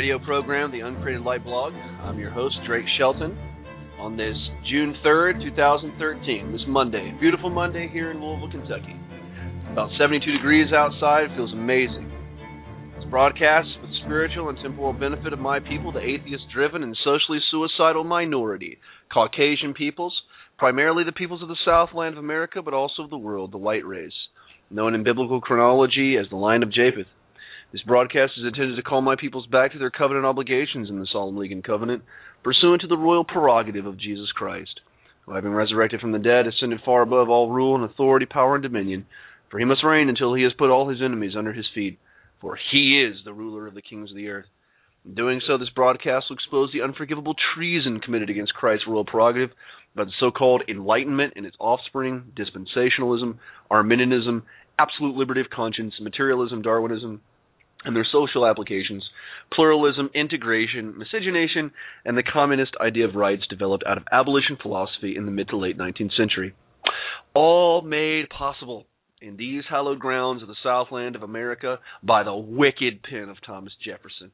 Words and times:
radio 0.00 0.18
program, 0.18 0.72
The 0.72 0.80
Uncreated 0.80 1.20
Light 1.20 1.44
Blog. 1.44 1.74
I'm 1.74 2.18
your 2.18 2.30
host, 2.30 2.56
Drake 2.66 2.86
Shelton, 2.96 3.36
on 3.98 4.16
this 4.16 4.34
June 4.66 4.96
3rd, 5.04 5.42
2013, 5.42 6.52
this 6.52 6.62
Monday. 6.66 7.14
Beautiful 7.20 7.50
Monday 7.50 7.86
here 7.86 8.10
in 8.10 8.18
Louisville, 8.18 8.50
Kentucky. 8.50 8.96
About 9.70 9.90
72 9.98 10.24
degrees 10.32 10.72
outside, 10.72 11.28
feels 11.36 11.52
amazing. 11.52 12.10
This 12.96 13.04
broadcast 13.10 13.68
for 13.78 13.88
the 13.88 14.00
spiritual 14.02 14.48
and 14.48 14.56
temporal 14.62 14.94
benefit 14.94 15.34
of 15.34 15.38
my 15.38 15.60
people, 15.60 15.92
the 15.92 16.00
atheist 16.00 16.44
driven 16.50 16.82
and 16.82 16.96
socially 17.04 17.40
suicidal 17.50 18.02
minority, 18.02 18.78
Caucasian 19.12 19.74
peoples, 19.74 20.18
primarily 20.56 21.04
the 21.04 21.12
peoples 21.12 21.42
of 21.42 21.48
the 21.48 21.60
Southland 21.62 22.14
of 22.14 22.24
America, 22.24 22.62
but 22.62 22.72
also 22.72 23.02
of 23.02 23.10
the 23.10 23.18
world, 23.18 23.52
the 23.52 23.58
white 23.58 23.84
race, 23.84 24.16
known 24.70 24.94
in 24.94 25.04
biblical 25.04 25.42
chronology 25.42 26.16
as 26.16 26.24
the 26.30 26.36
line 26.36 26.62
of 26.62 26.72
Japheth. 26.72 27.04
This 27.72 27.82
broadcast 27.82 28.32
is 28.36 28.44
intended 28.44 28.74
to 28.76 28.82
call 28.82 29.00
my 29.00 29.14
peoples 29.14 29.46
back 29.46 29.72
to 29.72 29.78
their 29.78 29.90
covenant 29.90 30.26
obligations 30.26 30.90
in 30.90 30.98
the 30.98 31.06
Solemn 31.06 31.36
League 31.36 31.52
and 31.52 31.62
Covenant, 31.62 32.02
pursuant 32.42 32.80
to 32.80 32.88
the 32.88 32.96
royal 32.96 33.22
prerogative 33.22 33.86
of 33.86 33.96
Jesus 33.96 34.32
Christ, 34.32 34.80
who, 35.24 35.34
having 35.34 35.52
resurrected 35.52 36.00
from 36.00 36.10
the 36.10 36.18
dead, 36.18 36.48
ascended 36.48 36.80
far 36.84 37.02
above 37.02 37.28
all 37.28 37.48
rule 37.48 37.76
and 37.76 37.84
authority, 37.84 38.26
power, 38.26 38.56
and 38.56 38.62
dominion. 38.64 39.06
For 39.50 39.60
he 39.60 39.64
must 39.64 39.84
reign 39.84 40.08
until 40.08 40.34
he 40.34 40.42
has 40.42 40.52
put 40.52 40.70
all 40.70 40.88
his 40.88 41.00
enemies 41.00 41.36
under 41.36 41.52
his 41.52 41.68
feet, 41.72 42.00
for 42.40 42.58
he 42.72 43.00
is 43.00 43.22
the 43.24 43.32
ruler 43.32 43.68
of 43.68 43.74
the 43.74 43.82
kings 43.82 44.10
of 44.10 44.16
the 44.16 44.30
earth. 44.30 44.46
In 45.04 45.14
doing 45.14 45.40
so, 45.46 45.56
this 45.56 45.70
broadcast 45.70 46.26
will 46.28 46.34
expose 46.34 46.72
the 46.72 46.82
unforgivable 46.82 47.36
treason 47.54 48.00
committed 48.00 48.30
against 48.30 48.52
Christ's 48.52 48.88
royal 48.88 49.04
prerogative 49.04 49.50
by 49.94 50.04
the 50.04 50.12
so-called 50.18 50.64
Enlightenment 50.68 51.34
and 51.36 51.46
its 51.46 51.56
offspring, 51.60 52.32
dispensationalism, 52.34 53.38
Arminianism, 53.70 54.42
absolute 54.76 55.14
liberty 55.14 55.40
of 55.40 55.50
conscience, 55.50 55.94
materialism, 56.00 56.62
Darwinism, 56.62 57.20
and 57.84 57.96
their 57.96 58.06
social 58.10 58.46
applications, 58.46 59.04
pluralism, 59.52 60.10
integration, 60.14 60.98
miscegenation, 60.98 61.70
and 62.04 62.16
the 62.16 62.22
communist 62.22 62.72
idea 62.80 63.06
of 63.06 63.14
rights 63.14 63.42
developed 63.48 63.84
out 63.86 63.96
of 63.96 64.04
abolition 64.12 64.56
philosophy 64.60 65.16
in 65.16 65.24
the 65.24 65.32
mid 65.32 65.48
to 65.48 65.56
late 65.56 65.78
19th 65.78 66.14
century. 66.16 66.54
All 67.34 67.82
made 67.82 68.28
possible 68.28 68.86
in 69.20 69.36
these 69.36 69.62
hallowed 69.68 69.98
grounds 69.98 70.42
of 70.42 70.48
the 70.48 70.56
Southland 70.62 71.16
of 71.16 71.22
America 71.22 71.78
by 72.02 72.22
the 72.22 72.34
wicked 72.34 73.02
pen 73.02 73.28
of 73.28 73.36
Thomas 73.44 73.72
Jefferson, 73.84 74.32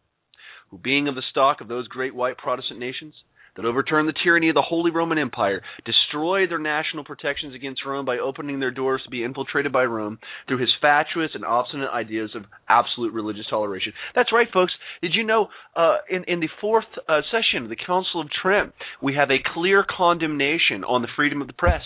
who, 0.70 0.78
being 0.78 1.08
of 1.08 1.14
the 1.14 1.22
stock 1.30 1.60
of 1.60 1.68
those 1.68 1.88
great 1.88 2.14
white 2.14 2.38
Protestant 2.38 2.80
nations, 2.80 3.14
that 3.56 3.64
overturned 3.64 4.08
the 4.08 4.14
tyranny 4.22 4.48
of 4.48 4.54
the 4.54 4.62
Holy 4.62 4.90
Roman 4.90 5.18
Empire, 5.18 5.62
destroyed 5.84 6.50
their 6.50 6.58
national 6.58 7.04
protections 7.04 7.54
against 7.54 7.84
Rome 7.86 8.04
by 8.04 8.18
opening 8.18 8.60
their 8.60 8.70
doors 8.70 9.02
to 9.04 9.10
be 9.10 9.24
infiltrated 9.24 9.72
by 9.72 9.84
Rome 9.84 10.18
through 10.46 10.58
his 10.58 10.72
fatuous 10.80 11.30
and 11.34 11.44
obstinate 11.44 11.90
ideas 11.90 12.30
of 12.34 12.44
absolute 12.68 13.12
religious 13.12 13.46
toleration. 13.48 13.92
That's 14.14 14.32
right, 14.32 14.48
folks. 14.52 14.72
Did 15.02 15.14
you 15.14 15.24
know 15.24 15.48
uh, 15.74 15.98
in, 16.10 16.24
in 16.24 16.40
the 16.40 16.48
fourth 16.60 16.84
uh, 17.08 17.20
session 17.30 17.64
of 17.64 17.68
the 17.68 17.76
Council 17.76 18.20
of 18.20 18.28
Trent, 18.30 18.72
we 19.02 19.14
have 19.14 19.30
a 19.30 19.42
clear 19.54 19.84
condemnation 19.88 20.84
on 20.84 21.02
the 21.02 21.08
freedom 21.16 21.40
of 21.40 21.46
the 21.46 21.52
press? 21.52 21.82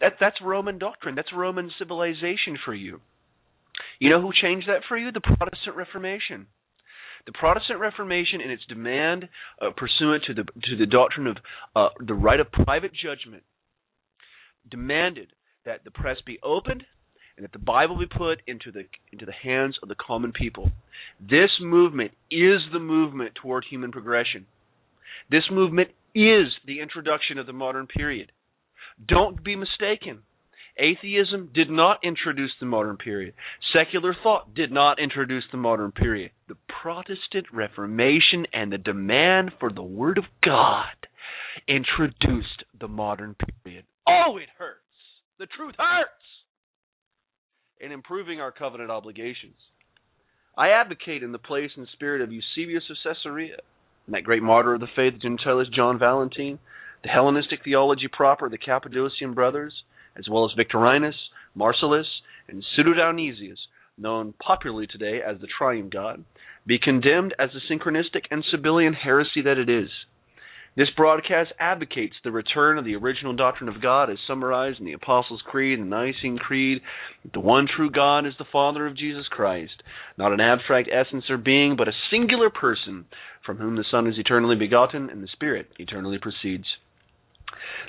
That, 0.00 0.14
that's 0.20 0.36
Roman 0.44 0.78
doctrine. 0.78 1.14
That's 1.14 1.32
Roman 1.34 1.70
civilization 1.78 2.58
for 2.64 2.74
you. 2.74 3.00
You 3.98 4.10
know 4.10 4.20
who 4.20 4.32
changed 4.32 4.68
that 4.68 4.82
for 4.88 4.98
you? 4.98 5.12
The 5.12 5.20
Protestant 5.20 5.76
Reformation. 5.76 6.48
The 7.26 7.32
Protestant 7.32 7.78
Reformation, 7.78 8.40
in 8.40 8.50
its 8.50 8.64
demand 8.68 9.28
uh, 9.60 9.70
pursuant 9.76 10.24
to 10.26 10.34
the 10.34 10.42
to 10.42 10.76
the 10.76 10.86
doctrine 10.86 11.26
of 11.28 11.36
uh, 11.76 11.88
the 12.00 12.14
right 12.14 12.40
of 12.40 12.50
private 12.50 12.92
judgment, 12.92 13.44
demanded 14.68 15.28
that 15.64 15.84
the 15.84 15.90
press 15.90 16.16
be 16.26 16.38
opened 16.42 16.84
and 17.36 17.44
that 17.44 17.52
the 17.52 17.58
Bible 17.58 17.98
be 17.98 18.06
put 18.06 18.42
into 18.46 18.72
the 18.72 18.84
into 19.12 19.24
the 19.24 19.32
hands 19.32 19.78
of 19.82 19.88
the 19.88 19.94
common 19.94 20.32
people. 20.32 20.70
This 21.20 21.50
movement 21.60 22.12
is 22.30 22.60
the 22.72 22.80
movement 22.80 23.34
toward 23.40 23.64
human 23.68 23.92
progression. 23.92 24.46
This 25.30 25.44
movement 25.50 25.90
is 26.14 26.48
the 26.66 26.80
introduction 26.80 27.38
of 27.38 27.46
the 27.46 27.52
modern 27.52 27.86
period. 27.86 28.32
Don't 29.06 29.42
be 29.42 29.56
mistaken. 29.56 30.22
Atheism 30.78 31.50
did 31.54 31.68
not 31.68 31.98
introduce 32.02 32.52
the 32.58 32.66
modern 32.66 32.96
period. 32.96 33.34
Secular 33.72 34.16
thought 34.22 34.54
did 34.54 34.72
not 34.72 34.98
introduce 34.98 35.44
the 35.50 35.58
modern 35.58 35.92
period. 35.92 36.30
The 36.48 36.56
Protestant 36.82 37.46
Reformation 37.52 38.46
and 38.52 38.72
the 38.72 38.78
demand 38.78 39.52
for 39.60 39.70
the 39.70 39.82
Word 39.82 40.18
of 40.18 40.24
God 40.44 40.86
introduced 41.68 42.64
the 42.78 42.88
modern 42.88 43.36
period. 43.64 43.84
Oh, 44.08 44.38
it 44.38 44.48
hurts. 44.58 44.78
The 45.38 45.46
truth 45.46 45.74
hurts. 45.78 46.10
In 47.80 47.92
improving 47.92 48.40
our 48.40 48.52
covenant 48.52 48.90
obligations, 48.90 49.56
I 50.56 50.68
advocate 50.68 51.22
in 51.22 51.32
the 51.32 51.38
place 51.38 51.70
and 51.76 51.88
spirit 51.92 52.22
of 52.22 52.30
Eusebius 52.30 52.84
of 52.90 52.96
Caesarea, 53.02 53.56
and 54.06 54.14
that 54.14 54.24
great 54.24 54.42
martyr 54.42 54.74
of 54.74 54.80
the 54.80 54.86
faith, 54.94 55.14
Gentilis 55.20 55.72
John 55.74 55.98
Valentine, 55.98 56.58
the 57.02 57.08
Hellenistic 57.08 57.60
theology 57.64 58.08
proper, 58.10 58.48
the 58.48 58.58
Cappadocian 58.58 59.34
brothers, 59.34 59.72
as 60.16 60.28
well 60.30 60.44
as 60.44 60.52
Victorinus, 60.56 61.16
Marcellus, 61.54 62.06
and 62.48 62.64
Pseudo-Dionysius, 62.74 63.58
known 63.98 64.34
popularly 64.44 64.86
today 64.86 65.20
as 65.26 65.40
the 65.40 65.48
Triune 65.58 65.90
God, 65.90 66.24
be 66.66 66.78
condemned 66.78 67.34
as 67.38 67.50
the 67.52 67.60
synchronistic 67.74 68.24
and 68.30 68.44
Sabellian 68.44 68.94
heresy 68.94 69.42
that 69.42 69.58
it 69.58 69.68
is. 69.68 69.90
This 70.74 70.88
broadcast 70.96 71.52
advocates 71.60 72.14
the 72.24 72.32
return 72.32 72.78
of 72.78 72.86
the 72.86 72.94
original 72.94 73.34
doctrine 73.34 73.68
of 73.68 73.82
God 73.82 74.08
as 74.08 74.16
summarized 74.26 74.78
in 74.78 74.86
the 74.86 74.94
Apostles' 74.94 75.42
Creed 75.44 75.78
and 75.78 75.92
the 75.92 75.96
Nicene 75.96 76.38
Creed. 76.38 76.80
The 77.34 77.40
one 77.40 77.66
true 77.66 77.90
God 77.90 78.26
is 78.26 78.32
the 78.38 78.46
Father 78.50 78.86
of 78.86 78.96
Jesus 78.96 79.26
Christ, 79.28 79.82
not 80.16 80.32
an 80.32 80.40
abstract 80.40 80.88
essence 80.90 81.24
or 81.28 81.36
being, 81.36 81.76
but 81.76 81.88
a 81.88 81.92
singular 82.10 82.48
person 82.48 83.04
from 83.44 83.58
whom 83.58 83.76
the 83.76 83.84
Son 83.90 84.06
is 84.06 84.14
eternally 84.16 84.56
begotten 84.56 85.10
and 85.10 85.22
the 85.22 85.28
Spirit 85.28 85.68
eternally 85.78 86.16
proceeds. 86.16 86.64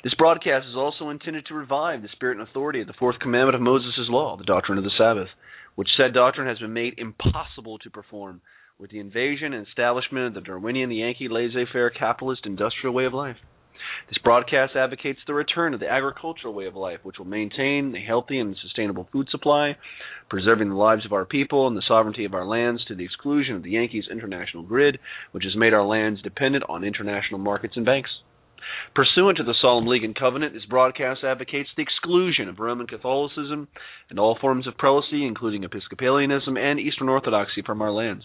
This 0.02 0.14
broadcast 0.14 0.66
is 0.68 0.76
also 0.76 1.10
intended 1.10 1.46
to 1.46 1.54
revive 1.54 2.02
the 2.02 2.08
spirit 2.08 2.38
and 2.38 2.46
authority 2.46 2.80
of 2.80 2.86
the 2.86 2.92
fourth 2.92 3.18
commandment 3.18 3.56
of 3.56 3.62
Moses' 3.62 4.08
law, 4.08 4.36
the 4.36 4.44
doctrine 4.44 4.78
of 4.78 4.84
the 4.84 4.90
Sabbath, 4.96 5.28
which 5.74 5.88
said 5.96 6.12
doctrine 6.12 6.46
has 6.46 6.58
been 6.58 6.72
made 6.72 6.98
impossible 6.98 7.78
to 7.78 7.90
perform 7.90 8.40
with 8.78 8.90
the 8.90 8.98
invasion 8.98 9.52
and 9.52 9.66
establishment 9.66 10.26
of 10.26 10.34
the 10.34 10.40
Darwinian, 10.40 10.88
the 10.88 10.96
Yankee, 10.96 11.28
laissez-faire, 11.28 11.90
capitalist, 11.90 12.44
industrial 12.44 12.94
way 12.94 13.04
of 13.04 13.14
life. 13.14 13.36
This 14.08 14.18
broadcast 14.18 14.76
advocates 14.76 15.20
the 15.26 15.34
return 15.34 15.74
of 15.74 15.80
the 15.80 15.90
agricultural 15.90 16.54
way 16.54 16.66
of 16.66 16.74
life, 16.74 17.00
which 17.02 17.18
will 17.18 17.26
maintain 17.26 17.94
a 17.94 18.00
healthy 18.00 18.38
and 18.38 18.56
sustainable 18.56 19.08
food 19.12 19.28
supply, 19.30 19.76
preserving 20.28 20.70
the 20.70 20.74
lives 20.74 21.04
of 21.04 21.12
our 21.12 21.24
people 21.24 21.66
and 21.66 21.76
the 21.76 21.82
sovereignty 21.86 22.24
of 22.24 22.34
our 22.34 22.46
lands 22.46 22.84
to 22.86 22.94
the 22.94 23.04
exclusion 23.04 23.56
of 23.56 23.62
the 23.62 23.72
Yankees' 23.72 24.08
international 24.10 24.62
grid, 24.62 24.98
which 25.32 25.44
has 25.44 25.56
made 25.56 25.74
our 25.74 25.84
lands 25.84 26.22
dependent 26.22 26.64
on 26.68 26.84
international 26.84 27.38
markets 27.38 27.76
and 27.76 27.84
banks. 27.84 28.10
Pursuant 28.94 29.38
to 29.38 29.44
the 29.44 29.54
Solemn 29.60 29.86
League 29.86 30.04
and 30.04 30.14
Covenant, 30.14 30.54
this 30.54 30.64
broadcast 30.64 31.24
advocates 31.24 31.70
the 31.76 31.82
exclusion 31.82 32.48
of 32.48 32.58
Roman 32.58 32.86
Catholicism 32.86 33.68
and 34.10 34.18
all 34.18 34.38
forms 34.40 34.66
of 34.66 34.76
prelacy, 34.76 35.26
including 35.26 35.64
Episcopalianism 35.64 36.56
and 36.58 36.78
Eastern 36.78 37.08
Orthodoxy, 37.08 37.62
from 37.62 37.82
our 37.82 37.92
lands. 37.92 38.24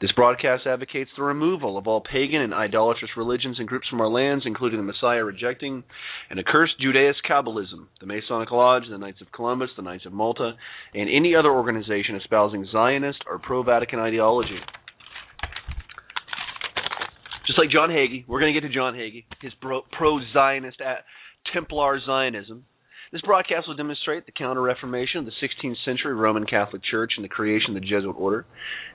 This 0.00 0.12
broadcast 0.12 0.66
advocates 0.66 1.10
the 1.16 1.22
removal 1.22 1.78
of 1.78 1.86
all 1.86 2.00
pagan 2.00 2.40
and 2.40 2.52
idolatrous 2.52 3.16
religions 3.16 3.58
and 3.58 3.68
groups 3.68 3.88
from 3.88 4.00
our 4.00 4.08
lands, 4.08 4.44
including 4.46 4.78
the 4.78 4.84
Messiah 4.84 5.24
rejecting 5.24 5.84
and 6.28 6.38
accursed 6.38 6.80
Judaist 6.80 7.22
Kabbalism, 7.28 7.86
the 8.00 8.06
Masonic 8.06 8.50
Lodge, 8.50 8.84
the 8.90 8.98
Knights 8.98 9.20
of 9.20 9.32
Columbus, 9.32 9.70
the 9.76 9.82
Knights 9.82 10.06
of 10.06 10.12
Malta, 10.12 10.52
and 10.94 11.08
any 11.08 11.34
other 11.34 11.50
organization 11.50 12.16
espousing 12.16 12.66
Zionist 12.70 13.22
or 13.26 13.38
pro 13.38 13.62
Vatican 13.62 13.98
ideology. 13.98 14.58
Just 17.46 17.58
like 17.58 17.70
John 17.70 17.90
Hagee, 17.90 18.24
we're 18.28 18.40
going 18.40 18.54
to 18.54 18.60
get 18.60 18.66
to 18.66 18.72
John 18.72 18.94
Hagee, 18.94 19.24
his 19.40 19.52
pro 19.60 20.20
Zionist 20.32 20.80
at 20.80 20.98
uh, 20.98 21.00
Templar 21.52 21.98
Zionism. 22.04 22.64
This 23.10 23.20
broadcast 23.22 23.68
will 23.68 23.74
demonstrate 23.74 24.24
the 24.24 24.32
Counter 24.32 24.62
Reformation 24.62 25.18
of 25.18 25.26
the 25.26 25.32
16th 25.42 25.76
century 25.84 26.14
Roman 26.14 26.46
Catholic 26.46 26.82
Church 26.88 27.12
and 27.16 27.24
the 27.24 27.28
creation 27.28 27.76
of 27.76 27.82
the 27.82 27.86
Jesuit 27.86 28.16
order 28.16 28.46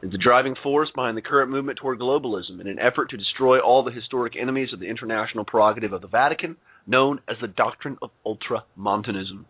is 0.01 0.11
the 0.11 0.17
driving 0.17 0.55
force 0.63 0.89
behind 0.95 1.15
the 1.15 1.21
current 1.21 1.51
movement 1.51 1.77
toward 1.79 1.99
globalism 1.99 2.59
in 2.59 2.67
an 2.67 2.79
effort 2.79 3.11
to 3.11 3.17
destroy 3.17 3.59
all 3.59 3.83
the 3.83 3.91
historic 3.91 4.33
enemies 4.39 4.69
of 4.73 4.79
the 4.79 4.87
international 4.87 5.45
prerogative 5.45 5.93
of 5.93 6.01
the 6.01 6.07
Vatican, 6.07 6.55
known 6.87 7.19
as 7.29 7.35
the 7.41 7.47
doctrine 7.47 7.97
of 8.01 8.09
ultramontanism. 8.25 9.45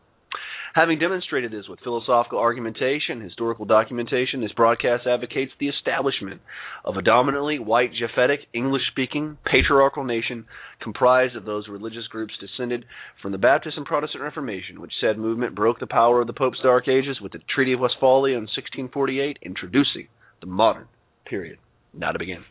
Having 0.77 1.00
demonstrated 1.00 1.51
this 1.51 1.68
with 1.68 1.79
philosophical 1.79 2.38
argumentation, 2.38 3.19
historical 3.19 3.65
documentation, 3.65 4.41
this 4.41 4.51
broadcast 4.51 5.07
advocates 5.07 5.51
the 5.59 5.69
establishment 5.69 6.39
of 6.85 6.97
a 6.97 7.01
dominantly 7.01 7.57
white, 7.57 7.89
Japhetic, 8.00 8.41
English 8.53 8.83
speaking, 8.91 9.39
patriarchal 9.44 10.03
nation 10.03 10.45
comprised 10.79 11.35
of 11.35 11.45
those 11.45 11.68
religious 11.68 12.06
groups 12.12 12.35
descended 12.39 12.85
from 13.24 13.31
the 13.31 13.39
Baptist 13.39 13.75
and 13.75 13.88
Protestant 13.88 14.21
Reformation, 14.21 14.79
which 14.79 14.91
said 15.01 15.18
movement 15.18 15.56
broke 15.56 15.79
the 15.79 15.88
power 15.88 16.21
of 16.21 16.27
the 16.27 16.33
Pope's 16.33 16.59
Dark 16.62 16.88
Ages 16.88 17.18
with 17.19 17.31
the 17.31 17.39
Treaty 17.56 17.74
of 17.74 17.79
Westphalia 17.79 18.35
in 18.35 18.44
1648, 18.44 19.39
introducing 19.41 20.07
the 20.41 20.45
modern 20.45 20.85
period. 21.25 21.57
Now 21.91 22.12
to 22.12 22.19
begin. 22.19 22.44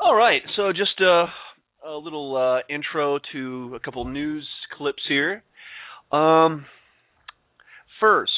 All 0.00 0.14
right, 0.14 0.40
so 0.56 0.72
just 0.72 0.98
a, 1.02 1.26
a 1.86 1.98
little 1.98 2.34
uh, 2.34 2.74
intro 2.74 3.18
to 3.34 3.74
a 3.76 3.80
couple 3.80 4.06
news 4.06 4.48
clips 4.78 5.02
here. 5.06 5.42
Um, 6.12 6.66
first, 8.00 8.32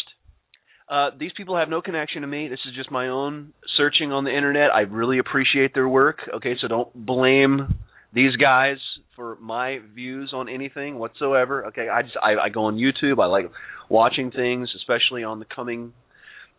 uh, 0.88 1.10
these 1.18 1.32
people 1.36 1.56
have 1.56 1.68
no 1.68 1.80
connection 1.80 2.22
to 2.22 2.28
me. 2.28 2.48
This 2.48 2.60
is 2.68 2.74
just 2.74 2.90
my 2.90 3.08
own 3.08 3.52
searching 3.76 4.12
on 4.12 4.24
the 4.24 4.36
internet. 4.36 4.70
I 4.74 4.80
really 4.80 5.18
appreciate 5.18 5.72
their 5.74 5.88
work. 5.88 6.18
Okay, 6.34 6.54
so 6.60 6.68
don't 6.68 6.94
blame 6.94 7.78
these 8.12 8.36
guys 8.36 8.76
for 9.16 9.36
my 9.40 9.78
views 9.94 10.32
on 10.34 10.48
anything 10.48 10.98
whatsoever. 10.98 11.66
Okay, 11.66 11.88
I 11.88 12.02
just 12.02 12.16
I, 12.22 12.34
I 12.44 12.48
go 12.50 12.64
on 12.64 12.76
YouTube. 12.76 13.22
I 13.22 13.26
like 13.26 13.50
watching 13.88 14.30
things, 14.30 14.68
especially 14.76 15.24
on 15.24 15.38
the 15.38 15.46
coming 15.46 15.92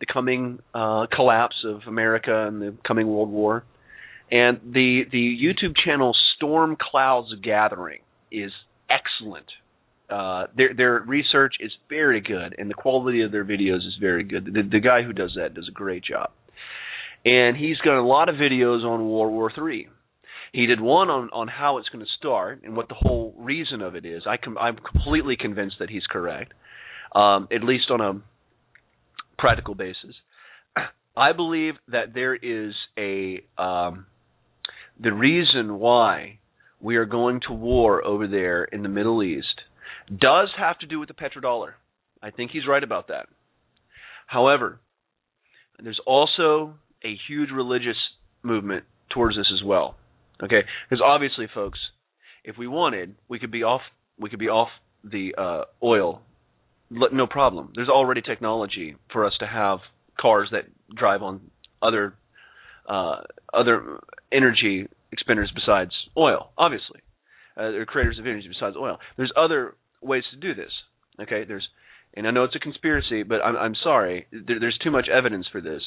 the 0.00 0.06
coming 0.12 0.58
uh, 0.74 1.06
collapse 1.14 1.64
of 1.64 1.82
America 1.86 2.46
and 2.48 2.60
the 2.60 2.76
coming 2.86 3.06
World 3.06 3.30
War. 3.30 3.64
And 4.30 4.58
the 4.72 5.02
the 5.12 5.38
YouTube 5.40 5.74
channel 5.84 6.12
Storm 6.36 6.76
Clouds 6.80 7.32
Gathering 7.42 8.00
is 8.32 8.50
excellent 8.90 9.46
uh, 10.14 10.46
their 10.56 10.72
their 10.74 11.00
research 11.00 11.56
is 11.58 11.72
very 11.88 12.20
good, 12.20 12.54
and 12.56 12.70
the 12.70 12.74
quality 12.74 13.22
of 13.22 13.32
their 13.32 13.44
videos 13.44 13.78
is 13.78 13.96
very 14.00 14.22
good. 14.22 14.44
The, 14.44 14.62
the 14.62 14.78
guy 14.78 15.02
who 15.02 15.12
does 15.12 15.34
that 15.36 15.54
does 15.54 15.66
a 15.68 15.72
great 15.72 16.04
job, 16.04 16.30
and 17.24 17.56
he's 17.56 17.78
got 17.78 17.98
a 17.98 18.06
lot 18.06 18.28
of 18.28 18.36
videos 18.36 18.84
on 18.84 19.08
World 19.08 19.32
War 19.32 19.50
Three. 19.52 19.88
He 20.52 20.66
did 20.66 20.80
one 20.80 21.10
on 21.10 21.30
on 21.32 21.48
how 21.48 21.78
it's 21.78 21.88
going 21.88 22.04
to 22.04 22.10
start 22.16 22.62
and 22.62 22.76
what 22.76 22.86
the 22.86 22.94
whole 22.94 23.34
reason 23.36 23.82
of 23.82 23.96
it 23.96 24.06
is. 24.06 24.22
I 24.24 24.36
com- 24.36 24.56
I'm 24.56 24.76
completely 24.76 25.36
convinced 25.36 25.80
that 25.80 25.90
he's 25.90 26.06
correct, 26.06 26.54
um, 27.12 27.48
at 27.50 27.64
least 27.64 27.90
on 27.90 28.00
a 28.00 28.20
practical 29.36 29.74
basis. 29.74 30.14
I 31.16 31.32
believe 31.32 31.74
that 31.88 32.14
there 32.14 32.36
is 32.36 32.72
a 32.96 33.42
um, 33.58 34.06
the 35.00 35.12
reason 35.12 35.80
why 35.80 36.38
we 36.80 36.94
are 36.94 37.04
going 37.04 37.40
to 37.48 37.52
war 37.52 38.06
over 38.06 38.28
there 38.28 38.62
in 38.62 38.84
the 38.84 38.88
Middle 38.88 39.24
East 39.24 39.63
does 40.08 40.50
have 40.58 40.78
to 40.78 40.86
do 40.86 40.98
with 40.98 41.08
the 41.08 41.14
petrodollar. 41.14 41.72
I 42.22 42.30
think 42.30 42.50
he's 42.50 42.66
right 42.66 42.82
about 42.82 43.08
that. 43.08 43.26
However, 44.26 44.80
there's 45.82 46.00
also 46.06 46.74
a 47.04 47.16
huge 47.28 47.50
religious 47.50 47.96
movement 48.42 48.84
towards 49.10 49.36
this 49.36 49.50
as 49.52 49.62
well. 49.64 49.96
Okay, 50.42 50.62
because 50.88 51.02
obviously, 51.04 51.46
folks, 51.52 51.78
if 52.42 52.56
we 52.58 52.66
wanted, 52.66 53.14
we 53.28 53.38
could 53.38 53.52
be 53.52 53.62
off. 53.62 53.82
We 54.18 54.30
could 54.30 54.38
be 54.38 54.48
off 54.48 54.68
the 55.02 55.34
uh, 55.36 55.64
oil, 55.82 56.22
no 56.90 57.26
problem. 57.26 57.72
There's 57.74 57.88
already 57.88 58.22
technology 58.22 58.96
for 59.12 59.24
us 59.24 59.32
to 59.40 59.46
have 59.46 59.78
cars 60.18 60.48
that 60.52 60.64
drive 60.94 61.22
on 61.22 61.50
other 61.82 62.14
uh, 62.88 63.22
other 63.52 64.00
energy 64.32 64.86
expenders 65.12 65.52
besides 65.54 65.92
oil. 66.16 66.50
Obviously, 66.58 67.00
uh, 67.56 67.70
they're 67.70 67.86
creators 67.86 68.18
of 68.18 68.26
energy 68.26 68.48
besides 68.48 68.76
oil. 68.76 68.98
There's 69.16 69.32
other 69.36 69.74
ways 70.04 70.24
to 70.32 70.36
do 70.36 70.54
this. 70.54 70.70
Okay, 71.20 71.44
there's, 71.46 71.66
and 72.14 72.26
I 72.26 72.30
know 72.30 72.44
it's 72.44 72.56
a 72.56 72.60
conspiracy, 72.60 73.22
but 73.22 73.40
I'm, 73.44 73.56
I'm 73.56 73.74
sorry, 73.82 74.26
there, 74.32 74.60
there's 74.60 74.78
too 74.82 74.90
much 74.90 75.08
evidence 75.08 75.46
for 75.50 75.60
this. 75.60 75.82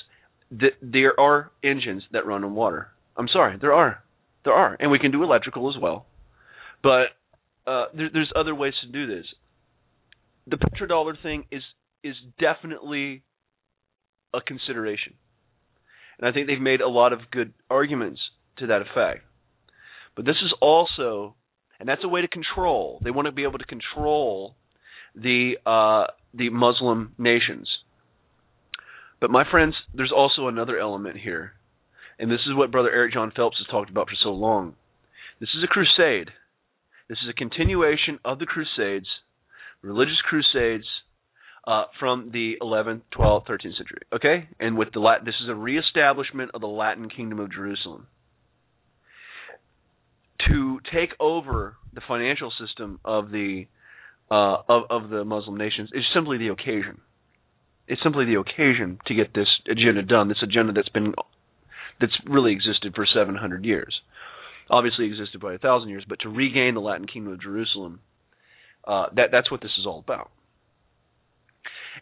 The, 0.51 0.69
there 0.81 1.19
are 1.19 1.51
engines 1.63 2.03
that 2.11 2.25
run 2.25 2.43
on 2.43 2.55
water. 2.55 2.87
I'm 3.17 3.27
sorry, 3.27 3.57
there 3.59 3.73
are, 3.73 4.03
there 4.45 4.53
are, 4.53 4.77
and 4.79 4.91
we 4.91 4.99
can 4.99 5.11
do 5.11 5.23
electrical 5.23 5.69
as 5.69 5.81
well, 5.81 6.05
but 6.81 7.07
uh, 7.65 7.85
there, 7.95 8.09
there's 8.11 8.31
other 8.35 8.55
ways 8.55 8.73
to 8.83 8.91
do 8.91 9.07
this. 9.07 9.25
The 10.47 10.57
petrodollar 10.57 11.21
thing 11.21 11.45
is 11.51 11.63
is 12.03 12.15
definitely 12.39 13.23
a 14.33 14.39
consideration, 14.39 15.13
and 16.17 16.29
I 16.29 16.31
think 16.31 16.47
they've 16.47 16.61
made 16.61 16.79
a 16.79 16.87
lot 16.87 17.11
of 17.11 17.19
good 17.31 17.51
arguments 17.69 18.21
to 18.59 18.67
that 18.67 18.81
effect. 18.81 19.25
But 20.15 20.25
this 20.25 20.37
is 20.43 20.53
also 20.61 21.35
and 21.79 21.87
that's 21.87 22.03
a 22.03 22.07
way 22.07 22.21
to 22.21 22.27
control. 22.27 22.99
They 23.03 23.11
want 23.11 23.27
to 23.27 23.31
be 23.31 23.43
able 23.43 23.59
to 23.59 23.65
control 23.65 24.55
the 25.15 25.57
uh, 25.65 26.05
the 26.33 26.49
Muslim 26.49 27.13
nations. 27.17 27.69
But 29.19 29.31
my 29.31 29.43
friends, 29.49 29.75
there's 29.93 30.11
also 30.15 30.47
another 30.47 30.77
element 30.77 31.17
here, 31.17 31.53
and 32.19 32.29
this 32.31 32.41
is 32.47 32.55
what 32.55 32.71
Brother 32.71 32.91
Eric 32.91 33.13
John 33.13 33.31
Phelps 33.35 33.57
has 33.57 33.67
talked 33.67 33.89
about 33.89 34.09
for 34.09 34.15
so 34.21 34.29
long. 34.29 34.75
This 35.39 35.49
is 35.55 35.63
a 35.63 35.67
crusade. 35.67 36.31
This 37.09 37.19
is 37.23 37.29
a 37.29 37.33
continuation 37.33 38.19
of 38.25 38.37
the 38.37 38.45
Crusades, 38.45 39.07
religious 39.81 40.21
crusades 40.27 40.85
uh, 41.65 41.85
from 41.97 42.31
the 42.31 42.57
11th, 42.61 43.01
12th, 43.17 43.47
13th 43.47 43.77
century. 43.77 44.01
Okay, 44.11 44.49
and 44.59 44.77
with 44.77 44.91
the 44.93 44.99
Latin, 44.99 45.25
this 45.25 45.39
is 45.41 45.49
a 45.49 45.55
reestablishment 45.55 46.51
of 46.53 46.59
the 46.59 46.67
Latin 46.67 47.09
Kingdom 47.09 47.39
of 47.39 47.51
Jerusalem 47.51 48.07
to 50.49 50.79
take 50.93 51.11
over 51.19 51.75
the 51.93 52.01
financial 52.07 52.51
system 52.51 52.99
of 53.03 53.31
the 53.31 53.67
uh, 54.29 54.57
of 54.67 54.83
of 54.89 55.09
the 55.09 55.23
Muslim 55.23 55.57
nations 55.57 55.89
is 55.93 56.03
simply 56.13 56.37
the 56.37 56.49
occasion. 56.49 57.01
It's 57.87 58.03
simply 58.03 58.25
the 58.25 58.39
occasion 58.39 58.99
to 59.05 59.15
get 59.15 59.33
this 59.33 59.47
agenda 59.69 60.03
done. 60.03 60.27
This 60.27 60.43
agenda 60.43 60.73
that's 60.73 60.89
been 60.89 61.13
that's 61.99 62.17
really 62.25 62.51
existed 62.51 62.93
for 62.95 63.05
700 63.05 63.65
years, 63.65 64.01
obviously 64.69 65.05
existed 65.05 65.41
by 65.41 65.53
a 65.53 65.57
thousand 65.57 65.89
years, 65.89 66.05
but 66.07 66.19
to 66.19 66.29
regain 66.29 66.73
the 66.75 66.81
Latin 66.81 67.07
Kingdom 67.07 67.33
of 67.33 67.41
Jerusalem, 67.41 68.01
uh, 68.85 69.07
that 69.15 69.29
that's 69.31 69.49
what 69.49 69.61
this 69.61 69.71
is 69.79 69.85
all 69.85 69.99
about. 69.99 70.29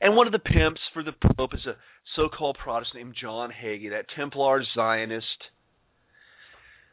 And 0.02 0.16
one 0.16 0.28
of 0.28 0.34
the 0.34 0.40
pimps 0.40 0.82
for 0.94 1.04
the 1.04 1.14
Pope 1.38 1.54
is 1.54 1.66
a 1.66 1.76
so-called 2.16 2.58
Protestant 2.62 3.04
named 3.04 3.16
John 3.20 3.52
Hagee, 3.52 3.92
that 3.92 4.06
Templar 4.16 4.64
Zionist. 4.76 5.26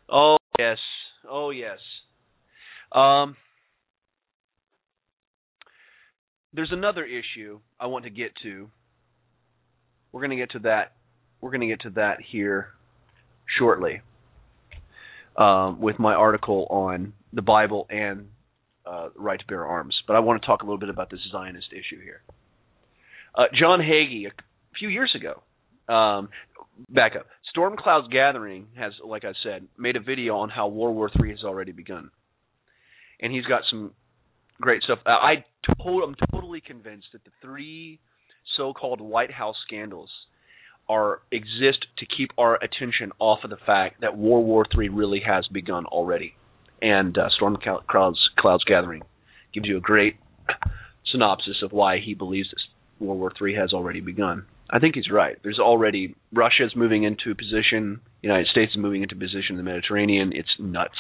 Oh 0.09 0.37
yes, 0.59 0.79
Oh 1.29 1.51
yes. 1.51 1.79
Um, 2.93 3.37
there's 6.53 6.73
another 6.73 7.05
issue 7.05 7.61
I 7.81 7.87
want 7.87 8.05
to 8.05 8.11
get 8.11 8.33
to. 8.43 8.69
We're 10.13 10.21
going 10.21 10.31
to 10.31 10.37
get 10.37 10.51
to 10.53 10.59
that. 10.61 10.93
We're 11.41 11.51
going 11.51 11.63
to 11.63 11.67
get 11.67 11.81
to 11.83 11.91
that 11.91 12.19
here 12.31 12.69
shortly 13.59 14.03
um, 15.37 15.81
with 15.81 15.99
my 15.99 16.15
article 16.15 16.67
on 16.71 17.15
the 17.33 17.43
Bible 17.43 17.87
and 17.91 18.29
uh, 18.87 19.09
right 19.17 19.41
to 19.41 19.47
bear 19.47 19.65
arms. 19.65 19.95
But 20.07 20.17
I 20.17 20.21
want 20.21 20.43
to 20.43 20.47
talk 20.47 20.63
a 20.63 20.65
little 20.65 20.79
bit 20.79 20.91
about 20.91 21.11
this 21.11 21.21
Zionist 21.31 21.69
issue 21.73 22.03
here. 22.03 22.21
Uh, 23.35 23.45
John 23.59 23.81
Hagee, 23.81 24.27
a 24.27 24.33
few 24.79 24.89
years 24.89 25.15
ago, 25.17 25.43
um, 25.93 26.29
back 26.91 27.17
up. 27.17 27.27
Storm 27.53 27.77
Clouds 27.77 28.09
Gathering 28.11 28.69
has, 28.79 28.95
like 29.05 29.27
I 29.27 29.33
said, 29.43 29.69
made 29.77 29.97
a 29.97 30.01
video 30.01 30.37
on 30.37 30.49
how 30.49 30.69
World 30.69 30.97
War 30.97 31.11
III 31.23 31.33
has 31.33 31.45
already 31.45 31.73
begun, 31.73 32.11
and 33.21 33.31
he's 33.31 33.45
got 33.45 33.61
some 33.69 33.93
great 34.59 34.83
stuff. 34.83 35.01
Uh, 35.05 35.11
I 35.11 35.45
to- 35.65 36.03
I'm 36.03 36.15
totally 36.33 36.63
convinced 36.63 37.09
that 37.13 37.25
the 37.25 37.31
three 37.43 38.01
so-called 38.57 39.03
White 39.03 39.31
House 39.31 39.57
scandals 39.67 40.09
are 40.89 41.21
exist 41.31 41.87
to 41.99 42.07
keep 42.07 42.31
our 42.39 42.55
attention 42.55 43.13
off 43.19 43.45
of 43.45 43.51
the 43.51 43.59
fact 43.59 44.01
that 44.01 44.17
World 44.17 44.47
War 44.47 44.65
III 44.75 44.89
really 44.89 45.21
has 45.21 45.47
begun 45.49 45.85
already. 45.85 46.35
And 46.81 47.17
uh, 47.19 47.29
Storm 47.29 47.59
Clouds, 47.87 48.65
Gathering 48.67 49.03
gives 49.53 49.69
you 49.69 49.77
a 49.77 49.81
great 49.81 50.17
synopsis 51.05 51.63
of 51.63 51.73
why 51.73 51.99
he 51.99 52.15
believes 52.15 52.51
this 52.51 52.67
World 52.99 53.19
War 53.21 53.33
III 53.41 53.55
has 53.57 53.73
already 53.75 54.01
begun. 54.01 54.47
I 54.73 54.79
think 54.79 54.95
he's 54.95 55.11
right. 55.11 55.37
There's 55.43 55.59
already 55.59 56.15
Russia's 56.33 56.75
moving 56.75 57.03
into 57.03 57.31
a 57.31 57.35
position, 57.35 58.01
United 58.23 58.47
States 58.47 58.73
is 58.73 58.79
moving 58.79 59.03
into 59.03 59.15
position 59.15 59.51
in 59.51 59.57
the 59.59 59.63
Mediterranean. 59.63 60.33
It's 60.35 60.57
nuts. 60.59 60.97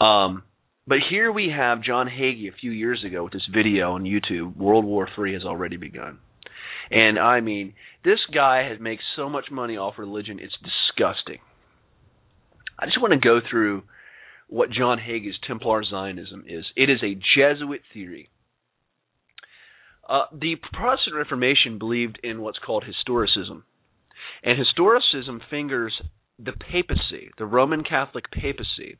Um, 0.00 0.42
but 0.86 0.98
here 1.10 1.30
we 1.30 1.50
have 1.54 1.82
John 1.82 2.08
Hagee 2.08 2.48
a 2.48 2.56
few 2.56 2.70
years 2.70 3.04
ago 3.04 3.24
with 3.24 3.34
this 3.34 3.46
video 3.52 3.92
on 3.92 4.04
YouTube. 4.04 4.56
World 4.56 4.86
War 4.86 5.06
III 5.06 5.34
has 5.34 5.44
already 5.44 5.76
begun. 5.76 6.18
And 6.90 7.18
I 7.18 7.40
mean, 7.40 7.74
this 8.02 8.20
guy 8.32 8.68
has 8.68 8.80
made 8.80 8.98
so 9.14 9.28
much 9.28 9.50
money 9.50 9.76
off 9.76 9.98
religion, 9.98 10.38
it's 10.40 10.56
disgusting. 10.62 11.40
I 12.78 12.86
just 12.86 13.00
want 13.00 13.12
to 13.12 13.18
go 13.18 13.40
through 13.48 13.82
what 14.48 14.70
John 14.70 14.98
Hagee's 14.98 15.38
Templar 15.46 15.84
Zionism 15.84 16.44
is. 16.46 16.64
It 16.76 16.90
is 16.90 17.02
a 17.02 17.18
Jesuit 17.36 17.82
theory. 17.92 18.28
Uh, 20.08 20.24
the 20.32 20.56
Protestant 20.72 21.16
Reformation 21.16 21.78
believed 21.78 22.18
in 22.22 22.42
what's 22.42 22.58
called 22.58 22.84
historicism. 22.84 23.62
And 24.42 24.58
historicism 24.58 25.40
fingers 25.48 26.00
the 26.38 26.52
papacy, 26.52 27.30
the 27.38 27.46
Roman 27.46 27.84
Catholic 27.84 28.30
papacy, 28.30 28.98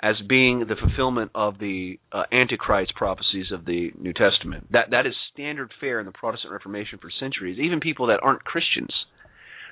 as 0.00 0.16
being 0.28 0.60
the 0.60 0.76
fulfillment 0.76 1.30
of 1.34 1.58
the 1.58 1.98
uh, 2.12 2.24
Antichrist 2.30 2.94
prophecies 2.94 3.50
of 3.50 3.64
the 3.64 3.92
New 3.98 4.12
Testament. 4.12 4.70
That 4.70 4.90
that 4.90 5.06
is 5.06 5.14
standard 5.32 5.72
fare 5.80 5.98
in 5.98 6.06
the 6.06 6.12
Protestant 6.12 6.52
Reformation 6.52 6.98
for 6.98 7.10
centuries. 7.10 7.58
Even 7.58 7.80
people 7.80 8.08
that 8.08 8.20
aren't 8.22 8.44
Christians 8.44 8.92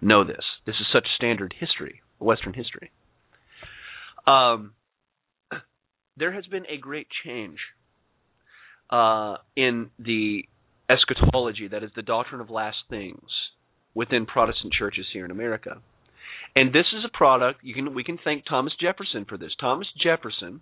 know 0.00 0.24
this. 0.24 0.44
This 0.64 0.76
is 0.76 0.86
such 0.92 1.06
standard 1.16 1.54
history, 1.58 2.00
Western 2.18 2.54
history. 2.54 2.90
Um, 4.26 4.72
there 6.16 6.32
has 6.32 6.46
been 6.46 6.66
a 6.68 6.78
great 6.78 7.08
change 7.24 7.58
uh, 8.90 9.36
in 9.56 9.90
the 9.98 10.46
eschatology, 10.92 11.68
that 11.68 11.82
is 11.82 11.90
the 11.94 12.02
doctrine 12.02 12.40
of 12.40 12.50
last 12.50 12.78
things, 12.88 13.28
within 13.94 14.26
Protestant 14.26 14.72
churches 14.72 15.06
here 15.12 15.25
in 15.25 15.30
America. 15.30 15.80
And 16.54 16.72
this 16.72 16.87
is 16.92 17.04
a 17.04 17.16
product 17.16 17.61
you 17.62 17.75
can 17.75 17.94
we 17.94 18.04
can 18.04 18.18
thank 18.22 18.44
Thomas 18.44 18.75
Jefferson 18.78 19.25
for 19.25 19.38
this. 19.38 19.52
Thomas 19.58 19.88
Jefferson 20.02 20.61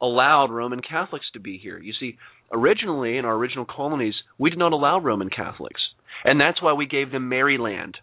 allowed 0.00 0.50
Roman 0.50 0.80
Catholics 0.80 1.26
to 1.32 1.40
be 1.40 1.58
here. 1.58 1.78
You 1.78 1.92
see, 1.98 2.16
originally 2.52 3.18
in 3.18 3.24
our 3.24 3.34
original 3.34 3.66
colonies, 3.66 4.14
we 4.38 4.50
did 4.50 4.58
not 4.58 4.72
allow 4.72 5.00
Roman 5.00 5.30
Catholics. 5.30 5.80
And 6.24 6.40
that's 6.40 6.62
why 6.62 6.72
we 6.72 6.86
gave 6.86 7.10
them 7.10 7.28
Maryland. 7.28 7.98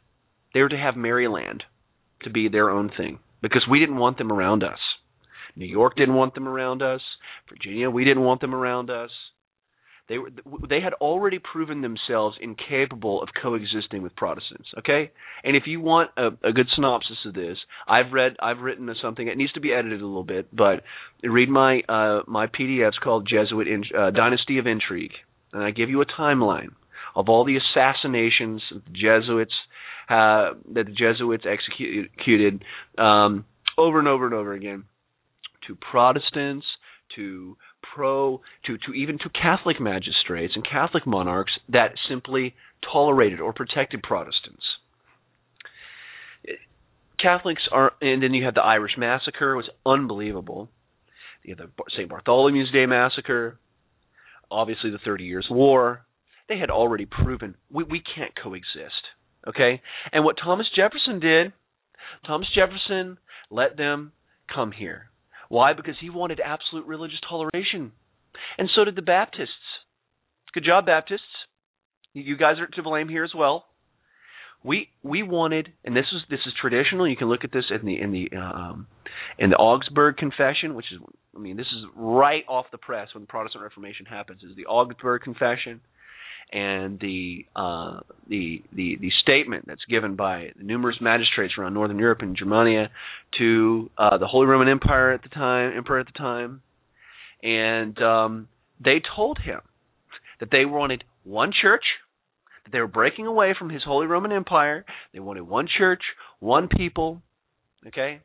They 0.53 0.61
were 0.61 0.69
to 0.69 0.77
have 0.77 0.95
Maryland 0.95 1.63
to 2.23 2.29
be 2.29 2.49
their 2.49 2.69
own 2.69 2.91
thing 2.95 3.19
because 3.41 3.65
we 3.69 3.79
didn't 3.79 3.97
want 3.97 4.17
them 4.17 4.31
around 4.31 4.63
us. 4.63 4.79
New 5.55 5.65
York 5.65 5.95
didn't 5.95 6.15
want 6.15 6.35
them 6.35 6.47
around 6.47 6.81
us. 6.81 7.01
Virginia, 7.49 7.89
we 7.89 8.03
didn't 8.03 8.23
want 8.23 8.41
them 8.41 8.53
around 8.53 8.89
us. 8.89 9.11
They 10.09 10.17
were 10.17 10.29
they 10.69 10.79
had 10.79 10.93
already 10.93 11.39
proven 11.39 11.81
themselves 11.81 12.37
incapable 12.39 13.21
of 13.21 13.29
coexisting 13.41 14.01
with 14.01 14.15
Protestants. 14.15 14.69
Okay, 14.79 15.11
and 15.43 15.55
if 15.55 15.63
you 15.65 15.81
want 15.81 16.11
a, 16.15 16.27
a 16.43 16.53
good 16.53 16.67
synopsis 16.73 17.17
of 17.25 17.33
this, 17.33 17.57
I've 17.87 18.13
read 18.13 18.37
I've 18.41 18.59
written 18.59 18.93
something. 19.01 19.27
It 19.27 19.37
needs 19.37 19.51
to 19.53 19.59
be 19.59 19.73
edited 19.73 20.01
a 20.01 20.05
little 20.05 20.23
bit, 20.23 20.55
but 20.55 20.83
read 21.23 21.49
my 21.49 21.81
uh, 21.89 22.21
my 22.25 22.47
PDFs 22.47 22.99
called 23.03 23.27
Jesuit 23.29 23.67
in, 23.67 23.83
uh, 23.97 24.11
Dynasty 24.11 24.59
of 24.59 24.67
Intrigue, 24.67 25.13
and 25.51 25.63
I 25.63 25.71
give 25.71 25.89
you 25.89 26.01
a 26.01 26.05
timeline 26.05 26.69
of 27.15 27.27
all 27.27 27.43
the 27.43 27.57
assassinations 27.57 28.61
of 28.73 28.85
the 28.85 28.91
Jesuits 28.91 29.53
uh, 30.09 30.53
that 30.73 30.85
the 30.85 30.93
Jesuits 30.93 31.45
executed 31.45 32.63
um, 32.97 33.43
over 33.77 33.99
and 33.99 34.07
over 34.07 34.25
and 34.25 34.33
over 34.33 34.53
again 34.53 34.85
to 35.67 35.75
Protestants, 35.75 36.65
to 37.17 37.57
pro 37.93 38.41
to, 38.65 38.77
to 38.77 38.93
even 38.93 39.17
to 39.19 39.29
Catholic 39.29 39.81
magistrates 39.81 40.53
and 40.55 40.65
Catholic 40.65 41.05
monarchs 41.05 41.51
that 41.69 41.91
simply 42.09 42.55
tolerated 42.81 43.41
or 43.41 43.51
protected 43.51 44.01
Protestants. 44.01 44.63
Catholics 47.19 47.63
are, 47.71 47.93
and 47.99 48.21
then 48.21 48.33
you 48.33 48.45
have 48.45 48.53
the 48.53 48.61
Irish 48.61 48.93
Massacre, 48.97 49.53
it 49.53 49.57
was 49.57 49.69
unbelievable. 49.85 50.69
You 51.43 51.55
have 51.57 51.69
the 51.75 51.83
St. 51.95 52.09
Bartholomew's 52.09 52.71
Day 52.71 52.85
Massacre, 52.85 53.57
obviously 54.51 54.91
the 54.91 54.99
Thirty 55.03 55.23
Years' 55.23 55.47
War. 55.49 56.05
They 56.47 56.57
had 56.59 56.69
already 56.69 57.05
proven 57.05 57.55
we, 57.71 57.83
we 57.83 58.01
can't 58.15 58.31
coexist. 58.41 59.03
Okay? 59.47 59.81
And 60.11 60.23
what 60.23 60.35
Thomas 60.41 60.67
Jefferson 60.75 61.19
did, 61.19 61.53
Thomas 62.25 62.47
Jefferson 62.53 63.17
let 63.49 63.77
them 63.77 64.11
come 64.53 64.71
here. 64.71 65.09
Why? 65.49 65.73
Because 65.73 65.95
he 65.99 66.09
wanted 66.09 66.39
absolute 66.43 66.85
religious 66.85 67.19
toleration. 67.27 67.91
And 68.57 68.69
so 68.73 68.85
did 68.85 68.95
the 68.95 69.01
Baptists. 69.01 69.51
Good 70.53 70.65
job, 70.65 70.85
Baptists. 70.85 71.21
You 72.13 72.37
guys 72.37 72.59
are 72.59 72.67
to 72.67 72.83
blame 72.83 73.09
here 73.09 73.23
as 73.23 73.33
well. 73.35 73.65
We 74.63 74.89
we 75.03 75.21
wanted, 75.21 75.71
and 75.85 75.95
this 75.95 76.07
is 76.11 76.21
this 76.29 76.39
is 76.47 76.53
traditional. 76.59 77.07
You 77.07 77.15
can 77.15 77.29
look 77.29 77.43
at 77.43 77.51
this 77.51 77.65
in 77.69 77.85
the 77.85 78.01
in 78.01 78.11
the 78.11 78.35
um, 78.35 78.87
in 79.37 79.51
the 79.51 79.55
Augsburg 79.55 80.17
Confession, 80.17 80.73
which 80.73 80.87
is 80.91 80.99
I 81.35 81.39
mean 81.39 81.57
this 81.57 81.67
is 81.67 81.85
right 81.95 82.43
off 82.49 82.65
the 82.71 82.79
press 82.79 83.09
when 83.13 83.21
the 83.21 83.27
Protestant 83.27 83.63
Reformation 83.63 84.07
happens. 84.07 84.41
Is 84.41 84.55
the 84.55 84.65
Augsburg 84.65 85.21
Confession 85.21 85.81
and 86.51 86.99
the 86.99 87.45
uh, 87.55 87.99
the 88.29 88.63
the 88.73 88.97
the 89.01 89.11
statement 89.21 89.65
that's 89.67 89.83
given 89.89 90.15
by 90.15 90.51
numerous 90.61 90.97
magistrates 91.01 91.55
around 91.57 91.73
Northern 91.73 91.99
Europe 91.99 92.19
and 92.21 92.37
Germania 92.37 92.89
to 93.37 93.89
uh, 93.97 94.17
the 94.17 94.27
Holy 94.27 94.47
Roman 94.47 94.69
Empire 94.69 95.11
at 95.11 95.23
the 95.23 95.29
time, 95.29 95.73
emperor 95.75 95.99
at 95.99 96.05
the 96.05 96.17
time, 96.17 96.61
and 97.43 98.01
um, 98.01 98.47
they 98.83 99.01
told 99.15 99.39
him 99.39 99.59
that 100.39 100.49
they 100.51 100.65
wanted 100.65 101.03
one 101.23 101.51
church, 101.61 101.83
that 102.63 102.71
they 102.71 102.79
were 102.79 102.87
breaking 102.87 103.25
away 103.25 103.53
from 103.57 103.69
his 103.69 103.83
Holy 103.83 104.07
Roman 104.07 104.31
Empire. 104.31 104.85
They 105.13 105.19
wanted 105.19 105.43
one 105.43 105.67
church, 105.77 106.01
one 106.39 106.69
people. 106.69 107.21
Okay, 107.85 108.21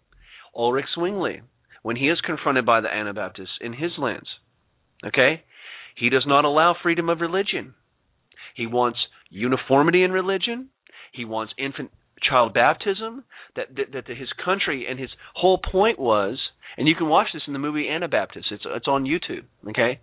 Ulrich 0.57 0.87
Zwingli, 0.97 1.43
when 1.83 1.97
he 1.97 2.09
is 2.09 2.21
confronted 2.21 2.64
by 2.64 2.81
the 2.81 2.88
Anabaptists 2.88 3.59
in 3.61 3.73
his 3.73 3.93
lands, 3.99 4.29
okay, 5.05 5.43
he 5.97 6.09
does 6.09 6.25
not 6.26 6.45
allow 6.45 6.75
freedom 6.81 7.09
of 7.09 7.21
religion. 7.21 7.75
He 8.55 8.67
wants 8.67 8.99
uniformity 9.31 10.03
in 10.03 10.13
religion. 10.13 10.69
He 11.13 11.25
wants 11.25 11.53
infant 11.59 11.91
child 12.23 12.55
baptism. 12.55 13.25
That, 13.57 13.75
that 13.77 14.07
that 14.07 14.17
his 14.17 14.33
country 14.45 14.87
and 14.89 14.99
his 14.99 15.11
whole 15.35 15.59
point 15.59 15.99
was, 15.99 16.39
and 16.77 16.89
you 16.89 16.95
can 16.95 17.09
watch 17.09 17.29
this 17.35 17.43
in 17.47 17.53
the 17.53 17.59
movie 17.59 17.89
Anabaptist. 17.89 18.49
It's 18.51 18.65
it's 18.67 18.89
on 18.89 19.05
YouTube. 19.05 19.45
Okay, 19.69 20.01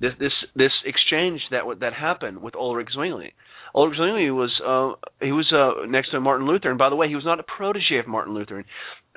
this 0.00 0.12
this 0.18 0.32
this 0.54 0.72
exchange 0.84 1.40
that 1.50 1.62
that 1.80 1.94
happened 1.94 2.42
with 2.42 2.54
Ulrich 2.54 2.90
Zwingli. 2.92 3.32
Ulrich 3.74 3.96
Zwingli 3.96 4.30
was 4.30 4.60
uh, 4.64 5.24
he 5.24 5.32
was 5.32 5.52
uh, 5.52 5.86
next 5.86 6.10
to 6.10 6.20
Martin 6.20 6.46
Luther, 6.46 6.70
and 6.70 6.78
by 6.78 6.90
the 6.90 6.96
way, 6.96 7.08
he 7.08 7.14
was 7.14 7.24
not 7.24 7.40
a 7.40 7.42
protege 7.42 7.98
of 7.98 8.06
Martin 8.06 8.34
Luther. 8.34 8.64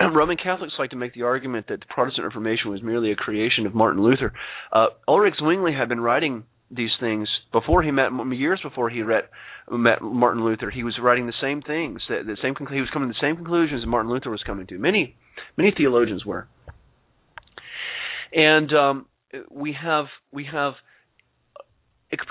Roman 0.00 0.36
Catholics 0.36 0.74
like 0.78 0.90
to 0.90 0.96
make 0.96 1.14
the 1.14 1.22
argument 1.22 1.68
that 1.68 1.80
the 1.80 1.86
Protestant 1.86 2.26
Reformation 2.26 2.70
was 2.70 2.82
merely 2.82 3.12
a 3.12 3.16
creation 3.16 3.66
of 3.66 3.74
Martin 3.74 4.02
Luther. 4.02 4.32
Uh, 4.72 4.86
Ulrich 5.06 5.34
Zwingli 5.38 5.72
had 5.72 5.88
been 5.88 6.00
writing 6.00 6.44
these 6.74 6.92
things 6.98 7.28
before 7.52 7.82
he 7.82 7.90
met 7.90 8.10
years 8.32 8.60
before 8.62 8.88
he 8.88 9.02
read, 9.02 9.24
met 9.70 10.00
Martin 10.00 10.44
Luther. 10.44 10.70
He 10.70 10.84
was 10.84 10.98
writing 11.00 11.26
the 11.26 11.34
same 11.40 11.62
things. 11.62 12.00
The, 12.08 12.22
the 12.24 12.36
same 12.42 12.54
he 12.70 12.80
was 12.80 12.90
coming 12.90 13.08
to 13.08 13.14
the 13.14 13.26
same 13.26 13.36
conclusions 13.36 13.86
Martin 13.86 14.10
Luther 14.10 14.30
was 14.30 14.42
coming 14.42 14.66
to. 14.68 14.78
Many 14.78 15.16
many 15.56 15.72
theologians 15.76 16.24
were. 16.24 16.48
And 18.32 18.72
um, 18.72 19.06
we 19.50 19.76
have 19.80 20.06
we 20.32 20.48
have 20.50 20.74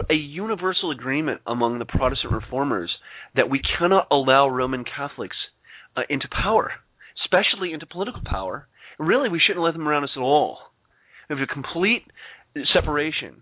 a 0.09 0.13
universal 0.15 0.91
agreement 0.91 1.41
among 1.45 1.79
the 1.79 1.85
Protestant 1.85 2.33
reformers 2.33 2.91
that 3.35 3.49
we 3.49 3.61
cannot 3.79 4.07
allow 4.11 4.47
Roman 4.47 4.83
Catholics 4.83 5.37
uh, 5.95 6.01
into 6.09 6.27
power, 6.29 6.71
especially 7.23 7.73
into 7.73 7.85
political 7.85 8.21
power. 8.25 8.67
Really, 8.99 9.29
we 9.29 9.39
shouldn't 9.39 9.63
let 9.63 9.73
them 9.73 9.87
around 9.87 10.03
us 10.03 10.11
at 10.15 10.21
all. 10.21 10.59
We 11.29 11.37
have 11.37 11.49
a 11.49 11.51
complete 11.51 12.03
separation 12.73 13.41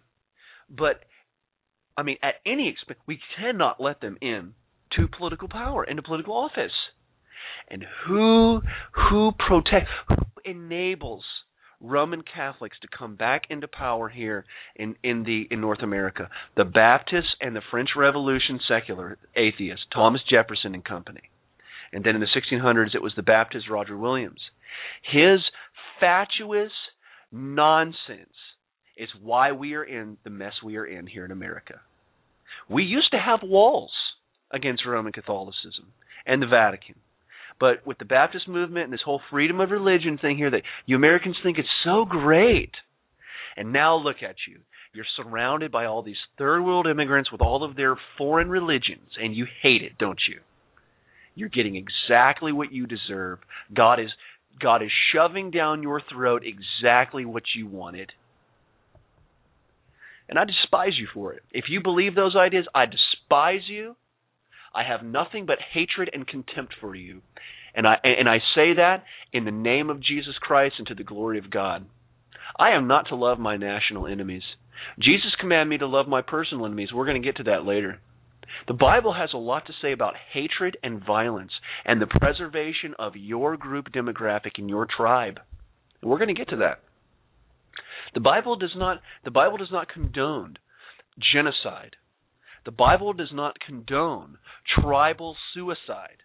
but 0.69 1.01
I 1.97 2.03
mean, 2.03 2.17
at 2.23 2.35
any 2.45 2.69
expense, 2.69 2.99
we 3.07 3.19
cannot 3.37 3.81
let 3.81 4.01
them 4.01 4.17
in 4.21 4.53
to 4.95 5.07
political 5.07 5.49
power, 5.49 5.83
into 5.83 6.01
political 6.01 6.33
office. 6.33 6.71
And 7.69 7.85
who 8.07 8.61
who 8.93 9.31
protects, 9.37 9.91
who 10.07 10.15
enables 10.45 11.23
Roman 11.81 12.23
Catholics 12.23 12.77
to 12.81 12.87
come 12.97 13.15
back 13.15 13.43
into 13.49 13.67
power 13.67 14.09
here 14.09 14.45
in, 14.75 14.95
in 15.03 15.23
the 15.23 15.47
in 15.51 15.61
North 15.61 15.83
America? 15.83 16.29
The 16.55 16.65
Baptists 16.65 17.35
and 17.41 17.55
the 17.55 17.61
French 17.69 17.89
Revolution 17.95 18.59
secular 18.67 19.17
atheists, 19.35 19.85
Thomas 19.93 20.21
Jefferson 20.29 20.73
and 20.73 20.83
company. 20.83 21.29
And 21.91 22.03
then 22.03 22.15
in 22.15 22.21
the 22.21 22.27
1600s, 22.27 22.95
it 22.95 23.01
was 23.01 23.13
the 23.15 23.23
Baptist 23.23 23.69
Roger 23.69 23.97
Williams. 23.97 24.41
His 25.11 25.39
fatuous 25.99 26.71
nonsense 27.31 28.29
it's 28.99 29.11
why 29.21 29.53
we 29.53 29.73
are 29.73 29.83
in 29.83 30.17
the 30.23 30.29
mess 30.29 30.53
we 30.63 30.77
are 30.77 30.85
in 30.85 31.07
here 31.07 31.25
in 31.25 31.31
America. 31.31 31.81
We 32.69 32.83
used 32.83 33.11
to 33.11 33.19
have 33.19 33.39
walls 33.41 33.91
against 34.51 34.85
Roman 34.85 35.13
Catholicism, 35.13 35.93
and 36.25 36.41
the 36.41 36.47
Vatican. 36.47 36.95
But 37.59 37.85
with 37.85 37.97
the 37.97 38.05
Baptist 38.05 38.47
movement 38.47 38.85
and 38.85 38.93
this 38.93 39.01
whole 39.03 39.21
freedom 39.29 39.59
of 39.59 39.71
religion 39.71 40.17
thing 40.17 40.37
here 40.37 40.51
that 40.51 40.63
you 40.85 40.95
Americans 40.95 41.37
think 41.43 41.57
it's 41.57 41.67
so 41.83 42.05
great. 42.05 42.71
And 43.57 43.73
now 43.73 43.97
look 43.97 44.17
at 44.23 44.35
you. 44.47 44.59
You're 44.93 45.05
surrounded 45.17 45.71
by 45.71 45.85
all 45.85 46.01
these 46.01 46.17
third 46.37 46.61
world 46.61 46.87
immigrants 46.87 47.31
with 47.31 47.41
all 47.41 47.63
of 47.63 47.75
their 47.75 47.97
foreign 48.17 48.49
religions 48.49 49.09
and 49.21 49.35
you 49.35 49.45
hate 49.61 49.83
it, 49.83 49.97
don't 49.99 50.19
you? 50.27 50.39
You're 51.35 51.49
getting 51.49 51.75
exactly 51.75 52.51
what 52.51 52.71
you 52.71 52.87
deserve. 52.87 53.39
God 53.73 53.99
is 53.99 54.09
God 54.59 54.81
is 54.81 54.91
shoving 55.13 55.51
down 55.51 55.83
your 55.83 56.01
throat 56.11 56.43
exactly 56.43 57.23
what 57.23 57.43
you 57.55 57.67
wanted. 57.67 58.11
And 60.29 60.37
I 60.37 60.45
despise 60.45 60.93
you 60.97 61.07
for 61.13 61.33
it. 61.33 61.43
If 61.51 61.65
you 61.69 61.81
believe 61.81 62.13
those 62.13 62.35
ideas, 62.35 62.67
I 62.73 62.85
despise 62.85 63.67
you. 63.67 63.95
I 64.73 64.83
have 64.83 65.03
nothing 65.03 65.47
but 65.47 65.57
hatred 65.73 66.11
and 66.13 66.27
contempt 66.27 66.75
for 66.79 66.95
you. 66.95 67.21
And 67.73 67.87
I 67.87 67.95
and 68.03 68.29
I 68.29 68.37
say 68.55 68.73
that 68.75 69.03
in 69.33 69.45
the 69.45 69.51
name 69.51 69.89
of 69.89 70.01
Jesus 70.01 70.35
Christ 70.39 70.75
and 70.77 70.87
to 70.87 70.95
the 70.95 71.03
glory 71.03 71.39
of 71.39 71.49
God. 71.49 71.85
I 72.57 72.71
am 72.71 72.87
not 72.87 73.07
to 73.09 73.15
love 73.15 73.39
my 73.39 73.57
national 73.57 74.07
enemies. 74.07 74.43
Jesus 74.99 75.35
commanded 75.39 75.69
me 75.69 75.77
to 75.79 75.87
love 75.87 76.07
my 76.07 76.21
personal 76.21 76.65
enemies. 76.65 76.89
We're 76.93 77.05
going 77.05 77.21
to 77.21 77.27
get 77.27 77.37
to 77.37 77.43
that 77.43 77.65
later. 77.65 77.99
The 78.67 78.73
Bible 78.73 79.13
has 79.13 79.29
a 79.33 79.37
lot 79.37 79.67
to 79.67 79.73
say 79.81 79.91
about 79.91 80.15
hatred 80.33 80.77
and 80.83 81.03
violence 81.03 81.51
and 81.85 82.01
the 82.01 82.07
preservation 82.07 82.95
of 82.97 83.15
your 83.15 83.57
group 83.57 83.91
demographic 83.91 84.57
in 84.57 84.69
your 84.69 84.85
tribe. 84.85 85.39
And 86.01 86.09
we're 86.09 86.17
going 86.17 86.33
to 86.33 86.39
get 86.39 86.49
to 86.49 86.57
that. 86.57 86.79
The 88.13 88.19
Bible 88.19 88.55
does 88.55 88.75
not 88.75 89.01
the 89.23 89.31
Bible 89.31 89.57
does 89.57 89.71
not 89.71 89.89
condone 89.89 90.57
genocide. 91.33 91.95
The 92.65 92.71
Bible 92.71 93.13
does 93.13 93.31
not 93.31 93.59
condone 93.65 94.37
tribal 94.81 95.35
suicide. 95.53 96.23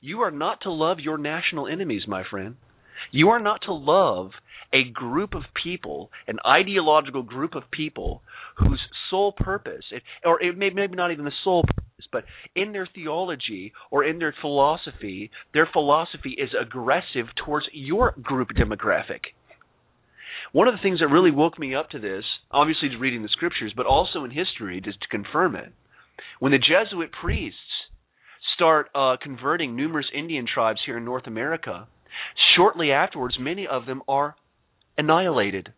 You 0.00 0.20
are 0.20 0.30
not 0.30 0.62
to 0.62 0.70
love 0.70 0.98
your 1.00 1.18
national 1.18 1.66
enemies, 1.66 2.02
my 2.06 2.22
friend. 2.28 2.56
You 3.12 3.30
are 3.30 3.40
not 3.40 3.62
to 3.62 3.72
love 3.72 4.30
a 4.72 4.84
group 4.90 5.34
of 5.34 5.42
people, 5.62 6.10
an 6.26 6.38
ideological 6.46 7.22
group 7.22 7.54
of 7.54 7.70
people 7.70 8.22
whose 8.56 8.80
sole 9.10 9.32
purpose, 9.32 9.84
or 10.24 10.42
it 10.42 10.56
may, 10.56 10.70
maybe 10.70 10.96
not 10.96 11.10
even 11.10 11.24
the 11.24 11.32
sole 11.44 11.64
purpose, 11.64 12.06
but 12.12 12.24
in 12.54 12.72
their 12.72 12.88
theology 12.94 13.72
or 13.90 14.04
in 14.04 14.18
their 14.18 14.34
philosophy, 14.40 15.30
their 15.52 15.68
philosophy 15.72 16.36
is 16.38 16.50
aggressive 16.60 17.26
towards 17.44 17.66
your 17.72 18.14
group 18.22 18.48
demographic. 18.56 19.32
One 20.52 20.66
of 20.66 20.74
the 20.74 20.80
things 20.82 20.98
that 21.00 21.08
really 21.08 21.30
woke 21.30 21.58
me 21.58 21.74
up 21.74 21.90
to 21.90 21.98
this, 21.98 22.24
obviously 22.50 22.88
just 22.88 23.00
reading 23.00 23.22
the 23.22 23.28
scriptures, 23.28 23.72
but 23.76 23.86
also 23.86 24.24
in 24.24 24.30
history, 24.30 24.80
just 24.80 25.00
to 25.00 25.08
confirm 25.08 25.54
it, 25.54 25.72
when 26.40 26.52
the 26.52 26.58
Jesuit 26.58 27.10
priests 27.12 27.58
start 28.54 28.88
uh, 28.94 29.16
converting 29.22 29.76
numerous 29.76 30.06
Indian 30.14 30.46
tribes 30.52 30.80
here 30.84 30.98
in 30.98 31.04
North 31.04 31.26
America, 31.26 31.86
shortly 32.56 32.90
afterwards, 32.92 33.38
many 33.38 33.66
of 33.66 33.86
them 33.86 34.02
are 34.08 34.34
annihilated 34.98 35.72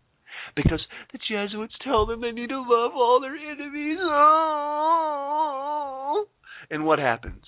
because 0.57 0.81
the 1.13 1.19
Jesuits 1.19 1.75
tell 1.85 2.07
them 2.07 2.21
they 2.21 2.33
need 2.33 2.49
to 2.49 2.59
love 2.59 2.93
all 2.95 3.21
their 3.21 3.37
enemies. 3.37 3.99
Oh. 4.01 5.05
And 6.71 6.85
what 6.87 6.99
happens? 6.99 7.45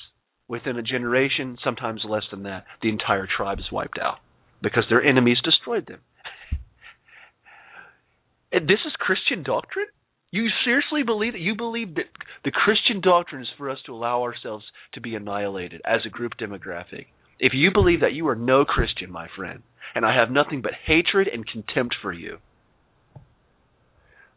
Within 0.47 0.77
a 0.77 0.83
generation, 0.83 1.57
sometimes 1.65 2.05
less 2.07 2.25
than 2.31 2.43
that, 2.43 2.67
the 2.83 2.91
entire 2.91 3.27
tribe 3.27 3.59
is 3.59 3.73
wiped 3.73 3.99
out 3.99 4.19
because 4.63 4.85
their 4.89 5.03
enemies 5.03 5.41
destroyed 5.43 5.87
them. 5.87 6.01
This 8.63 8.81
is 8.87 8.93
Christian 8.99 9.43
doctrine? 9.43 9.87
You 10.31 10.49
seriously 10.65 11.03
believe 11.03 11.33
that? 11.33 11.41
You 11.41 11.57
believe 11.57 11.97
that 11.97 12.07
the 12.45 12.53
Christian 12.53 13.01
doctrine 13.01 13.43
is 13.43 13.49
for 13.59 13.69
us 13.69 13.79
to 13.87 13.93
allow 13.93 14.23
ourselves 14.23 14.65
to 14.93 15.01
be 15.01 15.15
annihilated 15.15 15.81
as 15.85 16.01
a 16.07 16.11
group 16.11 16.33
demographic? 16.41 17.07
If 17.41 17.53
you 17.53 17.71
believe 17.73 18.01
that, 18.01 18.13
you 18.13 18.29
are 18.29 18.37
no 18.37 18.65
Christian, 18.65 19.11
my 19.11 19.27
friend. 19.37 19.63
And 19.95 20.07
I 20.07 20.15
have 20.15 20.31
nothing 20.31 20.63
but 20.63 20.73
hatred 20.87 21.29
and 21.29 21.47
contempt 21.47 21.97
for 22.01 22.13
you. 22.13 22.39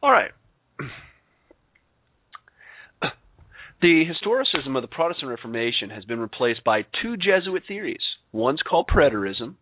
All 0.01 0.11
right. 0.11 0.31
The 3.79 4.05
historicism 4.05 4.75
of 4.75 4.81
the 4.81 4.87
Protestant 4.87 5.29
Reformation 5.29 5.91
has 5.91 6.03
been 6.03 6.19
replaced 6.19 6.63
by 6.63 6.81
two 6.99 7.15
Jesuit 7.15 7.61
theories. 7.67 8.01
One's 8.31 8.63
called 8.67 8.87
preterism, 8.87 9.53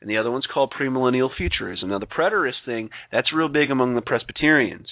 and 0.00 0.08
the 0.08 0.16
other 0.16 0.30
one's 0.30 0.46
called 0.52 0.72
premillennial 0.78 1.28
futurism. 1.36 1.90
Now, 1.90 1.98
the 1.98 2.06
preterist 2.06 2.64
thing, 2.64 2.90
that's 3.12 3.32
real 3.32 3.48
big 3.48 3.70
among 3.70 3.94
the 3.94 4.00
Presbyterians. 4.00 4.88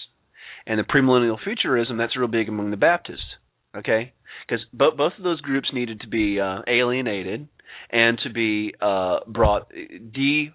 And 0.66 0.78
the 0.78 0.84
premillennial 0.84 1.38
futurism, 1.42 1.96
that's 1.96 2.16
real 2.16 2.28
big 2.28 2.48
among 2.48 2.70
the 2.70 2.76
Baptists. 2.76 3.36
Okay? 3.76 4.12
Because 4.46 4.64
bo- 4.72 4.96
both 4.96 5.12
of 5.16 5.24
those 5.24 5.40
groups 5.40 5.70
needed 5.72 6.00
to 6.00 6.08
be 6.08 6.40
uh, 6.40 6.60
alienated 6.66 7.48
and 7.90 8.18
to 8.24 8.30
be 8.30 8.74
uh, 8.80 9.20
brought 9.26 9.70
de 9.70 10.52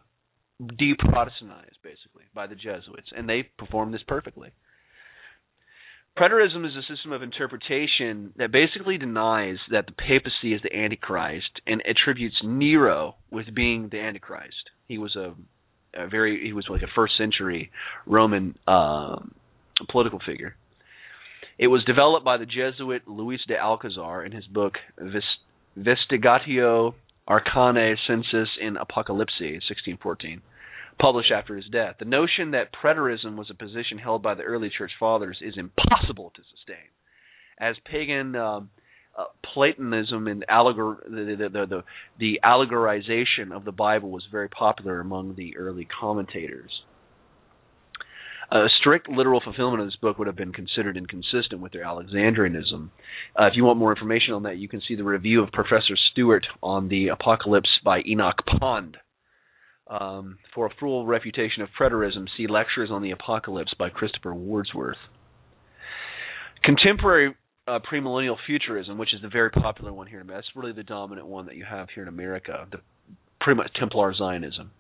de-Protestantized, 0.64 1.82
basically, 1.84 2.24
by 2.34 2.48
the 2.48 2.56
Jesuits, 2.56 3.12
and 3.16 3.28
they 3.28 3.44
performed 3.58 3.94
this 3.94 4.04
perfectly. 4.08 4.52
Preterism 6.18 6.64
is 6.64 6.76
a 6.76 6.84
system 6.84 7.12
of 7.12 7.24
interpretation 7.24 8.34
that 8.36 8.52
basically 8.52 9.00
denies 9.00 9.58
that 9.72 9.88
the 9.88 9.94
papacy 9.94 10.54
is 10.54 10.62
the 10.62 10.76
Antichrist 10.76 11.60
and 11.66 11.82
attributes 11.88 12.40
Nero 12.44 13.16
with 13.32 13.54
being 13.54 13.90
the 13.90 14.00
Antichrist. 14.00 14.70
He 14.88 15.00
was 15.00 15.16
a, 15.16 15.34
a 15.96 16.08
very 16.08 16.46
he 16.46 16.54
was 16.54 16.68
like 16.70 16.84
a 16.84 16.88
first 16.88 17.18
century 17.18 17.72
Roman 18.06 18.56
uh, 18.68 19.22
political 19.90 20.20
figure. 20.20 20.56
It 21.58 21.68
was 21.68 21.84
developed 21.84 22.24
by 22.24 22.38
the 22.38 22.46
Jesuit 22.46 23.08
Luis 23.08 23.42
de 23.48 23.58
Alcazar 23.58 24.24
in 24.24 24.34
his 24.34 24.46
book 24.46 24.76
Vestigatio 25.76 26.94
Arcanae 27.28 27.98
Sensus 28.06 28.50
in 28.62 28.78
Apocalypse, 28.78 29.40
1614 29.40 30.44
published 31.00 31.32
after 31.32 31.56
his 31.56 31.66
death. 31.72 31.96
The 32.00 32.06
notion 32.06 32.52
that 32.52 32.74
preterism 32.74 33.36
was 33.36 33.50
a 33.50 33.56
position 33.56 33.98
held 33.98 34.22
by 34.22 34.36
the 34.36 34.44
early 34.44 34.70
church 34.70 34.92
fathers 35.00 35.38
is 35.42 35.58
impossible 35.58 36.32
to 36.36 36.42
sustain, 36.52 36.90
as 37.60 37.76
pagan 37.86 38.36
um, 38.36 38.70
uh, 39.18 39.26
Platonism 39.54 40.28
and 40.28 40.44
allegor- 40.50 41.04
the, 41.04 41.50
the, 41.52 41.66
the, 41.68 41.84
the, 42.20 42.40
allegorization 42.44 43.52
of 43.52 43.64
the 43.64 43.72
Bible 43.72 44.10
was 44.10 44.24
very 44.32 44.50
popular 44.50 45.00
among 45.00 45.36
the 45.36 45.56
early 45.56 45.86
commentators. 46.00 46.72
A 48.52 48.68
strict 48.80 49.10
literal 49.10 49.42
fulfillment 49.42 49.82
of 49.82 49.88
this 49.88 49.96
book 49.96 50.18
would 50.18 50.28
have 50.28 50.36
been 50.36 50.54
considered 50.54 50.98
inconsistent 50.98 51.62
with 51.62 51.72
their 51.72 51.84
Alexandrianism. 51.84 52.90
Uh, 53.40 53.46
if 53.46 53.54
you 53.56 53.64
want 53.64 53.80
more 53.80 53.92
information 53.92 54.34
on 54.34 54.44
that, 54.44 54.58
you 54.58 54.68
can 54.68 54.82
see 54.88 54.96
the 54.96 55.04
review 55.04 55.42
of 55.42 55.52
Professor 55.52 55.96
Stuart 56.12 56.46
on 56.62 56.88
the 56.88 57.08
Apocalypse 57.08 57.80
by 57.84 58.02
Enoch 58.06 58.46
Pond. 58.46 58.98
Um, 59.88 60.38
for 60.56 60.66
a 60.66 60.70
full 60.80 61.06
refutation 61.06 61.62
of 61.62 61.70
preterism, 61.78 62.28
see 62.38 62.48
Lectures 62.48 62.90
on 62.90 63.02
the 63.02 63.12
Apocalypse 63.12 63.74
by 63.78 63.90
Christopher 63.90 64.34
Wordsworth. 64.34 64.98
Contemporary 66.64 67.36
uh, 67.68 67.80
premillennial 67.80 68.38
futurism, 68.46 68.98
which 68.98 69.14
is 69.14 69.22
the 69.22 69.28
very 69.28 69.52
popular 69.52 69.92
one 69.92 70.08
here, 70.08 70.20
in 70.20 70.24
America, 70.24 70.46
that's 70.48 70.56
really 70.56 70.72
the 70.72 70.84
dominant 70.84 71.28
one 71.28 71.48
that 71.48 71.56
you 71.56 71.66
have 71.66 71.90
here 71.94 72.04
in 72.04 72.10
America, 72.10 72.66
the 72.72 72.80
pretty 73.42 73.58
much 73.58 73.72
Templar 73.78 74.14
Zionism, 74.14 74.72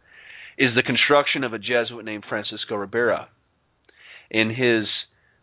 is 0.58 0.70
the 0.76 0.84
construction 0.84 1.44
of 1.44 1.54
a 1.54 1.60
Jesuit 1.60 2.06
named 2.06 2.24
Francisco 2.28 2.76
Ribera. 2.76 3.28
In 4.32 4.50
his 4.50 4.86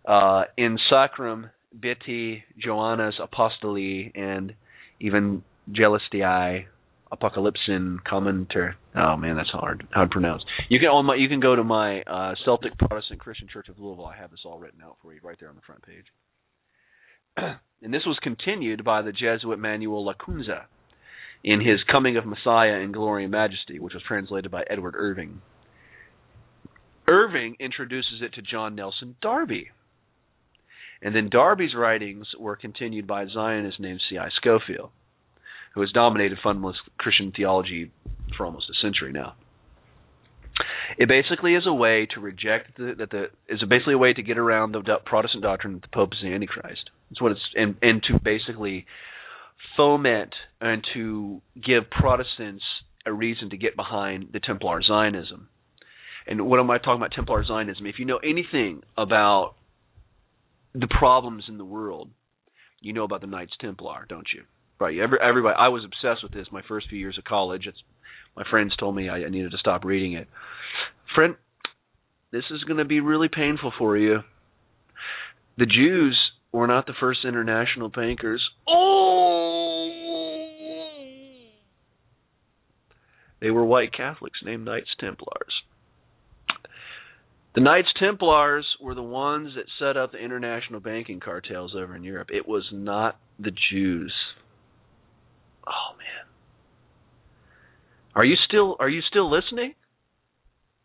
uh, 0.06 0.44
In 0.56 0.78
Sacrum 0.88 1.50
Beati 1.78 2.42
Joannes 2.58 3.14
Apostoli 3.20 4.10
and 4.14 4.54
even 5.00 5.42
Gelestii 5.70 6.64
Apocalypsin 7.12 7.98
Commenter. 8.06 8.74
Oh 8.94 9.16
man, 9.16 9.36
that's 9.36 9.50
hard 9.50 9.86
hard 9.92 10.10
to 10.10 10.12
pronounce. 10.12 10.42
You 10.68 10.78
can 10.78 10.88
on 10.88 11.06
my 11.06 11.16
you 11.16 11.28
can 11.28 11.40
go 11.40 11.56
to 11.56 11.64
my 11.64 12.02
uh, 12.02 12.34
Celtic 12.44 12.78
Protestant 12.78 13.20
Christian 13.20 13.48
Church 13.52 13.68
of 13.68 13.78
Louisville. 13.78 14.06
I 14.06 14.16
have 14.16 14.30
this 14.30 14.40
all 14.44 14.58
written 14.58 14.80
out 14.82 14.96
for 15.02 15.12
you 15.12 15.20
right 15.22 15.36
there 15.38 15.48
on 15.48 15.56
the 15.56 15.62
front 15.62 15.82
page. 15.82 16.06
and 17.82 17.92
this 17.92 18.02
was 18.06 18.18
continued 18.22 18.84
by 18.84 19.02
the 19.02 19.12
Jesuit 19.12 19.58
Manuel 19.58 20.04
Lacunza 20.04 20.64
in 21.42 21.60
his 21.60 21.80
Coming 21.90 22.16
of 22.16 22.26
Messiah 22.26 22.80
in 22.80 22.92
Glory 22.92 23.24
and 23.24 23.32
Majesty, 23.32 23.78
which 23.78 23.94
was 23.94 24.02
translated 24.06 24.50
by 24.50 24.64
Edward 24.68 24.94
Irving. 24.96 25.40
Irving 27.08 27.56
introduces 27.58 28.22
it 28.22 28.34
to 28.34 28.42
John 28.42 28.74
Nelson 28.74 29.16
Darby. 29.20 29.70
And 31.02 31.14
then 31.14 31.30
Darby's 31.30 31.74
writings 31.74 32.26
were 32.38 32.56
continued 32.56 33.06
by 33.06 33.22
a 33.22 33.28
Zionist 33.28 33.80
named 33.80 34.00
C.I. 34.10 34.28
Scofield 34.36 34.90
who 35.74 35.80
has 35.80 35.90
dominated 35.92 36.38
fundamentalist 36.44 36.76
Christian 36.98 37.32
theology 37.34 37.90
for 38.36 38.46
almost 38.46 38.70
a 38.70 38.74
century 38.80 39.12
now. 39.12 39.34
It 40.98 41.08
basically 41.08 41.54
is 41.54 41.64
a 41.66 41.72
way 41.72 42.06
to 42.14 42.20
reject 42.20 42.76
the, 42.76 42.94
that 42.98 43.10
the 43.10 43.26
is 43.48 43.62
basically 43.68 43.94
a 43.94 43.98
way 43.98 44.12
to 44.12 44.22
get 44.22 44.38
around 44.38 44.72
the 44.72 44.82
Protestant 45.04 45.42
doctrine 45.42 45.74
that 45.74 45.82
the 45.82 45.88
Pope 45.88 46.10
is 46.12 46.18
the 46.22 46.32
Antichrist. 46.32 46.90
That's 47.08 47.20
what 47.20 47.32
it's 47.32 47.40
and 47.54 47.76
and 47.80 48.02
to 48.08 48.18
basically 48.22 48.86
foment 49.76 50.34
and 50.60 50.84
to 50.94 51.40
give 51.54 51.90
Protestants 51.90 52.64
a 53.06 53.12
reason 53.12 53.50
to 53.50 53.56
get 53.56 53.76
behind 53.76 54.30
the 54.32 54.40
Templar 54.40 54.82
Zionism. 54.82 55.48
And 56.26 56.46
what 56.46 56.60
am 56.60 56.70
I 56.70 56.78
talking 56.78 56.96
about 56.96 57.12
Templar 57.12 57.44
Zionism? 57.44 57.86
If 57.86 57.98
you 57.98 58.04
know 58.04 58.18
anything 58.18 58.82
about 58.98 59.54
the 60.74 60.86
problems 60.86 61.44
in 61.48 61.56
the 61.56 61.64
world, 61.64 62.10
you 62.80 62.92
know 62.92 63.04
about 63.04 63.20
the 63.20 63.26
Knights 63.26 63.52
Templar, 63.60 64.06
don't 64.08 64.28
you? 64.34 64.42
Right. 64.80 64.98
Every, 64.98 65.18
everybody. 65.20 65.54
I 65.58 65.68
was 65.68 65.84
obsessed 65.84 66.22
with 66.22 66.32
this 66.32 66.46
my 66.50 66.62
first 66.66 66.88
few 66.88 66.98
years 66.98 67.18
of 67.18 67.24
college. 67.24 67.66
It's 67.66 67.82
my 68.34 68.44
friends 68.48 68.74
told 68.76 68.96
me 68.96 69.10
I, 69.10 69.24
I 69.24 69.28
needed 69.28 69.50
to 69.50 69.58
stop 69.58 69.84
reading 69.84 70.14
it. 70.14 70.26
Friend, 71.14 71.34
this 72.32 72.44
is 72.50 72.64
going 72.64 72.78
to 72.78 72.86
be 72.86 73.00
really 73.00 73.28
painful 73.28 73.72
for 73.76 73.98
you. 73.98 74.20
The 75.58 75.66
Jews 75.66 76.18
were 76.50 76.66
not 76.66 76.86
the 76.86 76.94
first 76.98 77.26
international 77.26 77.90
bankers. 77.90 78.42
Oh! 78.66 79.10
They 83.40 83.50
were 83.50 83.64
white 83.64 83.92
Catholics 83.94 84.40
named 84.44 84.64
Knights 84.64 84.90
Templars. 84.98 85.62
The 87.54 87.60
Knights 87.60 87.88
Templars 87.98 88.66
were 88.80 88.94
the 88.94 89.02
ones 89.02 89.54
that 89.56 89.64
set 89.78 89.96
up 89.96 90.12
the 90.12 90.18
international 90.18 90.80
banking 90.80 91.20
cartels 91.20 91.74
over 91.74 91.96
in 91.96 92.04
Europe. 92.04 92.28
It 92.32 92.46
was 92.46 92.68
not 92.72 93.18
the 93.38 93.52
Jews. 93.70 94.14
Oh 95.66 95.96
man. 95.98 96.26
Are 98.14 98.24
you 98.24 98.36
still 98.46 98.76
are 98.78 98.88
you 98.88 99.02
still 99.02 99.30
listening? 99.30 99.74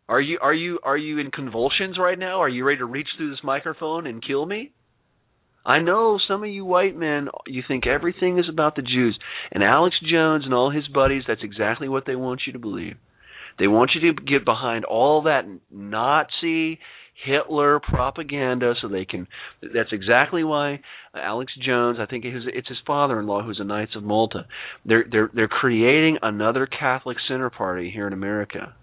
Are 0.07 0.21
you 0.21 0.37
are 0.41 0.53
you 0.53 0.79
are 0.83 0.97
you 0.97 1.19
in 1.19 1.31
convulsions 1.31 1.97
right 1.97 2.17
now? 2.17 2.41
Are 2.41 2.49
you 2.49 2.65
ready 2.65 2.79
to 2.79 2.85
reach 2.85 3.07
through 3.17 3.31
this 3.31 3.43
microphone 3.43 4.05
and 4.05 4.25
kill 4.25 4.45
me? 4.45 4.71
I 5.65 5.79
know 5.79 6.19
some 6.27 6.43
of 6.43 6.49
you 6.49 6.63
white 6.63 6.95
men, 6.95 7.29
you 7.47 7.63
think 7.67 7.87
everything 7.87 8.37
is 8.37 8.47
about 8.47 8.75
the 8.75 8.83
Jews. 8.83 9.17
And 9.51 9.63
Alex 9.63 9.95
Jones 9.99 10.45
and 10.45 10.53
all 10.53 10.69
his 10.69 10.87
buddies, 10.87 11.23
that's 11.27 11.41
exactly 11.43 11.89
what 11.89 12.05
they 12.05 12.15
want 12.15 12.41
you 12.45 12.53
to 12.53 12.59
believe. 12.59 12.97
They 13.57 13.67
want 13.67 13.91
you 13.95 14.13
to 14.13 14.21
get 14.21 14.45
behind 14.45 14.85
all 14.85 15.23
that 15.23 15.45
Nazi 15.71 16.79
Hitler 17.23 17.79
propaganda 17.79 18.73
so 18.81 18.87
they 18.87 19.05
can 19.05 19.27
that's 19.61 19.93
exactly 19.93 20.43
why 20.43 20.81
Alex 21.15 21.53
Jones 21.65 21.97
I 21.99 22.05
think 22.05 22.25
it's 22.25 22.67
his 22.67 22.77
father-in-law 22.85 23.43
who's 23.43 23.59
a 23.59 23.63
Knights 23.63 23.95
of 23.95 24.03
Malta 24.03 24.45
they're 24.85 25.05
they're 25.09 25.31
they're 25.33 25.47
creating 25.47 26.17
another 26.21 26.65
Catholic 26.65 27.17
center 27.27 27.49
party 27.49 27.89
here 27.89 28.05
in 28.05 28.13
America 28.13 28.75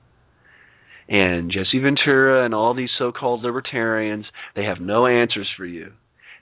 and 1.09 1.51
Jesse 1.51 1.79
Ventura 1.79 2.45
and 2.45 2.55
all 2.55 2.75
these 2.75 2.91
so-called 2.99 3.43
libertarians 3.43 4.25
they 4.57 4.65
have 4.65 4.81
no 4.81 5.07
answers 5.07 5.49
for 5.57 5.67
you 5.67 5.93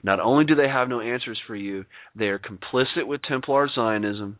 not 0.03 0.19
only 0.19 0.45
do 0.45 0.55
they 0.55 0.67
have 0.67 0.89
no 0.89 0.99
answers 0.99 1.39
for 1.45 1.55
you, 1.55 1.85
they 2.15 2.25
are 2.25 2.39
complicit 2.39 3.05
with 3.05 3.21
Templar 3.21 3.69
Zionism, 3.73 4.37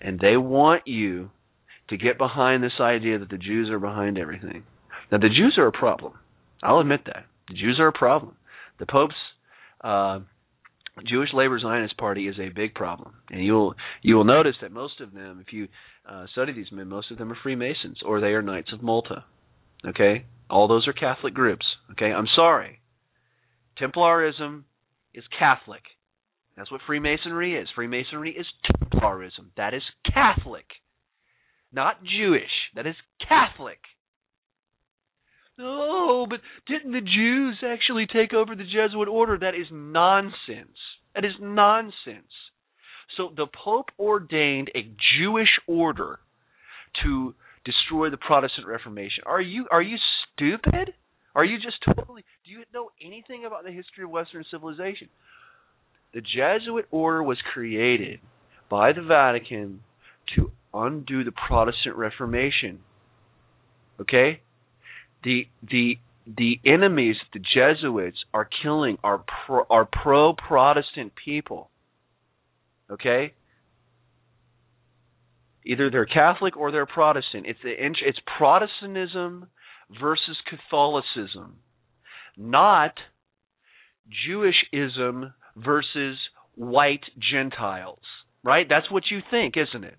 and 0.00 0.20
they 0.20 0.36
want 0.36 0.86
you 0.86 1.30
to 1.88 1.96
get 1.96 2.18
behind 2.18 2.62
this 2.62 2.80
idea 2.80 3.18
that 3.18 3.30
the 3.30 3.38
Jews 3.38 3.70
are 3.70 3.78
behind 3.78 4.18
everything. 4.18 4.64
Now, 5.10 5.18
the 5.18 5.28
Jews 5.28 5.56
are 5.58 5.66
a 5.66 5.72
problem. 5.72 6.12
I'll 6.62 6.80
admit 6.80 7.00
that. 7.06 7.26
The 7.48 7.54
Jews 7.54 7.78
are 7.80 7.88
a 7.88 7.92
problem. 7.92 8.36
The 8.78 8.86
Pope's 8.86 9.14
uh, 9.82 10.20
Jewish 11.06 11.30
Labor 11.32 11.58
Zionist 11.58 11.96
Party 11.96 12.28
is 12.28 12.36
a 12.38 12.48
big 12.48 12.74
problem, 12.74 13.14
and 13.30 13.44
you'll 13.44 13.74
you 14.02 14.16
will 14.16 14.24
notice 14.24 14.56
that 14.62 14.72
most 14.72 15.00
of 15.00 15.12
them, 15.12 15.44
if 15.46 15.52
you 15.52 15.68
uh, 16.08 16.26
study 16.32 16.52
these 16.52 16.72
men, 16.72 16.88
most 16.88 17.10
of 17.10 17.18
them 17.18 17.32
are 17.32 17.38
Freemasons 17.42 18.00
or 18.04 18.20
they 18.20 18.28
are 18.28 18.42
Knights 18.42 18.72
of 18.72 18.82
Malta. 18.82 19.24
Okay, 19.86 20.24
all 20.50 20.68
those 20.68 20.88
are 20.88 20.92
Catholic 20.92 21.34
groups. 21.34 21.66
Okay, 21.92 22.12
I'm 22.12 22.26
sorry. 22.34 22.80
Templarism 23.80 24.64
is 25.14 25.24
Catholic. 25.38 25.82
That's 26.56 26.72
what 26.72 26.80
Freemasonry 26.86 27.56
is. 27.56 27.68
Freemasonry 27.74 28.32
is 28.32 28.46
Templarism. 28.66 29.50
That 29.56 29.74
is 29.74 29.82
Catholic. 30.12 30.66
Not 31.72 32.02
Jewish. 32.02 32.50
That 32.74 32.86
is 32.86 32.96
Catholic. 33.28 33.78
Oh, 35.60 36.26
but 36.28 36.40
didn't 36.66 36.92
the 36.92 37.00
Jews 37.00 37.58
actually 37.66 38.06
take 38.06 38.32
over 38.32 38.54
the 38.54 38.64
Jesuit 38.64 39.08
order? 39.08 39.38
That 39.38 39.54
is 39.54 39.66
nonsense. 39.72 40.78
That 41.14 41.24
is 41.24 41.32
nonsense. 41.40 42.32
So 43.16 43.32
the 43.36 43.46
Pope 43.46 43.90
ordained 43.98 44.70
a 44.74 44.88
Jewish 45.18 45.48
order 45.66 46.20
to 47.02 47.34
destroy 47.64 48.10
the 48.10 48.16
Protestant 48.16 48.66
Reformation. 48.66 49.24
Are 49.26 49.40
you 49.40 49.66
are 49.70 49.82
you 49.82 49.96
stupid? 50.34 50.94
Are 51.34 51.44
you 51.44 51.58
just 51.58 51.78
totally 51.84 52.24
do 52.44 52.52
you 52.52 52.62
know 52.72 52.90
anything 53.04 53.44
about 53.44 53.64
the 53.64 53.72
history 53.72 54.04
of 54.04 54.10
Western 54.10 54.44
civilization? 54.50 55.08
The 56.14 56.20
Jesuit 56.20 56.86
order 56.90 57.22
was 57.22 57.38
created 57.52 58.20
by 58.70 58.92
the 58.92 59.02
Vatican 59.02 59.80
to 60.36 60.52
undo 60.72 61.24
the 61.24 61.32
Protestant 61.32 61.96
Reformation. 61.96 62.80
Okay? 64.00 64.40
The 65.24 65.46
the 65.62 65.98
the 66.26 66.60
enemies 66.64 67.16
the 67.32 67.40
Jesuits 67.40 68.18
are 68.34 68.48
killing 68.62 68.98
are 69.02 69.24
pro, 69.46 69.64
are 69.70 69.86
pro 69.86 70.34
Protestant 70.34 71.12
people. 71.22 71.70
Okay? 72.90 73.32
Either 75.64 75.90
they're 75.90 76.06
Catholic 76.06 76.56
or 76.56 76.70
they're 76.70 76.86
Protestant. 76.86 77.46
It's 77.46 77.60
the 77.62 77.72
it's 77.72 78.18
Protestantism 78.38 79.48
versus 80.00 80.36
Catholicism, 80.48 81.56
not 82.36 82.94
Jewishism 84.28 85.32
versus 85.56 86.18
white 86.54 87.04
Gentiles. 87.18 88.00
Right? 88.44 88.66
That's 88.68 88.90
what 88.90 89.04
you 89.10 89.20
think, 89.30 89.54
isn't 89.56 89.84
it? 89.84 89.96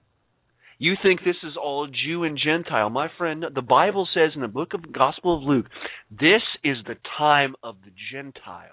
You 0.79 0.93
think 1.03 1.19
this 1.19 1.35
is 1.43 1.57
all 1.61 1.87
Jew 1.87 2.23
and 2.23 2.39
Gentile. 2.41 2.89
My 2.89 3.09
friend, 3.17 3.43
the 3.53 3.61
Bible 3.61 4.07
says 4.13 4.31
in 4.33 4.41
the 4.41 4.47
book 4.47 4.73
of 4.73 4.93
Gospel 4.93 5.37
of 5.37 5.43
Luke, 5.43 5.65
this 6.09 6.41
is 6.63 6.77
the 6.87 6.95
time 7.17 7.55
of 7.61 7.75
the 7.83 7.91
Gentiles. 8.11 8.71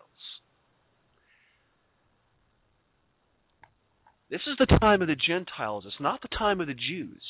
This 4.31 4.42
is 4.47 4.57
the 4.59 4.66
time 4.66 5.03
of 5.03 5.09
the 5.09 5.16
Gentiles. 5.16 5.85
It's 5.85 6.01
not 6.01 6.23
the 6.23 6.29
time 6.29 6.61
of 6.61 6.69
the 6.69 6.75
Jews. 6.75 7.23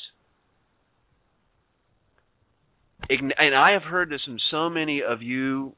And 3.09 3.33
I 3.39 3.71
have 3.71 3.83
heard 3.83 4.09
this 4.11 4.23
from 4.25 4.37
so 4.51 4.69
many 4.69 5.01
of 5.01 5.23
you 5.23 5.73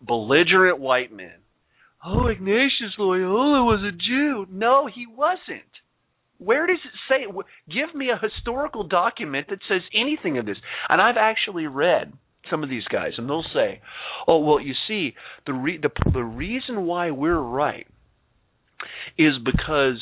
belligerent 0.00 0.78
white 0.78 1.12
men. 1.12 1.32
Oh, 2.02 2.26
Ignatius 2.26 2.94
Loyola 2.98 3.64
was 3.64 3.82
a 3.82 3.92
Jew. 3.92 4.46
No, 4.50 4.86
he 4.86 5.06
wasn't. 5.06 5.62
Where 6.38 6.66
does 6.66 6.78
it 6.84 6.92
say? 7.08 7.26
Give 7.68 7.94
me 7.94 8.10
a 8.10 8.18
historical 8.18 8.84
document 8.84 9.46
that 9.50 9.60
says 9.68 9.82
anything 9.94 10.38
of 10.38 10.46
this. 10.46 10.58
And 10.88 11.00
I've 11.00 11.16
actually 11.16 11.66
read 11.66 12.12
some 12.50 12.62
of 12.62 12.68
these 12.68 12.84
guys, 12.84 13.12
and 13.16 13.28
they'll 13.28 13.44
say, 13.54 13.80
"Oh, 14.26 14.38
well, 14.38 14.60
you 14.60 14.74
see, 14.86 15.14
the 15.46 15.54
re- 15.54 15.78
the 15.78 15.90
the 16.12 16.24
reason 16.24 16.86
why 16.86 17.10
we're 17.10 17.38
right 17.38 17.86
is 19.16 19.34
because 19.44 20.00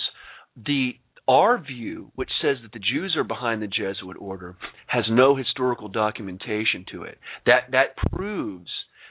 the 0.57 0.97
our 1.29 1.57
view, 1.59 2.11
which 2.17 2.31
says 2.41 2.57
that 2.63 2.73
the 2.73 2.81
Jews 2.81 3.15
are 3.17 3.25
behind 3.25 3.63
the 3.63 3.69
Jesuit 3.69 4.17
order, 4.19 4.57
has 4.89 5.05
no 5.09 5.37
historical 5.37 5.89
documentation 5.89 6.85
to 6.93 7.05
it. 7.05 7.19
That 7.47 7.71
that 7.71 7.97
proves 8.13 8.71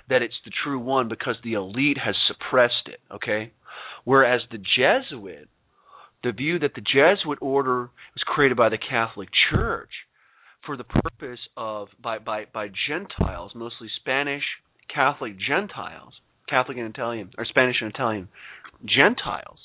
that 0.10 0.22
it's 0.22 0.40
the 0.44 0.52
true 0.64 0.80
one 0.80 1.08
because 1.08 1.36
the 1.44 1.54
elite 1.54 1.98
has 1.98 2.16
suppressed 2.28 2.88
it. 2.88 3.00
Okay, 3.12 3.52
whereas 4.04 4.42
the 4.52 4.58
Jesuit 4.58 5.48
the 6.24 6.32
view 6.32 6.60
that 6.60 6.74
the 6.76 6.82
Jesuit 6.82 7.40
order 7.42 7.90
was 8.14 8.24
created 8.26 8.58
by 8.58 8.70
the 8.70 8.78
Catholic 8.78 9.30
Church 9.52 9.90
for 10.66 10.78
the 10.78 10.84
purpose 10.84 11.40
of 11.58 11.88
by 12.02 12.20
by 12.20 12.46
by 12.54 12.68
Gentiles, 12.88 13.52
mostly 13.56 13.88
Spanish 14.00 14.44
Catholic 14.94 15.34
Gentiles, 15.40 16.14
Catholic 16.50 16.78
and 16.78 16.88
Italian 16.88 17.32
or 17.38 17.46
Spanish 17.46 17.78
and 17.82 17.92
Italian 17.92 18.28
Gentiles. 18.86 19.58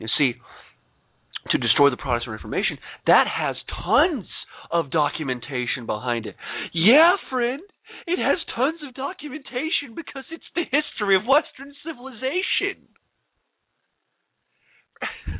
You 0.00 0.08
see, 0.18 0.34
to 1.50 1.58
destroy 1.58 1.90
the 1.90 1.96
Protestant 1.96 2.32
Reformation, 2.32 2.78
that 3.06 3.26
has 3.28 3.56
tons 3.84 4.26
of 4.70 4.90
documentation 4.90 5.86
behind 5.86 6.26
it. 6.26 6.36
Yeah, 6.72 7.16
friend, 7.30 7.60
it 8.06 8.18
has 8.18 8.38
tons 8.56 8.80
of 8.86 8.94
documentation 8.94 9.94
because 9.94 10.24
it's 10.32 10.44
the 10.54 10.64
history 10.64 11.16
of 11.16 11.22
Western 11.28 11.74
civilization. 11.84 12.88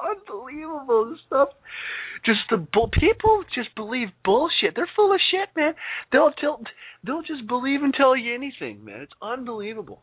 unbelievable 0.00 1.16
stuff. 1.26 1.48
Just 2.24 2.40
the 2.50 2.58
bull, 2.58 2.90
people 2.92 3.44
just 3.54 3.74
believe 3.74 4.08
bullshit. 4.24 4.74
They're 4.74 4.88
full 4.94 5.12
of 5.12 5.20
shit, 5.30 5.48
man. 5.56 5.74
They'll 6.12 6.32
they'll 6.40 6.62
they'll 7.04 7.22
just 7.22 7.46
believe 7.46 7.82
and 7.82 7.94
tell 7.94 8.14
you 8.14 8.34
anything, 8.34 8.84
man. 8.84 9.00
It's 9.00 9.12
unbelievable. 9.22 10.02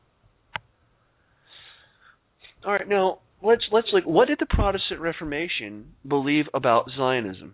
All 2.66 2.72
right, 2.72 2.88
now 2.88 3.20
let's 3.44 3.66
let's 3.72 3.88
look. 3.94 4.06
What 4.06 4.30
did 4.30 4.40
the 4.40 4.48
Protestant 4.48 5.00
Reformation 5.00 5.94
believe 6.08 6.46
about 6.54 6.90
Zionism? 6.96 7.54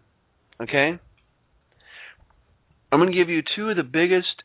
Okay, 0.61 0.97
I'm 2.91 2.99
going 2.99 3.11
to 3.11 3.17
give 3.17 3.29
you 3.29 3.41
two 3.55 3.69
of 3.69 3.75
the 3.75 3.83
biggest 3.83 4.43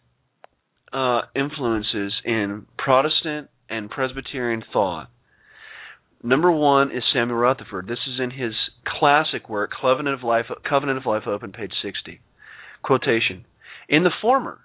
uh, 0.93 1.23
influences 1.37 2.13
in 2.25 2.67
Protestant 2.77 3.51
and 3.69 3.89
Presbyterian 3.89 4.65
thought 4.73 5.11
Number 6.23 6.51
one 6.51 6.91
is 6.91 7.05
Samuel 7.13 7.39
Rutherford. 7.39 7.87
This 7.87 8.01
is 8.09 8.19
in 8.21 8.31
his 8.33 8.53
classic 8.85 9.49
work, 9.49 9.71
Covenant 9.81 10.15
of 10.17 10.25
Life, 10.25 10.47
Covenant 10.69 10.99
of 10.99 11.07
Life 11.07 11.29
Open, 11.29 11.53
page 11.53 11.73
60. 11.81 12.21
Quotation. 12.83 13.45
In 13.89 14.03
the 14.03 14.11
former, 14.21 14.61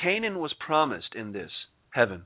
Canaan 0.00 0.40
was 0.40 0.52
promised 0.54 1.14
in 1.14 1.32
this, 1.32 1.50
heaven. 1.90 2.24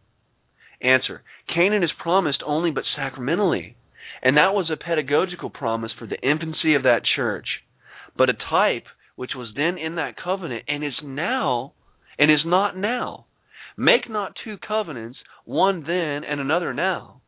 Answer. 0.81 1.23
Canaan 1.55 1.83
is 1.83 1.93
promised 2.03 2.43
only 2.47 2.71
but 2.71 2.85
sacramentally, 2.97 3.77
And 4.23 4.39
that 4.39 4.55
was 4.55 4.71
a 4.71 4.83
pedagogical 4.83 5.51
promise 5.51 5.93
for 5.99 6.07
the 6.07 6.21
infancy 6.21 6.75
of 6.75 6.83
that 6.85 7.03
church, 7.05 7.63
but 8.17 8.31
a 8.31 8.35
type 8.35 8.87
which 9.15 9.33
was 9.37 9.53
then 9.55 9.77
in 9.77 9.97
that 9.97 10.17
covenant 10.17 10.65
and 10.69 10.83
is 10.83 10.99
now 11.03 11.75
and 12.19 12.31
is 12.31 12.45
not 12.47 12.77
now. 12.79 13.27
Make 13.77 14.09
not 14.09 14.37
two 14.43 14.57
covenants, 14.57 15.19
one 15.45 15.85
then 15.87 16.25
and 16.25 16.41
another 16.41 16.73
now. 16.73 17.21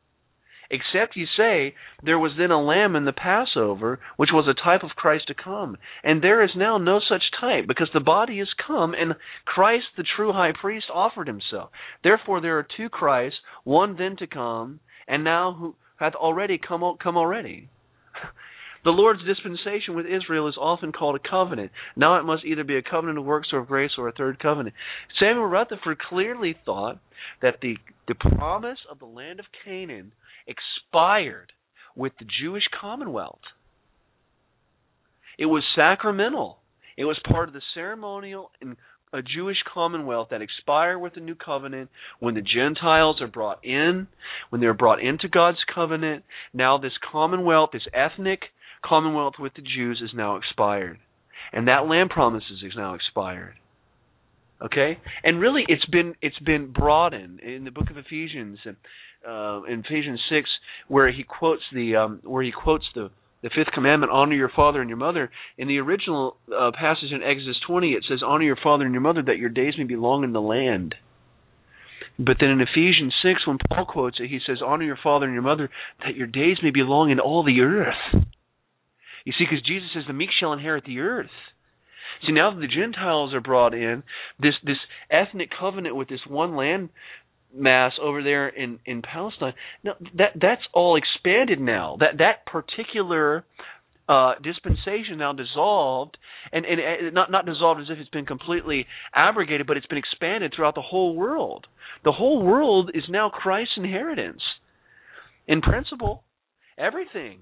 Except 0.73 1.17
you 1.17 1.27
say, 1.37 1.75
There 2.03 2.19
was 2.19 2.33
then 2.39 2.51
a 2.51 2.61
lamb 2.61 2.97
in 2.97 3.05
the 3.05 3.13
Passover, 3.13 4.01
which 4.17 4.31
was 4.33 4.49
a 4.49 4.55
type 4.55 4.83
of 4.83 4.97
Christ 4.97 5.27
to 5.29 5.35
come. 5.35 5.77
And 6.03 6.23
there 6.23 6.43
is 6.43 6.57
now 6.57 6.79
no 6.79 6.99
such 6.99 7.31
type, 7.39 7.67
because 7.69 7.91
the 7.93 8.01
body 8.01 8.41
is 8.41 8.49
come, 8.67 8.95
and 8.95 9.15
Christ, 9.45 9.85
the 9.99 10.03
true 10.17 10.33
high 10.33 10.53
priest, 10.59 10.87
offered 10.93 11.27
himself. 11.29 11.71
Therefore 12.03 12.41
there 12.41 12.59
are 12.59 12.67
two 12.77 12.89
Christs, 12.89 13.39
one 13.65 13.97
then 13.99 14.17
to 14.17 14.27
come, 14.27 14.81
and 15.07 15.23
now 15.23 15.53
who 15.53 15.75
hath 15.99 16.15
already 16.15 16.57
come, 16.57 16.97
come 17.03 17.19
already. 17.19 17.69
The 18.85 18.91
Lord's 18.91 19.25
dispensation 19.25 19.95
with 19.95 20.07
Israel 20.07 20.49
is 20.49 20.57
often 20.61 20.93
called 20.93 21.17
a 21.17 21.29
covenant. 21.29 21.71
Now 21.95 22.19
it 22.19 22.25
must 22.25 22.45
either 22.45 22.65
be 22.65 22.77
a 22.77 22.83
covenant 22.83 23.19
of 23.19 23.25
works 23.25 23.49
or 23.53 23.61
of 23.61 23.69
grace 23.69 23.93
or 23.97 24.09
a 24.09 24.13
third 24.13 24.41
covenant. 24.41 24.75
Samuel 25.21 25.47
Rutherford 25.47 25.99
clearly 26.01 26.57
thought 26.65 26.99
that 27.43 27.61
the, 27.63 27.77
the 28.09 28.15
promise 28.15 28.81
of 28.91 28.99
the 28.99 29.07
land 29.07 29.39
of 29.39 29.47
Canaan 29.65 30.13
expired 30.47 31.53
with 31.95 32.13
the 32.19 32.27
Jewish 32.41 32.65
commonwealth. 32.81 33.41
It 35.39 35.47
was 35.47 35.63
sacramental. 35.77 36.59
It 36.97 37.05
was 37.05 37.19
part 37.25 37.49
of 37.49 37.55
the 37.55 37.63
ceremonial 37.75 38.51
and 38.61 38.77
a 39.15 39.19
uh, 39.19 39.23
Jewish 39.23 39.59
commonwealth 39.73 40.29
that 40.31 40.41
expired 40.41 40.99
with 40.99 41.15
the 41.15 41.21
new 41.21 41.35
covenant 41.35 41.91
when 42.19 42.35
the 42.35 42.41
Gentiles 42.41 43.21
are 43.21 43.27
brought 43.27 43.63
in, 43.63 44.09
when 44.49 44.63
they're 44.63 44.73
brought 44.73 45.03
into 45.03 45.29
God's 45.29 45.63
covenant. 45.75 46.25
Now 46.55 46.79
this 46.79 46.97
commonwealth, 47.11 47.71
this 47.75 47.87
ethnic 47.93 48.41
commonwealth 48.85 49.35
with 49.39 49.55
the 49.55 49.63
Jews 49.63 50.01
is 50.03 50.11
now 50.15 50.37
expired. 50.37 50.99
And 51.53 51.69
that 51.69 51.87
land 51.87 52.11
promises 52.11 52.63
is 52.65 52.73
now 52.77 52.95
expired. 52.95 53.55
Okay? 54.63 54.99
And 55.25 55.41
really 55.41 55.65
it's 55.69 55.85
been 55.87 56.15
it's 56.23 56.39
been 56.39 56.73
broadened 56.73 57.41
in 57.41 57.65
the 57.65 57.71
book 57.71 57.91
of 57.91 57.97
Ephesians 57.97 58.59
uh, 58.67 59.63
in 59.65 59.83
Ephesians 59.85 60.21
six 60.31 60.49
where 60.89 61.11
he 61.13 61.25
quotes 61.25 61.63
the 61.73 61.97
um, 61.97 62.21
where 62.23 62.43
he 62.43 62.53
quotes 62.53 62.85
the 62.95 63.11
the 63.43 63.51
fifth 63.51 63.73
commandment 63.75 64.13
honor 64.13 64.35
your 64.35 64.51
father 64.55 64.81
and 64.81 64.89
your 64.89 64.97
mother 64.97 65.31
in 65.59 65.69
the 65.69 65.79
original 65.79 66.37
uh, 66.57 66.71
passage 66.79 67.11
in 67.11 67.23
exodus 67.23 67.59
20 67.67 67.91
it 67.91 68.05
says 68.09 68.21
honor 68.25 68.45
your 68.45 68.59
father 68.63 68.85
and 68.85 68.95
your 68.95 69.03
mother 69.03 69.23
that 69.23 69.39
your 69.39 69.49
days 69.49 69.75
may 69.77 69.85
be 69.85 69.97
long 69.97 70.25
in 70.25 70.33
the 70.33 70.41
land 70.41 70.95
but 72.19 72.37
then 72.41 72.51
in 72.51 72.61
ephesians 72.61 73.13
6 73.23 73.47
when 73.47 73.59
paul 73.69 73.85
quotes 73.85 74.21
it 74.21 74.29
he 74.29 74.39
says 74.47 74.59
honor 74.65 74.85
your 74.85 74.99
father 75.03 75.27
and 75.27 75.35
your 75.35 75.43
mother 75.43 75.69
that 76.05 76.15
your 76.15 76.27
days 76.27 76.59
may 76.63 76.71
be 76.71 76.83
long 76.83 77.11
in 77.11 77.19
all 77.19 77.43
the 77.43 77.61
earth 77.61 78.25
you 79.25 79.33
see, 79.39 79.45
because 79.49 79.65
Jesus 79.67 79.89
says 79.95 80.05
the 80.07 80.13
meek 80.13 80.31
shall 80.39 80.53
inherit 80.53 80.85
the 80.85 81.01
earth. 81.01 81.31
See, 82.27 82.33
now 82.33 82.55
that 82.55 82.61
the 82.61 82.69
Gentiles 82.69 83.35
are 83.35 83.41
brought 83.41 83.75
in, 83.75 84.03
this 84.39 84.55
this 84.65 84.77
ethnic 85.11 85.51
covenant 85.59 85.97
with 85.97 86.09
this 86.09 86.21
one 86.29 86.57
land 86.57 86.91
mass 87.55 87.93
over 88.01 88.23
there 88.23 88.49
in 88.49 88.79
in 88.87 89.03
Palestine, 89.03 89.55
now 89.83 89.95
that 90.17 90.33
that's 90.41 90.63
all 90.73 90.97
expanded 90.97 91.61
now. 91.61 91.97
That 91.99 92.19
that 92.19 92.47
particular 92.47 93.45
uh, 94.09 94.35
dispensation 94.43 95.19
now 95.19 95.33
dissolved, 95.33 96.17
and, 96.53 96.65
and 96.65 97.15
not 97.15 97.31
not 97.31 97.47
dissolved 97.47 97.81
as 97.81 97.87
if 97.91 97.99
it's 97.99 98.11
been 98.11 98.27
completely 98.27 98.87
abrogated, 99.15 99.67
but 99.67 99.77
it's 99.77 99.87
been 99.87 99.99
expanded 99.99 100.53
throughout 100.55 100.75
the 100.75 100.83
whole 100.83 101.17
world. 101.17 101.67
The 102.05 102.13
whole 102.13 102.43
world 102.43 102.91
is 102.95 103.05
now 103.09 103.31
Christ's 103.31 103.75
inheritance. 103.77 104.43
In 105.47 105.61
principle, 105.61 106.25
everything 106.79 107.41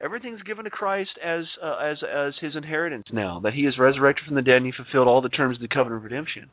Everything's 0.00 0.42
given 0.42 0.64
to 0.64 0.70
Christ 0.70 1.10
as 1.24 1.44
uh, 1.62 1.76
as 1.76 1.98
as 2.02 2.34
his 2.40 2.54
inheritance 2.54 3.06
now 3.12 3.40
that 3.40 3.54
he 3.54 3.62
is 3.62 3.78
resurrected 3.78 4.26
from 4.26 4.36
the 4.36 4.42
dead 4.42 4.58
and 4.58 4.66
he 4.66 4.72
fulfilled 4.72 5.08
all 5.08 5.20
the 5.20 5.28
terms 5.28 5.56
of 5.56 5.62
the 5.62 5.68
covenant 5.68 5.96
of 5.96 6.04
redemption. 6.04 6.50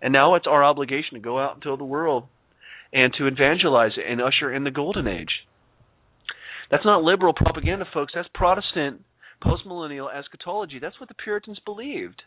And 0.00 0.12
now 0.12 0.34
it's 0.34 0.46
our 0.46 0.64
obligation 0.64 1.14
to 1.14 1.20
go 1.20 1.38
out 1.38 1.56
into 1.56 1.76
the 1.76 1.84
world 1.84 2.24
and 2.92 3.12
to 3.18 3.26
evangelize 3.26 3.92
it 3.98 4.10
and 4.10 4.20
usher 4.20 4.52
in 4.52 4.64
the 4.64 4.70
golden 4.70 5.06
age. 5.06 5.46
That's 6.70 6.84
not 6.84 7.02
liberal 7.02 7.34
propaganda, 7.34 7.84
folks. 7.92 8.12
That's 8.14 8.28
Protestant 8.32 9.02
postmillennial 9.44 10.08
eschatology. 10.14 10.78
That's 10.78 10.98
what 11.00 11.08
the 11.08 11.14
Puritans 11.14 11.58
believed. 11.64 12.22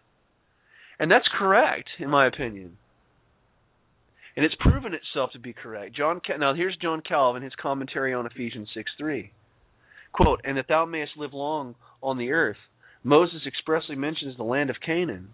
And 1.00 1.10
that's 1.10 1.28
correct, 1.36 1.90
in 2.00 2.10
my 2.10 2.28
opinion. 2.28 2.78
And 4.36 4.46
it's 4.46 4.56
proven 4.60 4.94
itself 4.94 5.32
to 5.34 5.40
be 5.40 5.54
correct. 5.54 5.96
John 5.96 6.22
now 6.40 6.54
here's 6.54 6.78
John 6.78 7.02
Calvin, 7.08 7.44
his 7.44 7.54
commentary 7.60 8.14
on 8.14 8.26
Ephesians 8.26 8.70
6 8.74 8.92
3. 8.98 9.32
Quote, 10.14 10.42
and 10.44 10.58
that 10.58 10.68
thou 10.70 10.86
mayest 10.86 11.18
live 11.18 11.34
long 11.34 11.76
on 12.02 12.18
the 12.18 12.32
earth. 12.32 12.58
Moses 13.04 13.42
expressly 13.46 13.96
mentions 13.96 14.38
the 14.38 14.44
land 14.44 14.70
of 14.70 14.80
Canaan, 14.80 15.34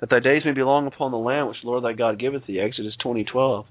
that 0.00 0.10
thy 0.10 0.20
days 0.20 0.42
may 0.44 0.52
be 0.52 0.62
long 0.62 0.86
upon 0.86 1.12
the 1.12 1.16
land 1.16 1.48
which 1.48 1.62
the 1.62 1.68
Lord 1.68 1.84
thy 1.84 1.94
God 1.94 2.18
giveth 2.18 2.46
thee. 2.46 2.60
Exodus 2.60 2.96
twenty 3.00 3.24
twelve. 3.24 3.66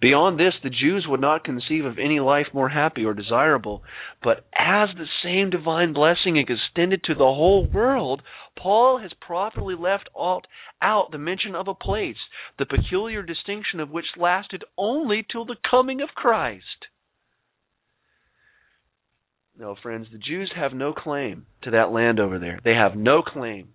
Beyond 0.00 0.38
this, 0.38 0.54
the 0.62 0.70
Jews 0.70 1.06
would 1.08 1.20
not 1.20 1.44
conceive 1.44 1.84
of 1.84 1.98
any 1.98 2.20
life 2.20 2.46
more 2.52 2.68
happy 2.68 3.04
or 3.04 3.14
desirable. 3.14 3.82
But 4.22 4.44
as 4.58 4.88
the 4.94 5.06
same 5.22 5.50
divine 5.50 5.92
blessing 5.92 6.36
extended 6.36 7.02
to 7.04 7.14
the 7.14 7.20
whole 7.20 7.66
world, 7.66 8.22
Paul 8.56 8.98
has 8.98 9.12
properly 9.20 9.74
left 9.74 10.08
out 10.82 11.12
the 11.12 11.18
mention 11.18 11.54
of 11.54 11.68
a 11.68 11.74
place, 11.74 12.16
the 12.58 12.66
peculiar 12.66 13.22
distinction 13.22 13.80
of 13.80 13.90
which 13.90 14.16
lasted 14.16 14.64
only 14.76 15.24
till 15.30 15.44
the 15.44 15.56
coming 15.70 16.00
of 16.00 16.08
Christ. 16.14 16.86
No, 19.58 19.74
friends, 19.82 20.06
the 20.12 20.18
Jews 20.18 20.52
have 20.54 20.72
no 20.72 20.92
claim 20.92 21.46
to 21.62 21.70
that 21.72 21.90
land 21.90 22.20
over 22.20 22.38
there. 22.38 22.60
They 22.62 22.74
have 22.74 22.94
no 22.94 23.22
claim. 23.22 23.68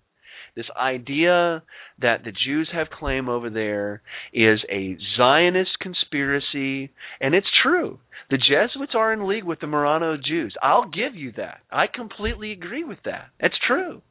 This 0.56 0.70
idea 0.78 1.64
that 2.00 2.24
the 2.24 2.34
Jews 2.46 2.70
have 2.74 2.90
claim 2.90 3.30
over 3.30 3.50
there 3.50 4.02
is 4.34 4.60
a 4.70 4.98
Zionist 5.18 5.80
conspiracy, 5.80 6.92
and 7.22 7.34
it's 7.34 7.48
true. 7.64 8.00
The 8.30 8.38
Jesuits 8.38 8.94
are 8.96 9.14
in 9.14 9.28
league 9.28 9.46
with 9.46 9.60
the 9.60 9.68
Marrano 9.68 10.22
Jews. 10.22 10.56
I'll 10.62 10.90
give 10.90 11.16
you 11.16 11.32
that. 11.38 11.60
I 11.72 11.88
completely 11.88 12.52
agree 12.52 12.84
with 12.84 13.00
that. 13.06 13.30
It's 13.40 13.56
true. 13.66 14.02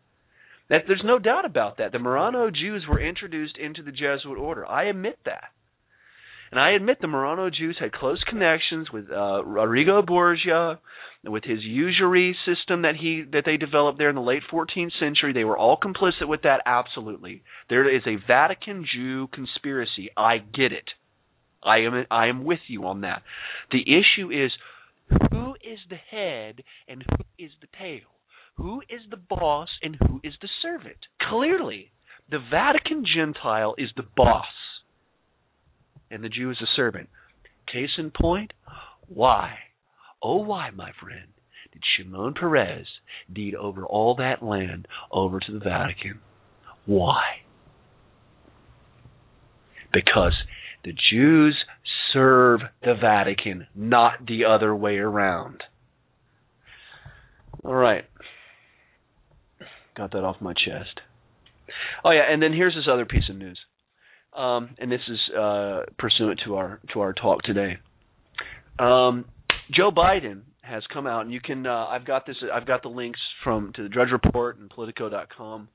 That 0.70 0.82
there's 0.86 1.02
no 1.04 1.18
doubt 1.18 1.44
about 1.44 1.78
that. 1.78 1.92
The 1.92 1.98
Marrano 1.98 2.54
Jews 2.54 2.84
were 2.88 3.00
introduced 3.00 3.58
into 3.58 3.82
the 3.82 3.92
Jesuit 3.92 4.38
order. 4.38 4.64
I 4.66 4.84
admit 4.84 5.18
that. 5.26 5.50
And 6.50 6.58
I 6.58 6.70
admit 6.72 6.98
the 7.00 7.06
Marrano 7.06 7.52
Jews 7.52 7.76
had 7.78 7.92
close 7.92 8.22
connections 8.28 8.88
with 8.92 9.10
uh, 9.10 9.44
Rodrigo 9.44 10.02
Borgia, 10.02 10.80
with 11.24 11.44
his 11.44 11.62
usury 11.62 12.36
system 12.46 12.82
that 12.82 12.96
he 12.96 13.22
that 13.32 13.42
they 13.44 13.56
developed 13.56 13.98
there 13.98 14.08
in 14.08 14.14
the 14.14 14.22
late 14.22 14.42
14th 14.50 14.92
century. 14.98 15.32
They 15.32 15.44
were 15.44 15.58
all 15.58 15.78
complicit 15.78 16.28
with 16.28 16.42
that. 16.42 16.62
Absolutely, 16.64 17.42
there 17.68 17.88
is 17.94 18.02
a 18.06 18.16
Vatican 18.26 18.86
Jew 18.92 19.28
conspiracy. 19.28 20.10
I 20.16 20.38
get 20.38 20.72
it. 20.72 20.88
I 21.62 21.78
am 21.78 22.06
I 22.10 22.28
am 22.28 22.44
with 22.44 22.60
you 22.68 22.86
on 22.86 23.02
that. 23.02 23.22
The 23.70 23.82
issue 23.82 24.30
is 24.30 24.50
who 25.30 25.54
is 25.54 25.78
the 25.88 25.96
head 25.96 26.62
and 26.88 27.04
who 27.08 27.44
is 27.44 27.50
the 27.60 27.68
tail. 27.78 28.08
Who 28.56 28.80
is 28.82 29.00
the 29.10 29.16
boss 29.16 29.68
and 29.82 29.96
who 30.06 30.20
is 30.22 30.34
the 30.40 30.48
servant? 30.62 30.98
Clearly, 31.30 31.92
the 32.30 32.38
Vatican 32.50 33.04
Gentile 33.06 33.74
is 33.78 33.90
the 33.96 34.06
boss 34.16 34.44
and 36.10 36.24
the 36.24 36.28
Jew 36.28 36.50
is 36.50 36.58
the 36.60 36.66
servant. 36.74 37.08
Case 37.70 37.90
in 37.98 38.10
point, 38.10 38.52
why? 39.06 39.54
Oh, 40.22 40.42
why, 40.42 40.70
my 40.70 40.90
friend, 41.00 41.28
did 41.72 41.82
Shimon 41.96 42.34
Peres 42.34 42.86
deed 43.32 43.54
over 43.54 43.84
all 43.84 44.16
that 44.16 44.42
land 44.42 44.86
over 45.10 45.40
to 45.40 45.52
the 45.52 45.58
Vatican? 45.58 46.20
Why? 46.86 47.22
Because 49.92 50.34
the 50.84 50.92
Jews 50.92 51.56
serve 52.12 52.60
the 52.82 52.94
Vatican, 52.94 53.66
not 53.74 54.26
the 54.26 54.44
other 54.44 54.74
way 54.74 54.96
around. 54.96 55.62
All 57.64 57.74
right. 57.74 58.04
Got 59.96 60.12
that 60.12 60.24
off 60.24 60.36
my 60.40 60.52
chest. 60.54 61.00
Oh 62.04 62.10
yeah, 62.10 62.30
and 62.30 62.42
then 62.42 62.52
here's 62.52 62.74
this 62.74 62.88
other 62.90 63.04
piece 63.04 63.28
of 63.28 63.36
news 63.36 63.58
um, 64.36 64.70
and 64.78 64.90
this 64.90 65.00
is 65.08 65.18
uh, 65.36 65.82
pursuant 65.98 66.40
to 66.44 66.56
our 66.56 66.80
to 66.92 67.00
our 67.00 67.12
talk 67.12 67.42
today. 67.42 67.78
Um, 68.78 69.26
Joe 69.74 69.90
Biden 69.90 70.42
has 70.62 70.82
come 70.92 71.06
out, 71.06 71.22
and 71.22 71.32
you 71.32 71.40
can. 71.40 71.66
Uh, 71.66 71.86
I've 71.86 72.06
got 72.06 72.26
this. 72.26 72.36
I've 72.52 72.66
got 72.66 72.82
the 72.82 72.88
links 72.88 73.20
from 73.44 73.72
to 73.74 73.82
the 73.82 73.88
Drudge 73.88 74.10
Report 74.12 74.58
and 74.58 74.70
Politico.com 74.70 75.68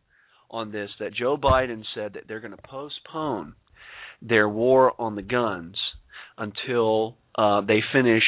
on 0.52 0.72
this. 0.72 0.90
That 1.00 1.14
Joe 1.14 1.38
Biden 1.38 1.84
said 1.94 2.14
that 2.14 2.24
they're 2.28 2.40
going 2.40 2.56
to 2.56 2.62
postpone 2.64 3.56
their 4.22 4.48
war 4.50 4.94
on 5.00 5.16
the 5.16 5.22
guns 5.22 5.76
until 6.38 7.16
uh, 7.38 7.62
they 7.62 7.82
finish 7.94 8.24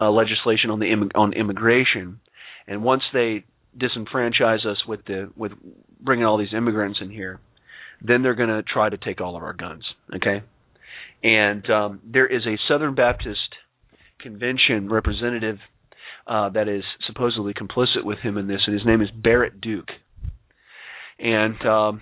uh, 0.00 0.10
legislation 0.10 0.70
on 0.70 0.78
the 0.80 0.90
Im- 0.90 1.10
on 1.14 1.32
immigration, 1.32 2.20
and 2.66 2.82
once 2.82 3.02
they 3.12 3.44
disenfranchise 3.78 4.66
us 4.66 4.84
with 4.86 5.04
the 5.06 5.30
with 5.36 5.52
bringing 6.00 6.24
all 6.24 6.38
these 6.38 6.54
immigrants 6.56 6.98
in 7.02 7.10
here, 7.10 7.40
then 8.00 8.22
they're 8.22 8.34
going 8.34 8.48
to 8.48 8.62
try 8.62 8.88
to 8.88 8.96
take 8.96 9.20
all 9.20 9.36
of 9.36 9.42
our 9.42 9.52
guns. 9.52 9.84
Okay, 10.16 10.42
and 11.22 11.68
um, 11.70 12.00
there 12.04 12.26
is 12.26 12.46
a 12.46 12.56
Southern 12.68 12.94
Baptist 12.94 13.38
Convention 14.22 14.88
representative 14.88 15.58
uh, 16.26 16.50
that 16.50 16.68
is 16.68 16.84
supposedly 17.06 17.54
complicit 17.54 18.04
with 18.04 18.18
him 18.18 18.38
in 18.38 18.46
this, 18.46 18.62
and 18.66 18.74
his 18.74 18.86
name 18.86 19.00
is 19.00 19.08
Barrett 19.10 19.60
Duke. 19.60 19.88
And 21.18 21.60
um, 21.66 22.00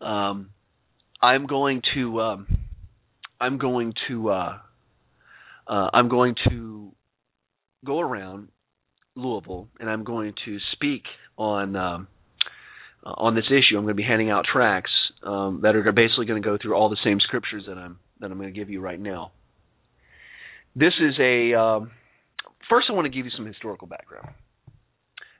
um, 0.00 0.50
I'm 1.22 1.46
going 1.46 1.82
to 1.94 2.20
um, 2.20 2.46
I'm 3.40 3.58
going 3.58 3.92
to 4.08 4.30
uh, 4.30 4.58
uh, 5.66 5.90
I'm 5.92 6.08
going 6.08 6.34
to 6.48 6.92
go 7.84 8.00
around 8.00 8.48
Louisville, 9.14 9.68
and 9.78 9.88
I'm 9.88 10.04
going 10.04 10.34
to 10.46 10.58
speak 10.72 11.04
on 11.36 11.76
um, 11.76 12.08
uh, 13.04 13.10
on 13.10 13.34
this 13.34 13.46
issue. 13.46 13.76
I'm 13.76 13.84
going 13.84 13.88
to 13.96 14.02
be 14.02 14.02
handing 14.02 14.30
out 14.30 14.46
tracts 14.50 14.90
um, 15.22 15.60
that 15.62 15.76
are 15.76 15.92
basically 15.92 16.26
going 16.26 16.42
to 16.42 16.48
go 16.48 16.58
through 16.60 16.74
all 16.74 16.88
the 16.88 16.98
same 17.04 17.20
scriptures 17.20 17.64
that 17.66 17.78
I'm 17.78 17.98
that 18.20 18.30
I'm 18.30 18.38
going 18.38 18.52
to 18.52 18.58
give 18.58 18.70
you 18.70 18.80
right 18.80 19.00
now. 19.00 19.32
This 20.74 20.92
is 21.00 21.14
a 21.20 21.54
um, 21.54 21.90
first. 22.68 22.86
I 22.88 22.92
want 22.92 23.06
to 23.06 23.10
give 23.10 23.24
you 23.24 23.32
some 23.36 23.46
historical 23.46 23.86
background. 23.86 24.30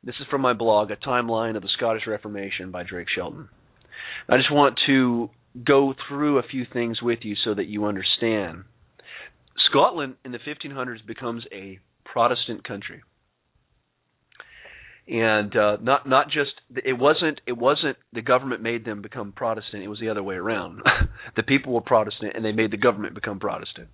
This 0.02 0.14
is 0.20 0.26
from 0.30 0.40
my 0.40 0.54
blog, 0.54 0.90
A 0.90 0.96
Timeline 0.96 1.56
of 1.56 1.62
the 1.62 1.68
Scottish 1.76 2.02
Reformation 2.06 2.70
by 2.70 2.84
Drake 2.84 3.08
Shelton. 3.14 3.48
I 4.28 4.36
just 4.38 4.52
want 4.52 4.78
to 4.86 5.28
go 5.66 5.94
through 6.08 6.38
a 6.38 6.42
few 6.42 6.64
things 6.72 7.02
with 7.02 7.20
you 7.22 7.34
so 7.44 7.54
that 7.54 7.66
you 7.66 7.84
understand. 7.84 8.64
Scotland 9.68 10.14
in 10.24 10.32
the 10.32 10.38
1500s 10.38 11.06
becomes 11.06 11.44
a 11.52 11.78
Protestant 12.04 12.66
country 12.66 13.02
and 15.10 15.56
uh, 15.56 15.76
not 15.82 16.08
not 16.08 16.26
just 16.26 16.52
it 16.84 16.92
wasn't 16.92 17.40
it 17.46 17.56
wasn't 17.56 17.96
the 18.12 18.22
government 18.22 18.62
made 18.62 18.84
them 18.84 19.02
become 19.02 19.32
Protestant. 19.32 19.82
It 19.82 19.88
was 19.88 19.98
the 19.98 20.08
other 20.08 20.22
way 20.22 20.36
around. 20.36 20.82
the 21.36 21.42
people 21.42 21.72
were 21.72 21.80
Protestant, 21.80 22.32
and 22.36 22.44
they 22.44 22.52
made 22.52 22.70
the 22.70 22.76
government 22.76 23.14
become 23.14 23.40
Protestant. 23.40 23.88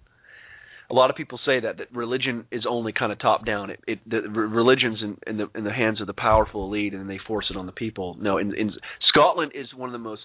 A 0.91 0.95
lot 0.95 1.11
of 1.11 1.17
people 1.17 1.41
say 1.45 1.61
that 1.61 1.79
that 1.79 1.93
religion 1.93 2.47
is 2.53 2.65
only 2.69 2.93
kind 2.93 3.11
of 3.11 3.19
top 3.19 3.45
down. 3.45 3.71
It, 3.71 3.81
it 3.87 3.99
the 4.09 4.21
religion's 4.23 5.03
in, 5.03 5.19
in 5.27 5.37
the 5.37 5.47
in 5.55 5.65
the 5.65 5.73
hands 5.73 6.01
of 6.01 6.07
the 6.07 6.15
powerful 6.15 6.65
elite, 6.65 6.95
and 6.95 7.11
they 7.11 7.19
force 7.19 7.47
it 7.51 7.57
on 7.57 7.67
the 7.67 7.73
people. 7.73 8.17
No, 8.21 8.39
in, 8.39 8.55
in 8.55 8.73
Scotland 9.09 9.53
is 9.55 9.67
one 9.75 9.89
of 9.89 9.93
the 9.93 9.99
most 9.99 10.23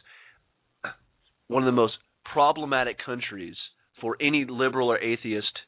one 1.48 1.64
of 1.64 1.66
the 1.66 1.72
most 1.72 1.94
problematic 2.32 2.98
countries 3.04 3.56
for 4.00 4.18
any 4.22 4.46
liberal 4.48 4.92
or 4.92 5.00
atheist 5.00 5.60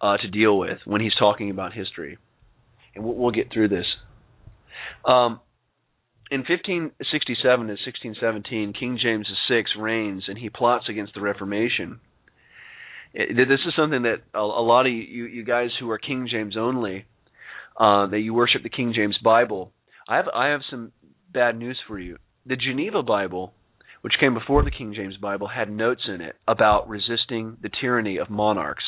uh, 0.00 0.16
to 0.16 0.28
deal 0.28 0.58
with 0.58 0.78
when 0.84 1.00
he's 1.00 1.14
talking 1.14 1.50
about 1.50 1.72
history. 1.72 2.18
And 2.94 3.04
we'll, 3.04 3.14
we'll 3.14 3.30
get 3.30 3.52
through 3.52 3.68
this. 3.68 3.86
Um, 5.04 5.40
in 6.30 6.40
1567 6.40 7.66
to 7.66 7.72
1617, 7.72 8.72
King 8.72 8.98
James 9.02 9.28
VI 9.48 9.64
reigns 9.78 10.24
and 10.28 10.38
he 10.38 10.48
plots 10.48 10.88
against 10.88 11.14
the 11.14 11.20
Reformation. 11.20 12.00
This 13.14 13.60
is 13.66 13.74
something 13.76 14.02
that 14.02 14.22
a, 14.34 14.40
a 14.40 14.64
lot 14.64 14.86
of 14.86 14.92
you, 14.92 15.26
you, 15.26 15.44
guys 15.44 15.70
who 15.78 15.90
are 15.90 15.98
King 15.98 16.28
James 16.30 16.56
only, 16.56 17.04
uh, 17.76 18.06
that 18.06 18.20
you 18.20 18.34
worship 18.34 18.62
the 18.62 18.70
King 18.70 18.92
James 18.94 19.18
Bible, 19.22 19.72
I 20.08 20.16
have 20.16 20.28
I 20.34 20.48
have 20.48 20.62
some 20.70 20.92
bad 21.32 21.58
news 21.58 21.78
for 21.86 21.98
you. 21.98 22.18
The 22.46 22.56
Geneva 22.56 23.02
Bible, 23.02 23.52
which 24.00 24.14
came 24.18 24.34
before 24.34 24.64
the 24.64 24.70
King 24.70 24.94
James 24.94 25.16
Bible, 25.16 25.48
had 25.48 25.70
notes 25.70 26.02
in 26.08 26.20
it 26.20 26.36
about 26.48 26.88
resisting 26.88 27.56
the 27.62 27.70
tyranny 27.80 28.16
of 28.16 28.30
monarchs. 28.30 28.84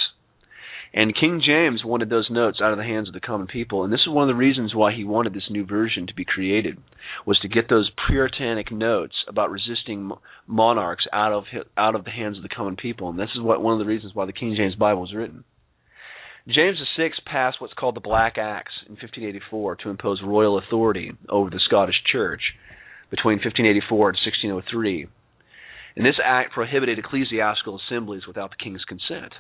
And 0.97 1.13
King 1.13 1.43
James 1.45 1.85
wanted 1.85 2.09
those 2.09 2.31
notes 2.31 2.61
out 2.63 2.71
of 2.71 2.79
the 2.79 2.85
hands 2.85 3.09
of 3.09 3.15
the 3.15 3.21
common 3.21 3.49
people, 3.49 3.83
and 3.83 3.93
this 3.93 4.03
is 4.03 4.09
one 4.09 4.31
of 4.31 4.33
the 4.33 4.39
reasons 4.39 4.77
why 4.77 4.93
he 4.93 5.03
wanted 5.03 5.35
this 5.35 5.51
new 5.51 5.67
version 5.67 6.07
to 6.07 6.15
be 6.15 6.25
created, 6.25 6.79
was 7.27 7.41
to 7.41 7.49
get 7.49 7.69
those 7.69 7.91
puritanic 8.07 8.71
notes 8.71 9.17
about 9.27 9.51
resisting 9.51 10.13
monarchs 10.47 11.05
out 11.13 11.33
of 11.33 11.45
out 11.77 11.97
of 11.97 12.05
the 12.05 12.13
hands 12.13 12.37
of 12.37 12.45
the 12.45 12.49
common 12.49 12.77
people, 12.77 13.09
and 13.11 13.19
this 13.19 13.31
is 13.35 13.43
what 13.43 13.61
one 13.61 13.73
of 13.73 13.81
the 13.81 13.93
reasons 13.93 14.15
why 14.15 14.25
the 14.25 14.33
King 14.33 14.55
James 14.57 14.77
Bible 14.77 15.01
was 15.01 15.13
written. 15.13 15.43
James 16.47 16.79
VI 16.97 17.11
passed 17.27 17.61
what's 17.61 17.75
called 17.75 17.97
the 17.97 18.01
Black 18.01 18.39
Acts 18.39 18.75
in 18.87 18.93
1584 18.93 19.77
to 19.77 19.91
impose 19.91 20.23
royal 20.23 20.59
authority 20.59 21.11
over 21.29 21.51
the 21.51 21.59
Scottish 21.59 22.05
Church 22.05 22.55
between 23.11 23.39
1584 23.39 24.11
and 24.11 24.19
1603. 24.25 25.09
And 25.97 26.07
this 26.07 26.21
act 26.23 26.53
prohibited 26.53 27.01
ecclesiastical 27.01 27.81
assemblies 27.81 28.29
without 28.29 28.51
the 28.51 28.63
king's 28.63 28.85
consent. 28.85 29.33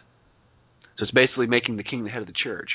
So 0.98 1.04
it's 1.04 1.12
basically 1.12 1.46
making 1.46 1.76
the 1.76 1.82
king 1.82 2.04
the 2.04 2.10
head 2.10 2.22
of 2.22 2.28
the 2.28 2.32
church. 2.32 2.70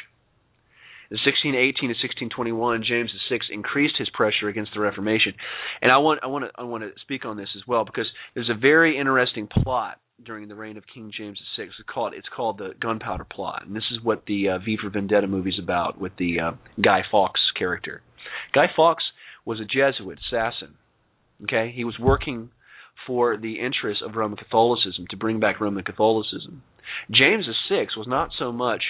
In 1.12 1.18
1618 1.18 1.90
to 1.90 1.98
1621, 2.30 2.84
James 2.88 3.10
VI 3.30 3.40
increased 3.52 3.96
his 3.98 4.10
pressure 4.14 4.48
against 4.48 4.76
the 4.76 4.80
Reformation, 4.80 5.34
and 5.82 5.92
I 5.92 5.98
want 5.98 6.20
I 6.22 6.28
want 6.28 6.46
to 6.46 6.52
I 6.54 6.64
want 6.64 6.84
to 6.84 6.92
speak 7.02 7.26
on 7.26 7.36
this 7.36 7.50
as 7.56 7.66
well 7.68 7.84
because 7.84 8.06
there's 8.36 8.50
a 8.50 8.60
very 8.60 8.96
interesting 8.96 9.48
plot 9.48 9.98
during 10.24 10.48
the 10.48 10.54
reign 10.54 10.78
of 10.78 10.84
King 10.94 11.12
James 11.16 11.40
VI. 11.58 11.64
It's 11.64 11.74
called 11.92 12.14
it's 12.14 12.30
called 12.36 12.60
the 12.60 12.74
Gunpowder 12.80 13.26
Plot, 13.26 13.64
and 13.66 13.76
this 13.76 13.90
is 13.92 14.04
what 14.04 14.26
the 14.28 14.50
uh, 14.50 14.60
V 14.60 14.78
for 14.80 14.92
Vendetta 14.92 15.26
movie 15.26 15.50
is 15.50 15.60
about 15.60 16.00
with 16.00 16.16
the 16.18 16.40
uh, 16.40 16.52
Guy 16.80 17.02
Fawkes 17.10 17.42
character. 17.58 18.04
Guy 18.54 18.68
Fawkes 18.76 19.04
was 19.46 19.60
a 19.60 19.66
Jesuit 19.66 20.20
assassin. 20.28 20.76
Okay, 21.44 21.72
he 21.76 21.86
was 21.86 21.98
working 21.98 22.52
for 23.08 23.36
the 23.36 23.60
interests 23.60 24.04
of 24.06 24.16
Roman 24.16 24.38
Catholicism 24.38 25.08
to 25.10 25.18
bring 25.18 25.40
back 25.40 25.60
Roman 25.60 25.84
Catholicism. 25.84 26.62
James 27.12 27.46
VI 27.70 27.88
was 27.98 28.08
not 28.08 28.32
so 28.38 28.52
much 28.52 28.84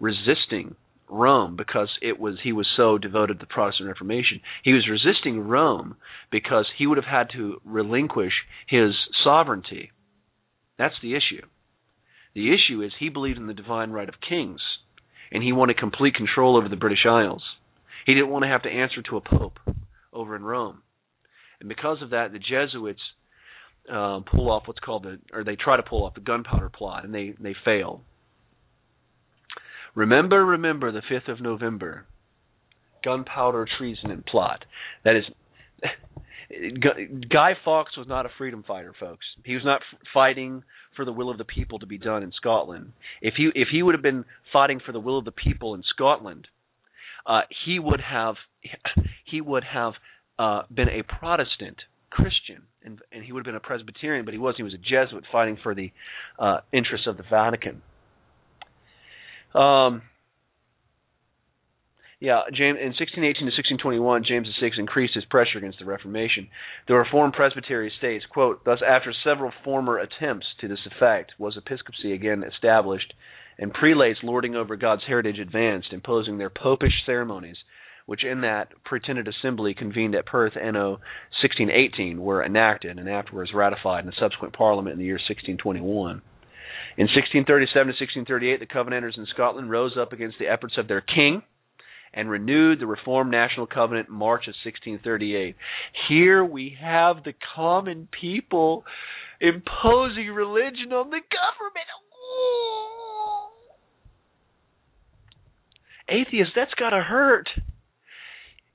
resisting 0.00 0.76
Rome 1.08 1.56
because 1.56 1.90
it 2.00 2.18
was 2.18 2.38
he 2.42 2.52
was 2.52 2.66
so 2.74 2.96
devoted 2.98 3.38
to 3.38 3.40
the 3.40 3.52
Protestant 3.52 3.88
Reformation. 3.88 4.40
He 4.62 4.72
was 4.72 4.88
resisting 4.88 5.46
Rome 5.46 5.96
because 6.30 6.66
he 6.76 6.86
would 6.86 6.96
have 6.96 7.04
had 7.04 7.30
to 7.30 7.60
relinquish 7.64 8.32
his 8.66 8.94
sovereignty. 9.22 9.92
That's 10.78 10.94
the 11.02 11.14
issue. 11.14 11.42
The 12.34 12.52
issue 12.52 12.80
is 12.82 12.92
he 12.98 13.10
believed 13.10 13.38
in 13.38 13.46
the 13.46 13.54
divine 13.54 13.90
right 13.90 14.08
of 14.08 14.14
kings, 14.26 14.60
and 15.30 15.42
he 15.42 15.52
wanted 15.52 15.76
complete 15.76 16.14
control 16.14 16.56
over 16.56 16.68
the 16.68 16.76
British 16.76 17.04
Isles. 17.06 17.42
He 18.06 18.14
didn't 18.14 18.30
want 18.30 18.44
to 18.44 18.48
have 18.48 18.62
to 18.62 18.70
answer 18.70 19.02
to 19.02 19.18
a 19.18 19.20
pope 19.20 19.58
over 20.12 20.34
in 20.34 20.42
Rome. 20.42 20.82
And 21.60 21.68
because 21.68 22.02
of 22.02 22.10
that, 22.10 22.32
the 22.32 22.38
Jesuits 22.38 23.02
uh, 23.90 24.20
pull 24.20 24.50
off 24.50 24.64
what's 24.66 24.80
called 24.80 25.04
the, 25.04 25.18
or 25.32 25.44
they 25.44 25.56
try 25.56 25.76
to 25.76 25.82
pull 25.82 26.04
off 26.04 26.14
the 26.14 26.20
gunpowder 26.20 26.68
plot, 26.68 27.04
and 27.04 27.14
they 27.14 27.34
they 27.40 27.54
fail. 27.64 28.02
Remember, 29.94 30.44
remember 30.44 30.90
the 30.92 31.02
fifth 31.08 31.28
of 31.28 31.40
November, 31.40 32.06
gunpowder 33.04 33.66
treason 33.78 34.10
and 34.10 34.24
plot. 34.24 34.64
That 35.04 35.16
is. 35.16 35.24
Guy 37.30 37.52
Fawkes 37.64 37.96
was 37.96 38.06
not 38.06 38.26
a 38.26 38.30
freedom 38.36 38.62
fighter, 38.66 38.94
folks. 38.98 39.24
He 39.42 39.54
was 39.54 39.64
not 39.64 39.80
f- 39.80 39.98
fighting 40.12 40.62
for 40.94 41.06
the 41.06 41.12
will 41.12 41.30
of 41.30 41.38
the 41.38 41.44
people 41.44 41.78
to 41.78 41.86
be 41.86 41.96
done 41.96 42.22
in 42.22 42.30
Scotland. 42.32 42.92
If 43.22 43.34
he 43.36 43.50
if 43.54 43.68
he 43.72 43.82
would 43.82 43.94
have 43.94 44.02
been 44.02 44.24
fighting 44.52 44.80
for 44.84 44.92
the 44.92 45.00
will 45.00 45.18
of 45.18 45.24
the 45.24 45.32
people 45.32 45.74
in 45.74 45.82
Scotland, 45.82 46.48
uh, 47.26 47.42
he 47.64 47.78
would 47.78 48.00
have 48.00 48.36
he 49.24 49.40
would 49.40 49.64
have 49.64 49.94
uh, 50.38 50.62
been 50.72 50.88
a 50.88 51.02
Protestant 51.02 51.78
Christian, 52.12 52.62
and, 52.84 53.00
and 53.10 53.24
he 53.24 53.32
would 53.32 53.40
have 53.40 53.46
been 53.46 53.56
a 53.56 53.60
Presbyterian, 53.60 54.24
but 54.24 54.34
he 54.34 54.38
wasn't. 54.38 54.58
He 54.58 54.62
was 54.64 54.74
a 54.74 54.78
Jesuit 54.78 55.24
fighting 55.32 55.58
for 55.62 55.74
the 55.74 55.90
uh, 56.38 56.58
interests 56.72 57.06
of 57.06 57.16
the 57.16 57.24
Vatican. 57.28 57.82
Um, 59.54 60.02
yeah, 62.20 62.42
James 62.54 62.78
in 62.78 62.94
1618 62.94 63.50
to 63.50 63.54
1621, 63.82 64.24
James 64.28 64.46
VI 64.60 64.70
increased 64.78 65.14
his 65.14 65.24
pressure 65.24 65.58
against 65.58 65.80
the 65.80 65.84
Reformation. 65.84 66.46
The 66.86 66.94
Reformed 66.94 67.32
Presbytery 67.32 67.90
states, 67.98 68.24
quote, 68.30 68.64
Thus 68.64 68.78
after 68.86 69.12
several 69.24 69.50
former 69.64 69.98
attempts 69.98 70.46
to 70.60 70.68
this 70.68 70.86
effect, 70.86 71.32
was 71.38 71.56
episcopacy 71.56 72.12
again 72.12 72.44
established, 72.44 73.12
and 73.58 73.74
prelates 73.74 74.20
lording 74.22 74.54
over 74.54 74.76
God's 74.76 75.02
heritage 75.04 75.40
advanced, 75.40 75.92
imposing 75.92 76.38
their 76.38 76.48
popish 76.48 77.02
ceremonies 77.04 77.56
which 78.12 78.24
in 78.24 78.42
that 78.42 78.68
pretended 78.84 79.26
assembly 79.26 79.72
convened 79.72 80.14
at 80.14 80.26
Perth 80.26 80.52
anno 80.62 81.00
1618 81.40 82.20
were 82.20 82.44
enacted 82.44 82.98
and 82.98 83.08
afterwards 83.08 83.52
ratified 83.54 84.04
in 84.04 84.06
the 84.06 84.16
subsequent 84.20 84.52
Parliament 84.52 84.92
in 84.92 84.98
the 84.98 85.06
year 85.06 85.14
1621. 85.14 86.20
In 86.98 87.08
1637 87.08 87.72
to 87.72 87.96
1638, 87.96 88.60
the 88.60 88.66
Covenanters 88.66 89.14
in 89.16 89.24
Scotland 89.32 89.70
rose 89.70 89.96
up 89.98 90.12
against 90.12 90.36
the 90.38 90.46
efforts 90.46 90.74
of 90.76 90.88
their 90.88 91.00
king 91.00 91.40
and 92.12 92.28
renewed 92.28 92.80
the 92.80 92.86
Reformed 92.86 93.30
National 93.30 93.66
Covenant 93.66 94.10
in 94.10 94.14
March 94.14 94.42
of 94.42 94.52
1638. 94.62 95.56
Here 96.10 96.44
we 96.44 96.76
have 96.78 97.24
the 97.24 97.32
common 97.56 98.08
people 98.20 98.84
imposing 99.40 100.28
religion 100.28 100.92
on 100.92 101.08
the 101.08 101.22
government. 101.32 101.88
Ooh. 102.12 103.48
Atheists, 106.10 106.52
that's 106.54 106.74
got 106.74 106.90
to 106.90 107.00
hurt 107.00 107.48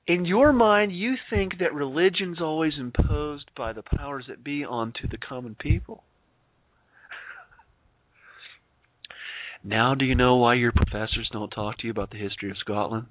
in 0.08 0.24
your 0.24 0.54
mind, 0.54 0.96
you 0.96 1.16
think 1.28 1.58
that 1.60 1.74
religion's 1.74 2.40
always 2.40 2.72
imposed 2.78 3.50
by 3.54 3.74
the 3.74 3.82
powers 3.82 4.24
that 4.28 4.42
be 4.42 4.64
onto 4.64 5.06
the 5.06 5.18
common 5.18 5.54
people. 5.54 6.02
now, 9.64 9.94
do 9.94 10.06
you 10.06 10.14
know 10.14 10.36
why 10.36 10.54
your 10.54 10.72
professors 10.72 11.28
don't 11.30 11.50
talk 11.50 11.76
to 11.78 11.86
you 11.86 11.90
about 11.90 12.10
the 12.10 12.16
history 12.16 12.50
of 12.50 12.56
Scotland? 12.56 13.06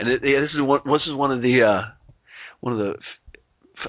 And 0.00 0.08
it, 0.08 0.20
this 0.20 0.50
is 0.52 0.60
one. 0.60 0.80
This 0.84 1.02
is 1.06 1.14
one 1.14 1.30
of 1.30 1.40
the 1.40 1.62
uh, 1.62 1.92
one 2.60 2.72
of 2.72 2.78
the. 2.80 2.94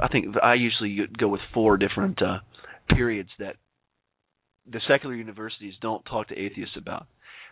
I 0.01 0.07
think 0.07 0.35
I 0.41 0.53
usually 0.53 0.99
go 1.17 1.27
with 1.27 1.41
four 1.53 1.77
different 1.77 2.21
uh, 2.21 2.39
periods 2.89 3.29
that 3.39 3.55
the 4.71 4.79
secular 4.87 5.15
universities 5.15 5.73
don't 5.81 6.05
talk 6.05 6.29
to 6.29 6.37
atheists 6.37 6.77
about. 6.77 7.07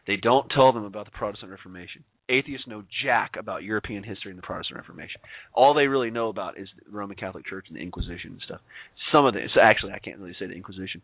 They 0.08 0.18
don't 0.18 0.50
tell 0.50 0.74
them 0.74 0.84
about 0.84 1.06
the 1.06 1.12
Protestant 1.12 1.52
Reformation. 1.52 2.04
Atheists 2.30 2.68
know 2.68 2.84
jack 3.04 3.36
about 3.38 3.64
European 3.64 4.04
history 4.04 4.32
and 4.32 4.38
the 4.38 4.44
Protestant 4.44 4.80
Reformation. 4.80 5.22
All 5.54 5.74
they 5.74 5.88
really 5.88 6.10
know 6.10 6.30
about 6.30 6.58
is 6.58 6.68
the 6.78 6.92
Roman 6.92 7.18
Catholic 7.18 7.46
Church 7.46 7.66
and 7.68 7.78
the 7.78 7.82
Inquisition 7.82 8.32
and 8.32 8.42
stuff. 8.46 8.62
Some 9.12 9.26
of 9.26 9.34
the 9.34 9.42
actually 9.62 9.94
I 9.94 10.00
can't 10.00 10.20
really 10.20 10.36
say 10.40 10.48
the 10.48 10.54
Inquisition. 10.54 11.02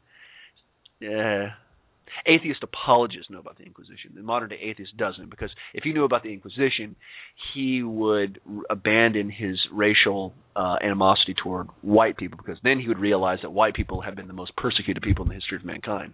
Yeah, 0.99 1.51
atheist 2.25 2.63
apologists 2.63 3.29
know 3.29 3.39
about 3.39 3.57
the 3.57 3.63
Inquisition. 3.63 4.11
The 4.15 4.21
modern 4.21 4.49
day 4.49 4.59
atheist 4.61 4.97
doesn't, 4.97 5.29
because 5.29 5.51
if 5.73 5.83
he 5.83 5.93
knew 5.93 6.03
about 6.03 6.23
the 6.23 6.33
Inquisition, 6.33 6.95
he 7.53 7.83
would 7.83 8.39
r- 8.47 8.63
abandon 8.69 9.29
his 9.29 9.59
racial 9.71 10.33
uh, 10.55 10.77
animosity 10.81 11.35
toward 11.41 11.67
white 11.81 12.17
people, 12.17 12.37
because 12.37 12.59
then 12.63 12.79
he 12.79 12.87
would 12.87 12.99
realize 12.99 13.39
that 13.43 13.51
white 13.51 13.75
people 13.75 14.01
have 14.01 14.15
been 14.15 14.27
the 14.27 14.33
most 14.33 14.55
persecuted 14.55 15.03
people 15.03 15.23
in 15.23 15.29
the 15.29 15.35
history 15.35 15.57
of 15.57 15.65
mankind 15.65 16.13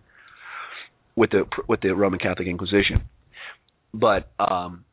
with 1.15 1.31
the 1.31 1.43
with 1.67 1.81
the 1.81 1.95
Roman 1.95 2.19
Catholic 2.19 2.47
Inquisition. 2.47 3.03
But 3.93 4.31
um, 4.39 4.85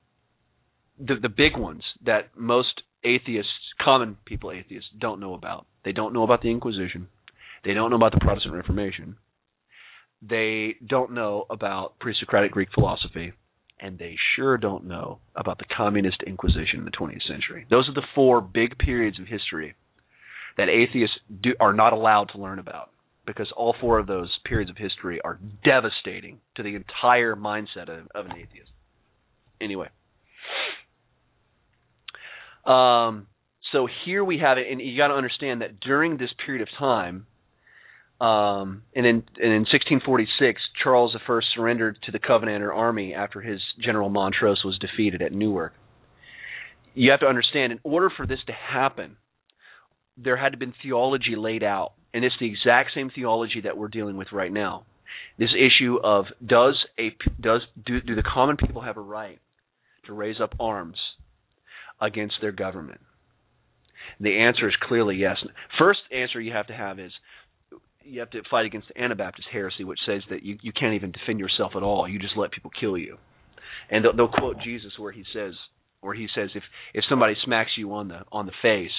the 0.99 1.17
the 1.21 1.29
big 1.29 1.57
ones 1.57 1.83
that 2.05 2.31
most 2.37 2.83
atheists, 3.05 3.51
common 3.81 4.17
people 4.25 4.53
atheists, 4.53 4.89
don't 4.99 5.21
know 5.21 5.35
about. 5.35 5.67
They 5.85 5.93
don't 5.93 6.13
know 6.13 6.23
about 6.23 6.43
the 6.43 6.51
Inquisition. 6.51 7.09
They 7.65 7.75
don't 7.75 7.91
know 7.91 7.97
about 7.97 8.13
the 8.13 8.21
Protestant 8.21 8.55
Reformation 8.55 9.17
they 10.23 10.77
don't 10.87 11.13
know 11.13 11.47
about 11.51 11.99
pre-Socratic 11.99 12.53
Greek 12.53 12.69
philosophy, 12.73 13.33
and 13.81 13.99
they 13.99 14.17
sure 14.37 14.57
don't 14.57 14.85
know 14.85 15.19
about 15.35 15.59
the 15.59 15.65
communist 15.77 16.23
inquisition 16.27 16.79
in 16.79 16.85
the 16.85 16.93
20th 16.93 17.27
century. 17.29 17.67
Those 17.69 17.89
are 17.89 17.95
the 17.95 18.07
four 18.15 18.41
big 18.41 18.79
periods 18.79 19.19
of 19.19 19.27
history 19.27 19.75
that 20.57 20.69
atheists 20.69 21.17
do, 21.43 21.55
are 21.59 21.73
not 21.73 21.93
allowed 21.93 22.27
to 22.33 22.39
learn 22.41 22.61
about 22.61 22.91
because 23.27 23.53
all 23.57 23.75
four 23.81 23.99
of 23.99 24.07
those 24.07 24.31
periods 24.45 24.71
of 24.71 24.77
history 24.77 25.21
are 25.23 25.39
devastating 25.65 26.41
to 26.57 26.63
the 26.63 26.75
entire 26.75 27.37
mindset 27.37 27.89
of, 27.89 28.09
of 28.15 28.27
an 28.27 28.33
atheist. 28.33 28.71
Anyway, 29.61 29.89
um, 32.65 33.27
so 33.73 33.89
here 34.05 34.25
we 34.25 34.39
have 34.39 34.59
it, 34.59 34.67
and 34.71 34.81
you 34.81 34.97
got 34.97 35.09
to 35.09 35.15
understand 35.15 35.63
that 35.63 35.81
during 35.81 36.17
this 36.17 36.31
period 36.45 36.63
of 36.63 36.69
time, 36.79 37.27
um, 38.21 38.83
and 38.95 39.05
in 39.05 39.17
and 39.37 39.53
in 39.53 39.63
1646, 39.63 40.61
Charles 40.83 41.17
I 41.17 41.41
surrendered 41.55 41.99
to 42.03 42.13
the 42.13 42.21
Covenanter 42.21 42.73
army 42.73 43.15
after 43.15 43.41
his 43.41 43.61
general 43.81 44.11
Montrose 44.11 44.63
was 44.65 44.79
defeated 44.79 45.23
at 45.23 45.33
Newark. 45.33 45.75
You 46.95 47.11
have 47.11 47.21
to 47.21 47.27
understand, 47.27 47.73
in 47.73 47.81
order 47.83 48.11
for 48.11 48.27
this 48.27 48.39
to 48.47 48.53
happen, 48.53 49.17
there 50.17 50.37
had 50.37 50.53
to 50.53 50.59
been 50.59 50.75
theology 50.83 51.35
laid 51.37 51.65
out, 51.65 51.95
and 52.15 52.25
it's 52.25 52.35
the 52.39 52.47
exact 52.47 52.91
same 52.95 53.11
theology 53.11 53.63
that 53.63 53.77
we're 53.77 53.89
dealing 53.89 54.17
with 54.17 54.33
right 54.33 54.53
now. 54.53 54.85
This 55.39 55.55
issue 55.55 55.99
of 56.03 56.27
does 56.45 56.85
a 56.99 57.15
does 57.41 57.63
do, 57.85 58.01
do 58.01 58.15
the 58.15 58.23
common 58.23 58.57
people 58.57 58.83
have 58.83 58.97
a 58.97 59.01
right 59.01 59.39
to 60.07 60.13
raise 60.13 60.41
up 60.41 60.55
arms 60.61 60.99
against 62.01 62.37
their 62.41 62.53
government? 62.53 63.01
The 64.21 64.39
answer 64.41 64.69
is 64.69 64.75
clearly 64.81 65.17
yes. 65.17 65.37
First 65.79 66.01
answer 66.11 66.41
you 66.41 66.53
have 66.53 66.67
to 66.69 66.75
have 66.75 66.99
is 66.99 67.13
you 68.05 68.21
have 68.21 68.31
to 68.31 68.43
fight 68.51 68.67
against 68.67 68.89
the 68.89 69.01
Anabaptist 69.01 69.49
heresy, 69.51 69.85
which 69.85 70.01
says 70.07 70.23
that 70.31 70.43
you 70.43 70.59
you 70.63 70.73
can't 70.73 70.95
even 70.95 71.13
defend 71.13 71.39
yourself 71.39 71.73
at 71.77 71.83
all. 71.83 72.09
You 72.09 72.19
just 72.19 72.37
let 72.37 72.53
people 72.53 72.71
kill 72.79 72.99
you. 72.99 73.19
And 73.91 74.05
they'll, 74.05 74.15
they'll 74.15 74.29
quote 74.29 74.59
Jesus 74.61 74.93
where 74.99 75.13
he 75.13 75.25
says 75.33 75.55
where 76.01 76.15
he 76.15 76.29
says 76.35 76.51
if 76.55 76.63
if 76.95 77.05
somebody 77.09 77.35
smacks 77.45 77.73
you 77.77 77.95
on 77.95 78.09
the 78.09 78.23
on 78.31 78.47
the 78.47 78.53
face, 78.61 78.93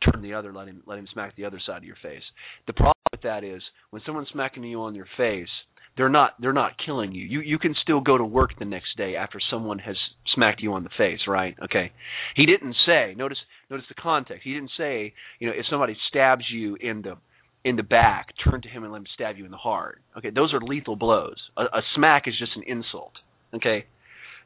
turn 0.00 0.22
the 0.22 0.34
other, 0.34 0.52
let 0.52 0.68
him 0.68 0.82
let 0.86 0.98
him 0.98 1.08
smack 1.12 1.36
the 1.36 1.44
other 1.44 1.60
side 1.64 1.78
of 1.78 1.84
your 1.84 1.96
face. 2.02 2.22
The 2.66 2.72
problem 2.72 2.94
with 3.12 3.22
that 3.22 3.44
is 3.44 3.62
when 3.90 4.02
someone's 4.04 4.28
smacking 4.32 4.64
you 4.64 4.82
on 4.82 4.94
your 4.94 5.08
face, 5.16 5.48
they're 5.96 6.08
not 6.08 6.34
they're 6.40 6.52
not 6.52 6.72
killing 6.84 7.12
you. 7.12 7.24
You 7.26 7.40
you 7.40 7.58
can 7.58 7.74
still 7.82 8.00
go 8.00 8.16
to 8.16 8.24
work 8.24 8.58
the 8.58 8.64
next 8.64 8.96
day 8.96 9.16
after 9.16 9.38
someone 9.50 9.78
has 9.80 9.96
smacked 10.34 10.62
you 10.62 10.72
on 10.74 10.84
the 10.84 10.90
face, 10.96 11.20
right? 11.26 11.56
Okay. 11.64 11.92
He 12.36 12.46
didn't 12.46 12.76
say 12.86 13.14
notice 13.16 13.38
notice 13.68 13.86
the 13.88 14.00
context. 14.00 14.44
He 14.44 14.54
didn't 14.54 14.70
say, 14.78 15.12
you 15.40 15.48
know, 15.48 15.54
if 15.56 15.66
somebody 15.68 15.96
stabs 16.08 16.44
you 16.50 16.76
in 16.80 17.02
the 17.02 17.16
in 17.64 17.76
the 17.76 17.82
back, 17.82 18.28
turn 18.48 18.62
to 18.62 18.68
him 18.68 18.84
and 18.84 18.92
let 18.92 19.00
him 19.00 19.06
stab 19.12 19.36
you 19.36 19.44
in 19.44 19.50
the 19.50 19.56
heart. 19.56 20.00
Okay, 20.16 20.30
those 20.30 20.54
are 20.54 20.60
lethal 20.60 20.96
blows. 20.96 21.36
A, 21.56 21.62
a 21.64 21.82
smack 21.96 22.28
is 22.28 22.38
just 22.38 22.52
an 22.56 22.62
insult. 22.66 23.12
Okay, 23.54 23.86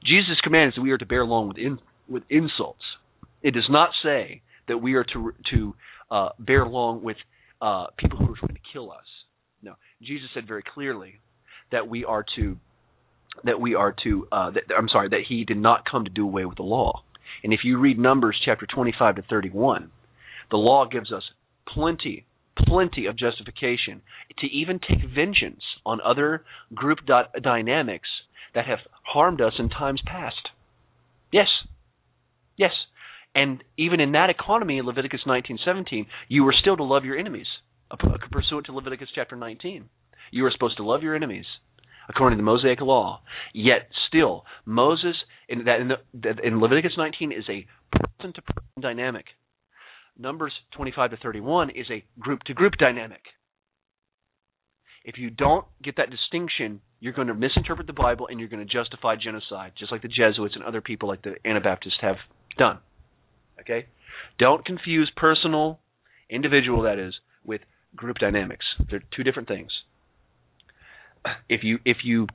Jesus' 0.05 0.41
command 0.43 0.69
is 0.69 0.75
that 0.77 0.83
we 0.83 0.91
are 0.91 0.99
to 0.99 1.07
bear 1.07 1.21
along 1.21 1.49
with 1.49 1.59
in, 1.59 1.79
with 2.09 2.23
insults. 2.31 2.83
It 3.43 3.53
does 3.53 3.69
not 3.69 3.91
say 4.03 4.43
that 4.69 4.79
we 4.79 4.95
are 4.95 5.05
to 5.05 5.33
to 5.51 5.75
uh, 6.11 6.29
bear 6.39 6.63
along 6.63 7.03
with 7.03 7.17
uh, 7.61 7.87
people 7.97 8.19
who 8.19 8.33
are 8.33 8.37
trying 8.37 8.55
to 8.55 8.61
kill 8.73 8.91
us. 8.91 9.05
No, 9.63 9.75
Jesus 10.03 10.29
said 10.35 10.47
very 10.47 10.63
clearly 10.63 11.21
that 11.71 11.89
we 11.89 12.05
are 12.05 12.25
to 12.37 12.57
that 13.45 13.61
we 13.61 13.75
are 13.75 13.95
to. 14.05 14.27
Uh, 14.31 14.51
that, 14.51 14.65
I'm 14.77 14.89
sorry, 14.89 15.09
that 15.11 15.23
He 15.29 15.45
did 15.45 15.59
not 15.59 15.89
come 15.91 16.05
to 16.05 16.11
do 16.11 16.25
away 16.25 16.45
with 16.45 16.57
the 16.57 16.65
law. 16.65 17.03
And 17.43 17.53
if 17.53 17.61
you 17.65 17.79
read 17.79 17.99
Numbers 17.99 18.41
chapter 18.45 18.67
25 18.67 19.17
to 19.17 19.23
31, 19.23 19.91
the 20.51 20.57
law 20.57 20.85
gives 20.87 21.13
us 21.13 21.25
plenty 21.67 22.27
plenty 22.57 23.07
of 23.07 23.17
justification 23.17 24.03
to 24.39 24.47
even 24.47 24.79
take 24.79 24.99
vengeance 25.15 25.63
on 25.85 26.01
other 26.01 26.45
group 26.75 26.99
dynamics 27.43 28.09
that 28.55 28.67
have 28.67 28.81
harmed 29.03 29.41
us 29.41 29.55
in 29.59 29.69
times 29.69 30.03
past. 30.07 30.49
Yes. 31.33 31.49
Yes. 32.57 32.73
And 33.35 33.63
even 33.79 34.01
in 34.01 34.13
that 34.13 34.31
economy 34.31 34.83
Leviticus 34.83 35.23
19:17, 35.27 36.07
you 36.29 36.45
were 36.45 36.53
still 36.53 36.77
to 36.77 36.85
love 36.85 37.05
your 37.05 37.17
enemies, 37.17 37.47
pursuant 38.31 38.67
to 38.67 38.73
Leviticus 38.73 39.09
chapter 39.15 39.37
19. 39.37 39.89
You 40.31 40.43
were 40.43 40.51
supposed 40.51 40.77
to 40.79 40.85
love 40.85 41.03
your 41.03 41.15
enemies 41.15 41.47
according 42.09 42.39
to 42.39 42.43
the 42.43 42.47
Mosaic 42.47 42.81
law. 42.81 43.21
Yet 43.55 43.89
still, 44.09 44.45
Moses 44.65 45.17
in 45.49 45.65
that 45.65 45.81
in, 45.81 45.89
the, 45.89 46.35
in 46.43 46.61
Leviticus 46.61 46.93
19 46.97 47.33
is 47.33 47.45
a 47.49 47.67
person 47.91 48.33
to 48.35 48.43
person 48.43 48.81
dynamic. 48.81 49.27
Numbers 50.19 50.53
25 50.77 51.13
to 51.13 51.17
31 51.17 51.71
is 51.71 51.87
a 51.91 52.05
group 52.19 52.43
to 52.45 52.55
group 52.55 52.75
dynamic. 52.79 53.23
If 55.05 55.19
you 55.19 55.31
don't 55.31 55.65
get 55.83 55.97
that 55.97 56.11
distinction, 56.11 56.81
you're 57.01 57.13
going 57.13 57.29
to 57.29 57.35
misinterpret 57.35 57.87
the 57.87 57.93
Bible 57.93 58.29
and 58.29 58.39
you're 58.39 58.49
going 58.49 58.65
to 58.65 58.73
justify 58.73 59.17
genocide, 59.17 59.73
just 59.77 59.91
like 59.91 60.03
the 60.03 60.09
Jesuits 60.09 60.55
and 60.55 60.63
other 60.63 60.81
people 60.81 61.09
like 61.09 61.23
the 61.23 61.35
Anabaptists 61.45 61.99
have 62.01 62.17
done. 62.57 62.79
Okay? 63.63 63.87
Don't 64.39 64.65
confuse 64.65 65.11
personal, 65.17 65.81
individual, 66.31 66.83
that 66.83 66.99
is, 66.99 67.15
with 67.45 67.61
group 67.97 68.19
dynamics. 68.19 68.65
They're 68.91 69.03
two 69.15 69.23
different 69.23 69.49
things. 69.49 69.71
If 71.49 71.63
you 71.63 71.79
if 71.85 71.99
you 72.05 72.27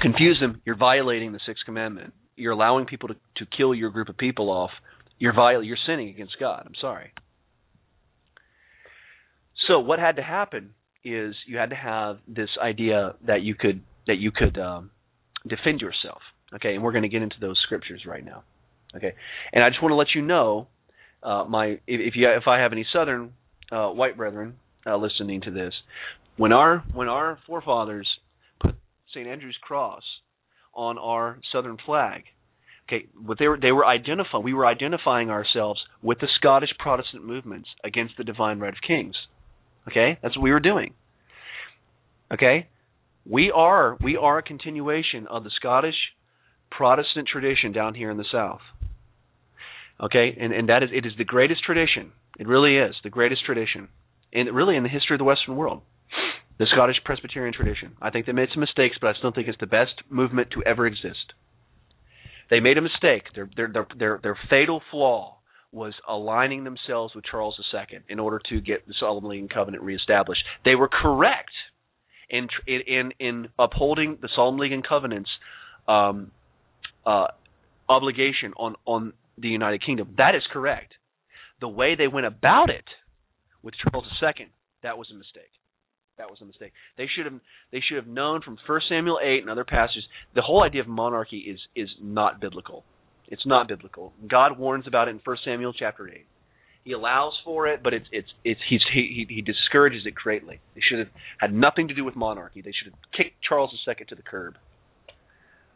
confuse 0.00 0.38
them, 0.40 0.62
you're 0.64 0.76
violating 0.76 1.32
the 1.32 1.40
sixth 1.46 1.64
commandment. 1.64 2.14
You're 2.36 2.52
allowing 2.52 2.86
people 2.86 3.08
to, 3.08 3.14
to 3.36 3.46
kill 3.56 3.74
your 3.74 3.90
group 3.90 4.08
of 4.08 4.16
people 4.16 4.50
off 4.50 4.70
you're 5.18 5.32
viol- 5.32 5.62
you're 5.62 5.78
sinning 5.86 6.08
against 6.08 6.38
God. 6.38 6.64
I'm 6.66 6.74
sorry. 6.80 7.12
So 9.66 9.78
what 9.80 9.98
had 9.98 10.16
to 10.16 10.22
happen 10.22 10.74
is 11.04 11.34
you 11.46 11.56
had 11.56 11.70
to 11.70 11.76
have 11.76 12.18
this 12.26 12.50
idea 12.62 13.14
that 13.26 13.42
you 13.42 13.54
could 13.54 13.82
that 14.06 14.18
you 14.18 14.30
could 14.30 14.58
um, 14.58 14.90
defend 15.46 15.80
yourself. 15.80 16.20
Okay, 16.54 16.74
and 16.74 16.82
we're 16.82 16.92
going 16.92 17.02
to 17.02 17.08
get 17.08 17.22
into 17.22 17.36
those 17.40 17.58
scriptures 17.64 18.02
right 18.06 18.24
now. 18.24 18.44
Okay, 18.96 19.14
and 19.52 19.64
I 19.64 19.70
just 19.70 19.82
want 19.82 19.92
to 19.92 19.96
let 19.96 20.08
you 20.14 20.22
know, 20.22 20.68
uh, 21.22 21.44
my 21.48 21.80
if, 21.86 22.16
you 22.16 22.28
if 22.30 22.46
I 22.46 22.60
have 22.60 22.72
any 22.72 22.86
Southern 22.92 23.32
uh, 23.72 23.88
white 23.88 24.16
brethren 24.16 24.54
uh, 24.86 24.96
listening 24.96 25.40
to 25.42 25.50
this, 25.50 25.74
when 26.36 26.52
our 26.52 26.84
when 26.92 27.08
our 27.08 27.38
forefathers 27.46 28.08
put 28.60 28.76
St. 29.12 29.26
Andrew's 29.26 29.58
cross 29.60 30.02
on 30.74 30.98
our 30.98 31.38
Southern 31.52 31.76
flag, 31.84 32.24
Okay, 32.86 33.06
what 33.18 33.38
they 33.38 33.48
were 33.48 33.58
they 33.60 33.72
were 33.72 33.86
identifying 33.86 34.44
we 34.44 34.52
were 34.52 34.66
identifying 34.66 35.30
ourselves 35.30 35.80
with 36.02 36.18
the 36.20 36.28
Scottish 36.36 36.70
Protestant 36.78 37.24
movements 37.24 37.68
against 37.82 38.16
the 38.18 38.24
divine 38.24 38.58
right 38.58 38.74
of 38.74 38.80
kings. 38.86 39.14
Okay? 39.88 40.18
That's 40.22 40.36
what 40.36 40.42
we 40.42 40.50
were 40.50 40.60
doing. 40.60 40.94
Okay? 42.32 42.68
We 43.26 43.50
are 43.50 43.96
we 44.02 44.16
are 44.16 44.38
a 44.38 44.42
continuation 44.42 45.26
of 45.28 45.44
the 45.44 45.50
Scottish 45.56 45.94
Protestant 46.70 47.26
tradition 47.26 47.72
down 47.72 47.94
here 47.94 48.10
in 48.10 48.18
the 48.18 48.26
South. 48.30 48.60
Okay? 50.04 50.36
And 50.38 50.52
and 50.52 50.68
that 50.68 50.82
is 50.82 50.90
it 50.92 51.06
is 51.06 51.12
the 51.16 51.24
greatest 51.24 51.64
tradition. 51.64 52.12
It 52.38 52.46
really 52.46 52.76
is 52.76 52.94
the 53.02 53.10
greatest 53.10 53.44
tradition. 53.44 53.88
Really 54.32 54.76
in 54.76 54.82
the 54.82 54.88
history 54.88 55.14
of 55.14 55.18
the 55.18 55.24
Western 55.24 55.56
world. 55.56 55.82
The 56.58 56.66
Scottish 56.72 56.96
Presbyterian 57.04 57.52
tradition. 57.52 57.96
I 58.00 58.10
think 58.10 58.26
they 58.26 58.32
made 58.32 58.48
some 58.52 58.60
mistakes, 58.60 58.96
but 59.00 59.08
I 59.08 59.18
still 59.18 59.32
think 59.32 59.48
it's 59.48 59.58
the 59.58 59.66
best 59.66 59.94
movement 60.08 60.50
to 60.52 60.62
ever 60.62 60.86
exist. 60.86 61.32
They 62.50 62.60
made 62.60 62.78
a 62.78 62.82
mistake. 62.82 63.24
Their 63.34 63.48
their 63.56 63.68
their 63.72 63.86
their, 63.98 64.20
their 64.22 64.38
fatal 64.50 64.80
flaw 64.90 65.38
was 65.72 65.94
aligning 66.08 66.62
themselves 66.62 67.14
with 67.14 67.24
Charles 67.24 67.58
II 67.74 67.98
in 68.08 68.20
order 68.20 68.40
to 68.50 68.60
get 68.60 68.86
the 68.86 68.94
Solemn 68.98 69.24
League 69.24 69.40
and 69.40 69.50
Covenant 69.50 69.82
reestablished. 69.82 70.42
They 70.64 70.76
were 70.76 70.88
correct 70.88 71.50
in 72.30 72.48
in 72.66 73.12
in 73.18 73.48
upholding 73.58 74.18
the 74.20 74.28
Solemn 74.34 74.58
League 74.58 74.72
and 74.72 74.86
Covenant's 74.86 75.30
um, 75.88 76.30
uh, 77.04 77.28
obligation 77.88 78.52
on 78.56 78.76
on 78.84 79.12
the 79.38 79.48
United 79.48 79.84
Kingdom. 79.84 80.14
That 80.16 80.34
is 80.34 80.42
correct. 80.52 80.94
The 81.60 81.68
way 81.68 81.94
they 81.94 82.08
went 82.08 82.26
about 82.26 82.70
it 82.70 82.84
with 83.62 83.74
Charles 83.74 84.06
II, 84.22 84.48
that 84.82 84.98
was 84.98 85.10
a 85.10 85.14
mistake. 85.14 85.50
That 86.18 86.30
was 86.30 86.40
a 86.40 86.44
mistake. 86.44 86.72
They 86.96 87.06
should 87.06 87.26
have 87.26 87.40
they 87.72 87.80
should 87.80 87.96
have 87.96 88.06
known 88.06 88.40
from 88.42 88.56
1 88.66 88.80
Samuel 88.88 89.18
8 89.22 89.40
and 89.40 89.50
other 89.50 89.64
passages. 89.64 90.04
The 90.34 90.42
whole 90.42 90.62
idea 90.62 90.80
of 90.80 90.88
monarchy 90.88 91.38
is 91.38 91.58
is 91.74 91.88
not 92.00 92.40
biblical. 92.40 92.84
It's 93.28 93.46
not 93.46 93.66
biblical. 93.66 94.12
God 94.28 94.58
warns 94.58 94.86
about 94.86 95.08
it 95.08 95.12
in 95.12 95.20
1 95.24 95.36
Samuel 95.44 95.72
chapter 95.72 96.08
8. 96.08 96.24
He 96.84 96.92
allows 96.92 97.32
for 97.44 97.66
it, 97.66 97.82
but 97.82 97.94
it's 97.94 98.06
it's 98.12 98.28
it's 98.44 98.60
he's, 98.68 98.82
he 98.92 99.26
he 99.28 99.42
discourages 99.42 100.02
it 100.06 100.14
greatly. 100.14 100.60
They 100.74 100.82
should 100.82 100.98
have 100.98 101.08
had 101.38 101.52
nothing 101.52 101.88
to 101.88 101.94
do 101.94 102.04
with 102.04 102.14
monarchy. 102.14 102.60
They 102.60 102.72
should 102.72 102.92
have 102.92 103.00
kicked 103.16 103.42
Charles 103.42 103.74
II 103.88 103.94
to 104.08 104.14
the 104.14 104.22
curb. 104.22 104.56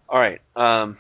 All 0.09 0.21
right. 0.21 0.41
Um, 0.55 0.99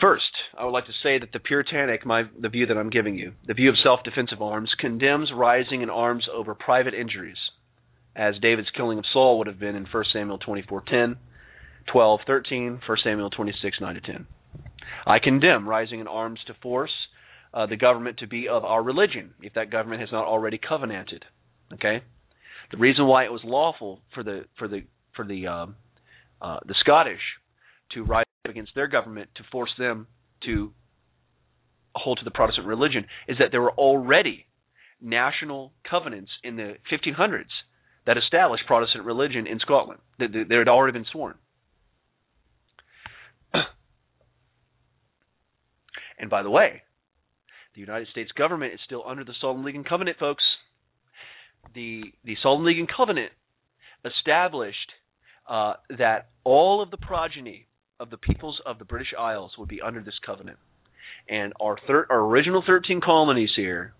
First, 0.00 0.24
I 0.56 0.64
would 0.64 0.72
like 0.72 0.86
to 0.86 0.92
say 1.02 1.18
that 1.18 1.32
the 1.32 1.38
Puritanic, 1.38 2.04
my, 2.04 2.24
the 2.38 2.50
view 2.50 2.66
that 2.66 2.76
I'm 2.76 2.90
giving 2.90 3.16
you, 3.16 3.32
the 3.46 3.54
view 3.54 3.70
of 3.70 3.78
self-defensive 3.82 4.42
arms, 4.42 4.74
condemns 4.78 5.30
rising 5.34 5.80
in 5.80 5.88
arms 5.88 6.28
over 6.32 6.54
private 6.54 6.92
injuries, 6.92 7.38
as 8.14 8.34
David's 8.42 8.68
killing 8.76 8.98
of 8.98 9.04
Saul 9.10 9.38
would 9.38 9.46
have 9.46 9.58
been 9.58 9.74
in 9.74 9.86
1 9.86 10.04
Samuel 10.12 10.38
24:10, 10.38 11.16
12:13, 11.86 12.80
1 12.86 12.98
Samuel 13.02 13.30
26:9-10. 13.30 14.26
I 15.06 15.18
condemn 15.18 15.66
rising 15.66 16.00
in 16.00 16.08
arms 16.08 16.40
to 16.46 16.54
force 16.54 16.92
uh, 17.54 17.64
the 17.64 17.76
government 17.76 18.18
to 18.18 18.26
be 18.26 18.48
of 18.48 18.66
our 18.66 18.82
religion, 18.82 19.32
if 19.40 19.54
that 19.54 19.70
government 19.70 20.02
has 20.02 20.12
not 20.12 20.26
already 20.26 20.58
covenanted. 20.58 21.24
Okay, 21.72 22.02
the 22.70 22.76
reason 22.76 23.06
why 23.06 23.24
it 23.24 23.32
was 23.32 23.42
lawful 23.44 24.02
for 24.14 24.22
the 24.22 24.44
for 24.58 24.68
the 24.68 24.82
for 25.14 25.24
the 25.24 25.46
uh, 25.46 25.66
uh, 26.42 26.58
the 26.66 26.74
Scottish 26.80 27.22
to 27.92 28.04
rise 28.04 28.25
against 28.56 28.74
their 28.74 28.86
government 28.86 29.28
to 29.36 29.42
force 29.52 29.72
them 29.78 30.06
to 30.44 30.72
hold 31.94 32.18
to 32.18 32.24
the 32.24 32.30
Protestant 32.30 32.66
religion 32.66 33.04
is 33.28 33.36
that 33.38 33.48
there 33.50 33.60
were 33.60 33.72
already 33.72 34.46
national 35.00 35.74
covenants 35.88 36.30
in 36.42 36.56
the 36.56 36.76
1500s 36.90 37.44
that 38.06 38.16
established 38.16 38.64
Protestant 38.66 39.04
religion 39.04 39.46
in 39.46 39.58
Scotland. 39.58 40.00
They, 40.18 40.56
had 40.56 40.68
already 40.68 40.94
been 40.98 41.04
sworn. 41.12 41.34
and 46.18 46.30
by 46.30 46.42
the 46.42 46.48
way, 46.48 46.80
the 47.74 47.80
United 47.80 48.08
States 48.08 48.32
government 48.32 48.72
is 48.72 48.80
still 48.86 49.04
under 49.06 49.22
the 49.22 49.34
Solemn 49.38 49.64
League 49.64 49.76
and 49.76 49.86
Covenant, 49.86 50.16
folks. 50.18 50.44
The 51.74 52.04
the 52.24 52.36
Solemn 52.42 52.64
League 52.64 52.78
and 52.78 52.88
Covenant 52.88 53.32
established 54.02 54.92
uh, 55.46 55.74
that 55.98 56.28
all 56.44 56.80
of 56.82 56.90
the 56.90 56.96
progeny 56.96 57.66
of 57.98 58.10
the 58.10 58.16
peoples 58.16 58.60
of 58.66 58.78
the 58.78 58.84
British 58.84 59.14
Isles 59.18 59.52
would 59.58 59.68
be 59.68 59.80
under 59.80 60.00
this 60.00 60.18
covenant. 60.24 60.58
And 61.28 61.52
our 61.60 61.76
thir- 61.86 62.06
our 62.10 62.20
original 62.20 62.62
13 62.66 63.00
colonies 63.00 63.50
here 63.56 63.94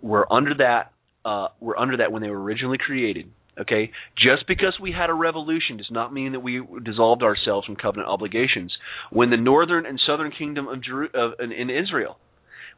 were 0.00 0.30
under 0.32 0.54
that 0.54 0.92
uh, 1.24 1.48
were 1.60 1.78
under 1.78 1.96
that 1.98 2.12
when 2.12 2.22
they 2.22 2.30
were 2.30 2.42
originally 2.42 2.78
created. 2.78 3.30
Okay, 3.58 3.92
just 4.18 4.48
because 4.48 4.76
we 4.80 4.90
had 4.90 5.10
a 5.10 5.14
revolution 5.14 5.76
does 5.76 5.90
not 5.90 6.12
mean 6.12 6.32
that 6.32 6.40
we 6.40 6.60
dissolved 6.82 7.22
ourselves 7.22 7.66
from 7.66 7.76
covenant 7.76 8.08
obligations. 8.08 8.76
When 9.10 9.30
the 9.30 9.36
northern 9.36 9.86
and 9.86 10.00
southern 10.04 10.32
kingdom 10.32 10.66
of, 10.66 10.82
Jeru- 10.82 11.10
of 11.14 11.38
in, 11.38 11.52
in 11.52 11.70
Israel, 11.70 12.18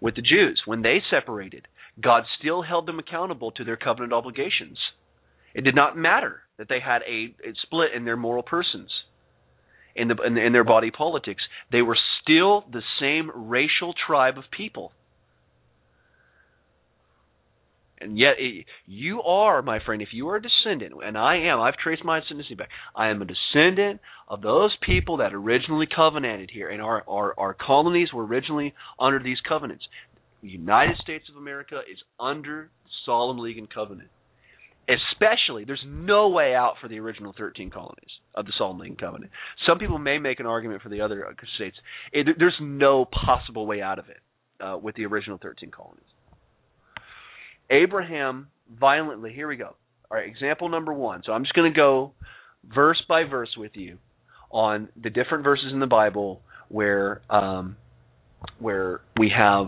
with 0.00 0.16
the 0.16 0.22
Jews, 0.22 0.62
when 0.66 0.82
they 0.82 1.02
separated, 1.10 1.66
God 1.98 2.24
still 2.38 2.60
held 2.60 2.86
them 2.86 2.98
accountable 2.98 3.52
to 3.52 3.64
their 3.64 3.78
covenant 3.78 4.12
obligations. 4.12 4.78
It 5.54 5.62
did 5.62 5.74
not 5.74 5.96
matter 5.96 6.42
that 6.58 6.68
they 6.68 6.80
had 6.80 7.00
a, 7.08 7.34
a 7.42 7.54
split 7.62 7.94
in 7.96 8.04
their 8.04 8.16
moral 8.18 8.42
persons 8.42 8.90
in 9.96 10.08
the 10.08 10.16
in, 10.22 10.36
in 10.36 10.52
their 10.52 10.64
body 10.64 10.90
politics. 10.90 11.42
They 11.72 11.82
were 11.82 11.98
still 12.22 12.64
the 12.70 12.82
same 13.00 13.30
racial 13.34 13.94
tribe 13.94 14.38
of 14.38 14.44
people. 14.50 14.92
And 17.98 18.18
yet, 18.18 18.34
it, 18.38 18.66
you 18.86 19.22
are, 19.22 19.62
my 19.62 19.80
friend, 19.82 20.02
if 20.02 20.10
you 20.12 20.28
are 20.28 20.36
a 20.36 20.42
descendant, 20.42 20.92
and 21.02 21.16
I 21.16 21.36
am, 21.48 21.60
I've 21.60 21.78
traced 21.78 22.04
my 22.04 22.20
descendancy 22.20 22.56
back. 22.56 22.68
I 22.94 23.08
am 23.08 23.22
a 23.22 23.24
descendant 23.24 24.02
of 24.28 24.42
those 24.42 24.76
people 24.82 25.16
that 25.16 25.32
originally 25.32 25.86
covenanted 25.86 26.50
here, 26.50 26.68
and 26.68 26.82
our, 26.82 27.02
our, 27.08 27.34
our 27.38 27.54
colonies 27.54 28.12
were 28.12 28.26
originally 28.26 28.74
under 29.00 29.18
these 29.18 29.38
covenants. 29.48 29.84
The 30.42 30.50
United 30.50 30.98
States 30.98 31.24
of 31.30 31.36
America 31.36 31.80
is 31.90 31.96
under 32.20 32.68
Solemn 33.06 33.38
League 33.38 33.56
and 33.56 33.72
Covenant 33.72 34.10
especially 34.88 35.64
there's 35.64 35.84
no 35.86 36.28
way 36.28 36.54
out 36.54 36.74
for 36.80 36.88
the 36.88 36.98
original 36.98 37.34
13 37.36 37.70
colonies 37.70 38.10
of 38.34 38.46
the 38.46 38.52
Solemn 38.56 38.78
League 38.78 38.98
Covenant. 38.98 39.32
Some 39.66 39.78
people 39.78 39.98
may 39.98 40.18
make 40.18 40.40
an 40.40 40.46
argument 40.46 40.82
for 40.82 40.88
the 40.88 41.00
other 41.00 41.34
states. 41.56 41.76
It, 42.12 42.36
there's 42.38 42.56
no 42.60 43.04
possible 43.04 43.66
way 43.66 43.82
out 43.82 43.98
of 43.98 44.06
it 44.08 44.20
uh, 44.62 44.78
with 44.78 44.94
the 44.94 45.06
original 45.06 45.38
13 45.42 45.70
colonies. 45.70 46.04
Abraham 47.70 48.48
violently. 48.78 49.32
Here 49.32 49.48
we 49.48 49.56
go. 49.56 49.74
All 50.10 50.18
right, 50.18 50.28
example 50.28 50.68
number 50.68 50.92
one. 50.92 51.22
So 51.24 51.32
I'm 51.32 51.42
just 51.42 51.54
going 51.54 51.72
to 51.72 51.76
go 51.76 52.12
verse 52.74 53.02
by 53.08 53.24
verse 53.24 53.54
with 53.56 53.72
you 53.74 53.98
on 54.50 54.88
the 55.00 55.10
different 55.10 55.44
verses 55.44 55.66
in 55.72 55.80
the 55.80 55.86
Bible 55.86 56.42
where 56.68 57.22
um, 57.28 57.76
where 58.58 59.00
we 59.18 59.32
have 59.36 59.66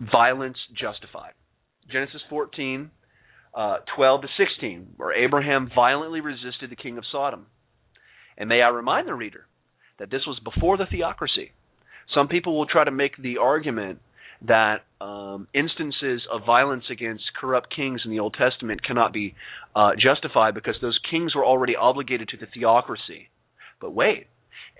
violence 0.00 0.56
justified. 0.78 1.32
Genesis 1.90 2.22
14 2.30 2.90
uh, 3.54 3.78
12 3.96 4.22
to 4.22 4.28
16, 4.36 4.94
where 4.96 5.12
Abraham 5.12 5.70
violently 5.74 6.20
resisted 6.20 6.70
the 6.70 6.76
king 6.76 6.98
of 6.98 7.04
Sodom. 7.10 7.46
And 8.36 8.48
may 8.48 8.62
I 8.62 8.68
remind 8.68 9.08
the 9.08 9.14
reader 9.14 9.46
that 9.98 10.10
this 10.10 10.22
was 10.26 10.40
before 10.40 10.76
the 10.76 10.86
theocracy. 10.86 11.52
Some 12.14 12.28
people 12.28 12.56
will 12.56 12.66
try 12.66 12.84
to 12.84 12.90
make 12.90 13.16
the 13.16 13.38
argument 13.38 14.00
that 14.46 14.84
um, 15.00 15.46
instances 15.54 16.22
of 16.30 16.44
violence 16.44 16.84
against 16.90 17.24
corrupt 17.40 17.74
kings 17.74 18.02
in 18.04 18.10
the 18.10 18.18
Old 18.18 18.34
Testament 18.34 18.82
cannot 18.82 19.12
be 19.12 19.34
uh, 19.76 19.90
justified 19.96 20.54
because 20.54 20.74
those 20.80 20.98
kings 21.10 21.34
were 21.34 21.44
already 21.44 21.76
obligated 21.76 22.28
to 22.28 22.36
the 22.36 22.46
theocracy. 22.46 23.28
But 23.80 23.92
wait, 23.92 24.26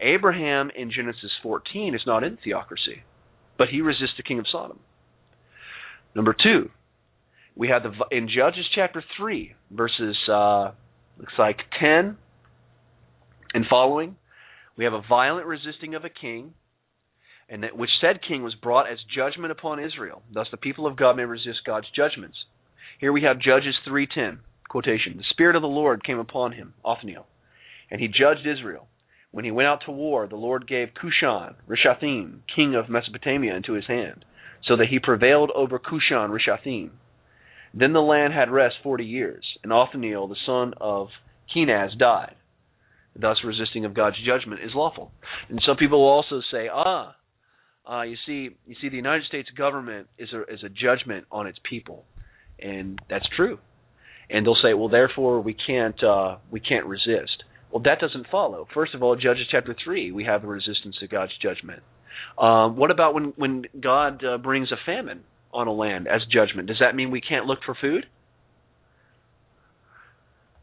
Abraham 0.01 0.70
in 0.75 0.91
Genesis 0.91 1.31
14 1.43 1.95
is 1.95 2.03
not 2.07 2.25
in 2.25 2.39
theocracy, 2.43 3.05
but 3.57 3.68
he 3.68 3.81
resists 3.81 4.16
the 4.16 4.23
king 4.23 4.39
of 4.41 4.47
Sodom. 4.51 4.81
Number 6.14 6.35
two, 6.35 6.70
we 7.55 7.68
have 7.68 7.82
the 7.82 7.92
in 8.11 8.28
Judges 8.28 8.66
chapter 8.74 9.03
three, 9.16 9.55
verses 9.70 10.16
uh, 10.28 10.72
looks 11.18 11.34
like 11.38 11.59
ten 11.78 12.16
and 13.55 13.66
following. 13.68 14.16
We 14.76 14.84
have 14.84 14.94
a 14.94 15.03
violent 15.07 15.46
resisting 15.46 15.94
of 15.94 16.05
a 16.05 16.09
king, 16.09 16.55
and 17.48 17.62
that 17.62 17.76
which 17.76 17.90
said 18.00 18.20
king 18.26 18.42
was 18.42 18.55
brought 18.55 18.90
as 18.90 18.98
judgment 19.14 19.53
upon 19.53 19.84
Israel. 19.84 20.22
Thus, 20.32 20.46
the 20.50 20.57
people 20.57 20.86
of 20.86 20.96
God 20.96 21.16
may 21.16 21.24
resist 21.24 21.61
God's 21.66 21.88
judgments. 21.94 22.36
Here 22.98 23.12
we 23.12 23.22
have 23.22 23.38
Judges 23.38 23.76
three 23.84 24.07
ten 24.07 24.40
quotation: 24.68 25.18
The 25.18 25.24
Spirit 25.30 25.57
of 25.57 25.62
the 25.62 25.68
Lord 25.68 26.05
came 26.05 26.18
upon 26.18 26.53
him, 26.53 26.72
Othniel, 26.84 27.26
and 27.90 28.00
he 28.00 28.09
judged 28.09 28.46
Israel. 28.46 28.88
When 29.30 29.44
he 29.46 29.50
went 29.50 29.68
out 29.68 29.80
to 29.86 29.92
war, 29.92 30.26
the 30.26 30.36
Lord 30.36 30.66
gave 30.66 30.88
Cushan 30.88 31.55
Rishathaim, 31.66 32.40
king 32.55 32.74
of 32.74 32.90
Mesopotamia, 32.90 33.57
into 33.57 33.72
his 33.72 33.86
hand, 33.86 34.26
so 34.62 34.76
that 34.76 34.88
he 34.88 34.98
prevailed 34.98 35.50
over 35.55 35.78
Cushan 35.78 36.30
Rishathaim 36.30 36.90
then 37.75 37.93
the 37.93 38.01
land 38.01 38.33
had 38.33 38.51
rest 38.51 38.77
forty 38.83 39.05
years, 39.05 39.45
and 39.62 39.73
Othniel, 39.73 40.29
the 40.29 40.37
son 40.47 40.75
of 40.81 41.09
Kenaz, 41.55 41.97
died. 41.99 42.37
Thus, 43.14 43.39
resisting 43.45 43.85
of 43.85 43.95
God's 43.95 44.16
judgment 44.25 44.62
is 44.62 44.75
lawful. 44.75 45.12
And 45.49 45.61
some 45.62 45.77
people 45.77 46.01
will 46.01 46.09
also 46.09 46.41
say, 46.51 46.68
ah, 46.73 47.14
uh, 47.91 48.03
you 48.03 48.16
see, 48.27 48.51
you 48.66 48.75
see, 48.81 48.89
the 48.89 48.97
United 48.97 49.27
States 49.27 49.51
government 49.51 50.09
is 50.18 50.33
a 50.33 50.43
is 50.45 50.62
a 50.62 50.68
judgment 50.68 51.27
on 51.31 51.47
its 51.47 51.59
people, 51.62 52.05
and 52.59 53.01
that's 53.11 53.29
true. 53.37 53.59
And 54.31 54.47
they'll 54.47 54.55
say, 54.55 54.73
well, 54.73 54.89
therefore 54.89 55.41
we 55.41 55.55
can't 55.55 56.03
uh, 56.03 56.37
we 56.51 56.61
can't 56.61 56.87
resist. 56.87 57.45
Well, 57.70 57.83
that 57.85 58.01
doesn't 58.01 58.29
follow. 58.31 58.68
First 58.73 58.95
of 58.95 59.03
all, 59.03 59.16
Judges 59.16 59.47
chapter 59.51 59.75
three, 59.83 60.12
we 60.12 60.25
have 60.25 60.43
the 60.43 60.49
resistance 60.49 60.97
to 61.01 61.09
God's 61.09 61.37
judgment. 61.39 61.83
Um, 62.39 62.77
what 62.77 62.91
about 62.91 63.14
when 63.14 63.33
when 63.37 63.64
God 63.79 64.25
uh, 64.25 64.39
brings 64.39 64.70
a 64.70 64.77
famine 64.87 65.25
on 65.53 65.68
a 65.68 65.72
land 65.72 66.09
as 66.09 66.22
judgment. 66.30 66.68
Does 66.68 66.78
that 66.80 66.94
mean 66.94 67.11
we 67.11 67.20
can't 67.20 67.46
look 67.46 67.61
for 67.64 67.74
food? 67.74 68.07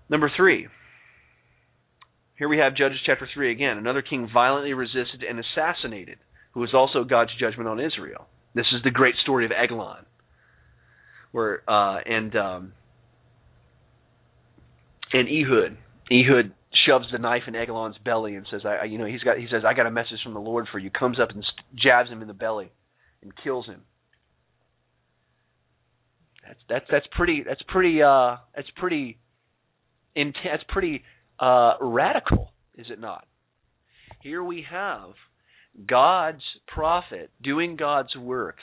Number 0.10 0.32
three. 0.36 0.68
Here 2.38 2.48
we 2.48 2.60
have 2.60 2.74
Judges 2.74 3.00
chapter 3.06 3.28
3 3.32 3.52
again. 3.52 3.78
Another 3.78 4.02
king 4.02 4.30
violently 4.34 4.74
resisted 4.74 5.24
and 5.30 5.40
assassinated, 5.40 6.20
who 6.54 6.62
was 6.62 6.74
also 6.74 7.04
God's 7.04 7.32
judgment 7.38 7.68
on 7.68 7.82
Israel. 7.82 8.28
This 8.56 8.68
is 8.74 8.82
the 8.82 8.92
great 8.92 9.16
story 9.18 9.46
of 9.46 9.52
Eglon. 9.52 10.06
Where 11.32 11.62
uh, 11.70 12.00
and 12.06 12.36
um, 12.36 12.74
and 15.14 15.28
Ehud. 15.28 15.78
Ehud 16.12 16.54
shoves 16.86 17.06
the 17.12 17.20
knife 17.20 17.44
in 17.48 17.56
Eglon's 17.56 17.98
belly 18.04 18.36
and 18.36 18.48
says, 18.50 18.62
"I, 18.66 18.86
you 18.86 18.98
know, 18.98 19.06
he's 19.06 19.22
got." 19.22 19.38
He 19.38 19.48
says, 19.52 19.64
"I 19.64 19.76
got 19.76 19.86
a 19.86 19.92
message 19.92 20.24
from 20.24 20.34
the 20.34 20.40
Lord 20.40 20.68
for 20.72 20.80
you." 20.80 20.90
Comes 20.90 21.20
up 21.20 21.30
and 21.30 21.46
jabs 21.76 22.10
him 22.10 22.22
in 22.24 22.28
the 22.28 22.34
belly 22.34 22.72
and 23.22 23.32
kills 23.44 23.68
him. 23.68 23.82
That's 26.50 26.60
that's 26.68 26.86
that's 26.92 27.08
pretty 27.16 27.44
that's 27.48 27.62
pretty 27.68 28.02
uh 28.02 28.38
that's 28.56 28.68
pretty 28.76 29.20
intense 30.16 30.46
that's 30.52 30.64
pretty 30.68 31.04
uh 31.40 31.74
radical, 31.80 32.52
is 32.76 32.88
it 32.90 33.00
not? 33.00 33.26
Here 34.22 34.44
we 34.44 34.66
have 34.70 35.12
God's 35.88 36.42
prophet 36.68 37.30
doing 37.42 37.76
God's 37.76 38.16
work, 38.18 38.56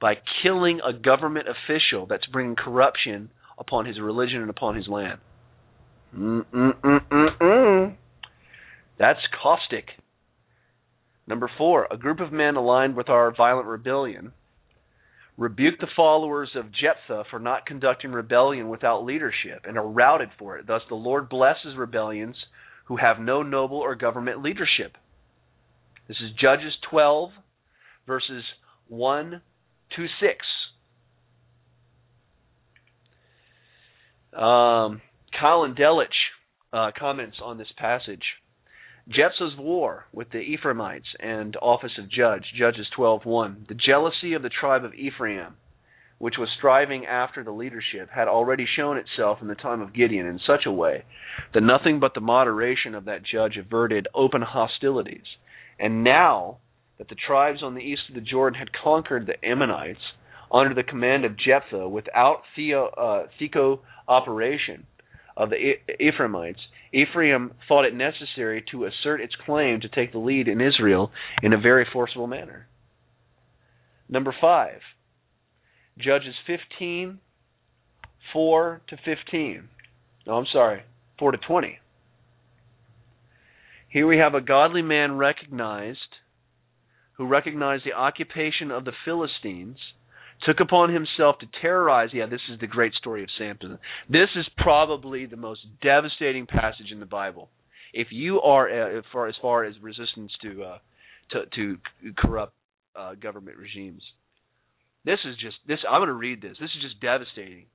by 0.00 0.14
killing 0.42 0.80
a 0.80 0.92
government 0.92 1.46
official 1.48 2.06
that's 2.06 2.26
bringing 2.26 2.56
corruption 2.56 3.30
upon 3.58 3.86
his 3.86 4.00
religion 4.00 4.40
and 4.40 4.50
upon 4.50 4.76
his 4.76 4.88
land. 4.88 5.18
Mm-mm-mm-mm-mm. 6.16 7.94
That's 8.98 9.20
caustic. 9.42 9.86
Number 11.26 11.50
four, 11.58 11.88
a 11.90 11.96
group 11.96 12.20
of 12.20 12.32
men 12.32 12.56
aligned 12.56 12.96
with 12.96 13.08
our 13.08 13.34
violent 13.34 13.66
rebellion 13.66 14.32
rebuked 15.36 15.80
the 15.80 15.88
followers 15.96 16.50
of 16.54 16.66
Jephthah 16.70 17.24
for 17.30 17.38
not 17.38 17.66
conducting 17.66 18.12
rebellion 18.12 18.68
without 18.68 19.04
leadership 19.04 19.64
and 19.64 19.76
are 19.76 19.86
routed 19.86 20.28
for 20.38 20.58
it. 20.58 20.66
Thus, 20.66 20.82
the 20.88 20.94
Lord 20.94 21.28
blesses 21.28 21.76
rebellions 21.76 22.36
who 22.86 22.96
have 22.96 23.18
no 23.18 23.42
noble 23.42 23.78
or 23.78 23.94
government 23.94 24.42
leadership. 24.42 24.96
This 26.06 26.18
is 26.18 26.30
Judges 26.40 26.72
12, 26.90 27.30
verses 28.06 28.44
1 28.88 29.40
to 29.96 30.06
6. 30.20 30.46
Um, 34.34 35.00
Keil 35.40 35.64
and 35.64 35.76
Delitzsch 35.76 36.08
uh, 36.72 36.90
comments 36.98 37.36
on 37.42 37.56
this 37.58 37.72
passage. 37.78 38.22
Jephthah's 39.08 39.56
war 39.58 40.06
with 40.12 40.30
the 40.30 40.38
Ephraimites 40.38 41.14
and 41.20 41.56
office 41.60 41.98
of 41.98 42.08
judge, 42.08 42.44
Judges 42.56 42.88
12:1. 42.96 43.66
The 43.68 43.74
jealousy 43.74 44.32
of 44.32 44.40
the 44.40 44.48
tribe 44.48 44.82
of 44.82 44.94
Ephraim, 44.94 45.56
which 46.16 46.38
was 46.38 46.48
striving 46.56 47.04
after 47.04 47.44
the 47.44 47.52
leadership, 47.52 48.08
had 48.08 48.28
already 48.28 48.64
shown 48.64 48.96
itself 48.96 49.42
in 49.42 49.48
the 49.48 49.54
time 49.54 49.82
of 49.82 49.92
Gideon 49.92 50.24
in 50.24 50.38
such 50.38 50.64
a 50.64 50.72
way 50.72 51.04
that 51.52 51.60
nothing 51.60 52.00
but 52.00 52.14
the 52.14 52.22
moderation 52.22 52.94
of 52.94 53.04
that 53.04 53.22
judge 53.22 53.58
averted 53.58 54.08
open 54.14 54.40
hostilities. 54.40 55.36
And 55.78 56.02
now 56.02 56.60
that 56.96 57.10
the 57.10 57.14
tribes 57.14 57.62
on 57.62 57.74
the 57.74 57.82
east 57.82 58.08
of 58.08 58.14
the 58.14 58.22
Jordan 58.22 58.58
had 58.58 58.72
conquered 58.72 59.26
the 59.26 59.44
Ammonites 59.44 60.14
under 60.50 60.72
the 60.72 60.82
command 60.82 61.26
of 61.26 61.36
Jephthah 61.36 61.90
without 61.90 62.44
theo, 62.56 62.86
uh, 62.86 63.26
theco 63.38 63.80
operation 64.08 64.86
of 65.36 65.50
the 65.50 65.74
Ephraimites, 66.00 66.60
Ephraim 66.92 67.52
thought 67.66 67.84
it 67.84 67.94
necessary 67.94 68.64
to 68.70 68.84
assert 68.84 69.20
its 69.20 69.34
claim 69.44 69.80
to 69.80 69.88
take 69.88 70.12
the 70.12 70.18
lead 70.18 70.48
in 70.48 70.60
Israel 70.60 71.10
in 71.42 71.52
a 71.52 71.58
very 71.58 71.86
forcible 71.92 72.26
manner. 72.26 72.66
Number 74.08 74.34
five, 74.40 74.80
Judges 75.98 76.34
15, 76.46 77.18
4 78.32 78.80
to 78.88 78.96
15. 79.04 79.68
No, 80.26 80.34
I'm 80.34 80.46
sorry, 80.52 80.82
4 81.18 81.32
to 81.32 81.38
20. 81.38 81.78
Here 83.88 84.06
we 84.06 84.18
have 84.18 84.34
a 84.34 84.40
godly 84.40 84.82
man 84.82 85.16
recognized 85.16 85.98
who 87.16 87.26
recognized 87.26 87.84
the 87.84 87.92
occupation 87.92 88.72
of 88.72 88.84
the 88.84 88.92
Philistines 89.04 89.78
took 90.46 90.60
upon 90.60 90.92
himself 90.92 91.38
to 91.38 91.46
terrorize. 91.60 92.10
Yeah, 92.12 92.26
this 92.26 92.40
is 92.52 92.60
the 92.60 92.66
great 92.66 92.92
story 92.94 93.22
of 93.22 93.28
Samson. 93.38 93.78
This 94.08 94.28
is 94.36 94.46
probably 94.58 95.26
the 95.26 95.36
most 95.36 95.60
devastating 95.82 96.46
passage 96.46 96.90
in 96.92 97.00
the 97.00 97.06
Bible. 97.06 97.48
If 97.92 98.08
you 98.10 98.40
are 98.40 98.98
uh, 98.98 99.02
far 99.12 99.28
as 99.28 99.34
far 99.40 99.64
as 99.64 99.74
resistance 99.80 100.32
to 100.42 100.62
uh, 100.64 100.78
to, 101.30 101.44
to 101.54 101.78
corrupt 102.16 102.54
uh, 102.96 103.14
government 103.14 103.56
regimes, 103.56 104.02
this 105.04 105.18
is 105.24 105.36
just 105.40 105.56
this. 105.66 105.78
I'm 105.88 106.00
going 106.00 106.08
to 106.08 106.14
read 106.14 106.42
this. 106.42 106.56
This 106.60 106.70
is 106.76 106.82
just 106.82 107.00
devastating. 107.00 107.66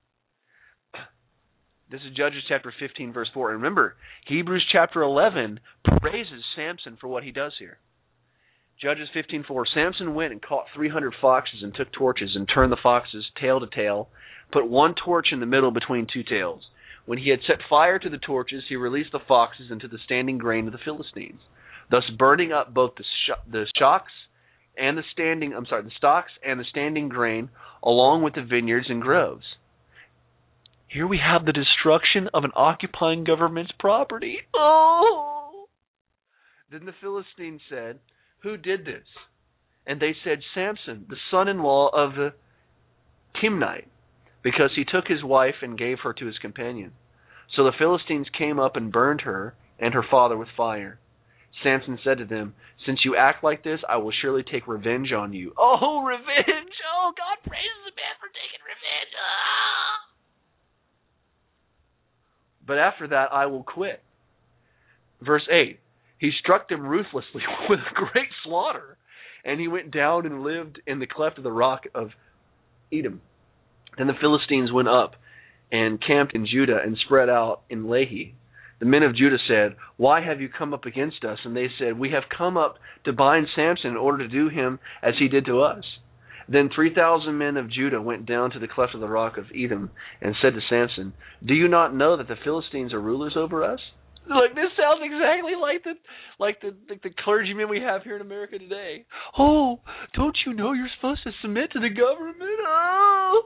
This 1.91 2.01
is 2.01 2.15
Judges 2.15 2.43
chapter 2.47 2.71
15, 2.79 3.13
verse 3.13 3.29
4. 3.33 3.49
And 3.49 3.57
remember, 3.63 3.95
Hebrews 4.27 4.63
chapter 4.71 5.01
11 5.01 5.59
praises 5.99 6.43
Samson 6.55 6.97
for 7.01 7.07
what 7.07 7.23
he 7.23 7.31
does 7.31 7.53
here. 7.57 7.79
Judges 8.79 9.09
15:4 9.13 9.65
Samson 9.73 10.13
went 10.15 10.31
and 10.31 10.41
caught 10.41 10.67
300 10.73 11.13
foxes 11.19 11.63
and 11.63 11.75
took 11.75 11.91
torches 11.91 12.33
and 12.35 12.47
turned 12.47 12.71
the 12.71 12.77
foxes 12.77 13.29
tail 13.39 13.59
to 13.59 13.67
tail, 13.67 14.07
put 14.53 14.69
one 14.69 14.95
torch 14.95 15.33
in 15.33 15.41
the 15.41 15.45
middle 15.45 15.71
between 15.71 16.07
two 16.07 16.23
tails. 16.23 16.65
When 17.05 17.17
he 17.17 17.29
had 17.29 17.41
set 17.45 17.59
fire 17.69 17.99
to 17.99 18.09
the 18.09 18.17
torches, 18.17 18.63
he 18.69 18.77
released 18.77 19.11
the 19.11 19.19
foxes 19.19 19.69
into 19.69 19.89
the 19.89 19.97
standing 20.05 20.37
grain 20.37 20.65
of 20.65 20.71
the 20.71 20.79
Philistines, 20.79 21.41
thus 21.91 22.09
burning 22.17 22.53
up 22.53 22.73
both 22.73 22.95
the, 22.95 23.03
sh- 23.03 23.51
the 23.51 23.65
shocks 23.77 24.13
and 24.77 24.97
the 24.97 25.03
standing 25.11 25.53
I'm 25.53 25.65
sorry, 25.65 25.83
the 25.83 25.91
stalks 25.97 26.31
and 26.41 26.57
the 26.57 26.63
standing 26.63 27.09
grain 27.09 27.49
along 27.83 28.23
with 28.23 28.35
the 28.35 28.43
vineyards 28.43 28.89
and 28.89 29.01
groves. 29.01 29.57
Here 30.87 31.05
we 31.05 31.17
have 31.17 31.45
the 31.45 31.51
destruction 31.51 32.29
of 32.33 32.45
an 32.45 32.51
occupying 32.55 33.25
government's 33.25 33.73
property. 33.77 34.39
Oh! 34.55 35.67
Then 36.71 36.85
the 36.85 36.93
Philistines 37.01 37.61
said, 37.69 37.99
who 38.43 38.57
did 38.57 38.85
this? 38.85 39.05
And 39.85 39.99
they 39.99 40.15
said, 40.23 40.39
Samson, 40.53 41.05
the 41.09 41.17
son 41.31 41.47
in 41.47 41.63
law 41.63 41.89
of 41.89 42.15
the 42.15 42.33
Timnite, 43.41 43.87
because 44.43 44.71
he 44.75 44.85
took 44.85 45.07
his 45.07 45.23
wife 45.23 45.55
and 45.61 45.77
gave 45.77 45.97
her 46.03 46.13
to 46.13 46.25
his 46.25 46.37
companion. 46.37 46.91
So 47.55 47.63
the 47.63 47.73
Philistines 47.77 48.27
came 48.37 48.59
up 48.59 48.75
and 48.75 48.91
burned 48.91 49.21
her 49.21 49.55
and 49.79 49.93
her 49.93 50.05
father 50.09 50.37
with 50.37 50.49
fire. 50.55 50.99
Samson 51.63 51.97
said 52.03 52.19
to 52.19 52.25
them, 52.25 52.53
Since 52.85 52.99
you 53.03 53.15
act 53.15 53.43
like 53.43 53.63
this, 53.63 53.79
I 53.87 53.97
will 53.97 54.13
surely 54.21 54.43
take 54.43 54.67
revenge 54.67 55.11
on 55.11 55.33
you. 55.33 55.53
Oh, 55.57 56.03
revenge! 56.05 56.75
Oh, 56.93 57.11
God 57.17 57.49
praises 57.49 57.81
the 57.85 57.95
man 57.95 58.15
for 58.19 58.27
taking 58.27 58.63
revenge. 58.63 59.13
Ah! 59.17 59.99
But 62.67 62.77
after 62.77 63.07
that, 63.07 63.33
I 63.33 63.47
will 63.47 63.63
quit. 63.63 64.01
Verse 65.21 65.47
8 65.51 65.79
he 66.19 66.31
struck 66.39 66.69
them 66.69 66.85
ruthlessly 66.85 67.41
with 67.69 67.79
great 67.95 68.29
slaughter, 68.43 68.97
and 69.43 69.59
he 69.59 69.67
went 69.67 69.91
down 69.91 70.25
and 70.25 70.43
lived 70.43 70.81
in 70.85 70.99
the 70.99 71.07
cleft 71.07 71.37
of 71.37 71.43
the 71.43 71.51
rock 71.51 71.85
of 71.95 72.09
Edom. 72.93 73.21
Then 73.97 74.07
the 74.07 74.13
Philistines 74.19 74.71
went 74.71 74.87
up 74.87 75.15
and 75.71 76.03
camped 76.05 76.35
in 76.35 76.45
Judah 76.45 76.79
and 76.83 76.97
spread 77.05 77.29
out 77.29 77.61
in 77.69 77.85
Lehi. 77.85 78.33
The 78.79 78.85
men 78.85 79.03
of 79.03 79.15
Judah 79.15 79.37
said, 79.47 79.75
Why 79.97 80.21
have 80.21 80.39
you 80.39 80.49
come 80.49 80.73
up 80.73 80.85
against 80.85 81.23
us? 81.25 81.39
And 81.43 81.55
they 81.55 81.67
said, 81.77 81.99
We 81.99 82.11
have 82.11 82.23
come 82.35 82.57
up 82.57 82.75
to 83.05 83.13
bind 83.13 83.47
Samson 83.55 83.91
in 83.91 83.97
order 83.97 84.19
to 84.19 84.27
do 84.27 84.49
him 84.49 84.79
as 85.03 85.15
he 85.19 85.27
did 85.27 85.45
to 85.45 85.61
us. 85.61 85.83
Then 86.47 86.69
three 86.73 86.93
thousand 86.93 87.37
men 87.37 87.57
of 87.57 87.69
Judah 87.69 88.01
went 88.01 88.25
down 88.25 88.51
to 88.51 88.59
the 88.59 88.67
cleft 88.67 88.95
of 88.95 89.01
the 89.01 89.07
rock 89.07 89.37
of 89.37 89.45
Edom 89.55 89.91
and 90.21 90.35
said 90.41 90.53
to 90.53 90.61
Samson, 90.67 91.13
Do 91.45 91.53
you 91.53 91.67
not 91.67 91.93
know 91.93 92.17
that 92.17 92.27
the 92.27 92.37
Philistines 92.43 92.93
are 92.93 93.01
rulers 93.01 93.33
over 93.35 93.63
us? 93.63 93.79
Like 94.29 94.53
this 94.53 94.69
sounds 94.77 95.01
exactly 95.03 95.53
like 95.59 95.83
the 95.83 95.93
like 96.39 96.61
the 96.61 96.75
like 96.87 97.01
the 97.01 97.09
clergymen 97.23 97.67
we 97.67 97.81
have 97.81 98.03
here 98.03 98.15
in 98.15 98.21
America 98.21 98.59
today. 98.59 99.05
Oh, 99.37 99.79
don't 100.13 100.37
you 100.45 100.53
know 100.53 100.73
you're 100.73 100.89
supposed 100.97 101.23
to 101.23 101.31
submit 101.41 101.71
to 101.71 101.79
the 101.79 101.89
government? 101.89 102.59
Oh. 102.65 103.41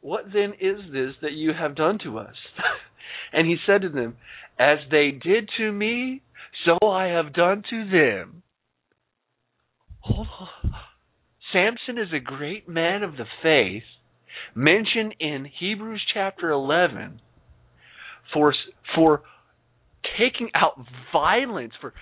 What 0.00 0.26
then 0.34 0.52
is 0.60 0.92
this 0.92 1.14
that 1.22 1.32
you 1.32 1.52
have 1.58 1.74
done 1.74 1.98
to 2.04 2.18
us? 2.18 2.34
and 3.32 3.46
he 3.46 3.56
said 3.66 3.80
to 3.82 3.88
them, 3.88 4.18
As 4.58 4.78
they 4.90 5.10
did 5.10 5.48
to 5.56 5.72
me, 5.72 6.20
so 6.66 6.86
I 6.86 7.06
have 7.06 7.32
done 7.32 7.62
to 7.70 7.90
them. 7.90 8.42
Hold 10.00 10.26
on. 10.38 10.74
Samson 11.50 11.96
is 11.96 12.12
a 12.12 12.20
great 12.20 12.68
man 12.68 13.02
of 13.02 13.12
the 13.12 13.24
faith, 13.42 13.84
mentioned 14.54 15.14
in 15.20 15.48
Hebrews 15.58 16.02
chapter 16.12 16.50
11, 16.50 17.22
for 18.34 18.54
for 18.94 19.22
taking 20.18 20.50
out 20.54 20.78
violence, 21.12 21.72
for 21.80 21.94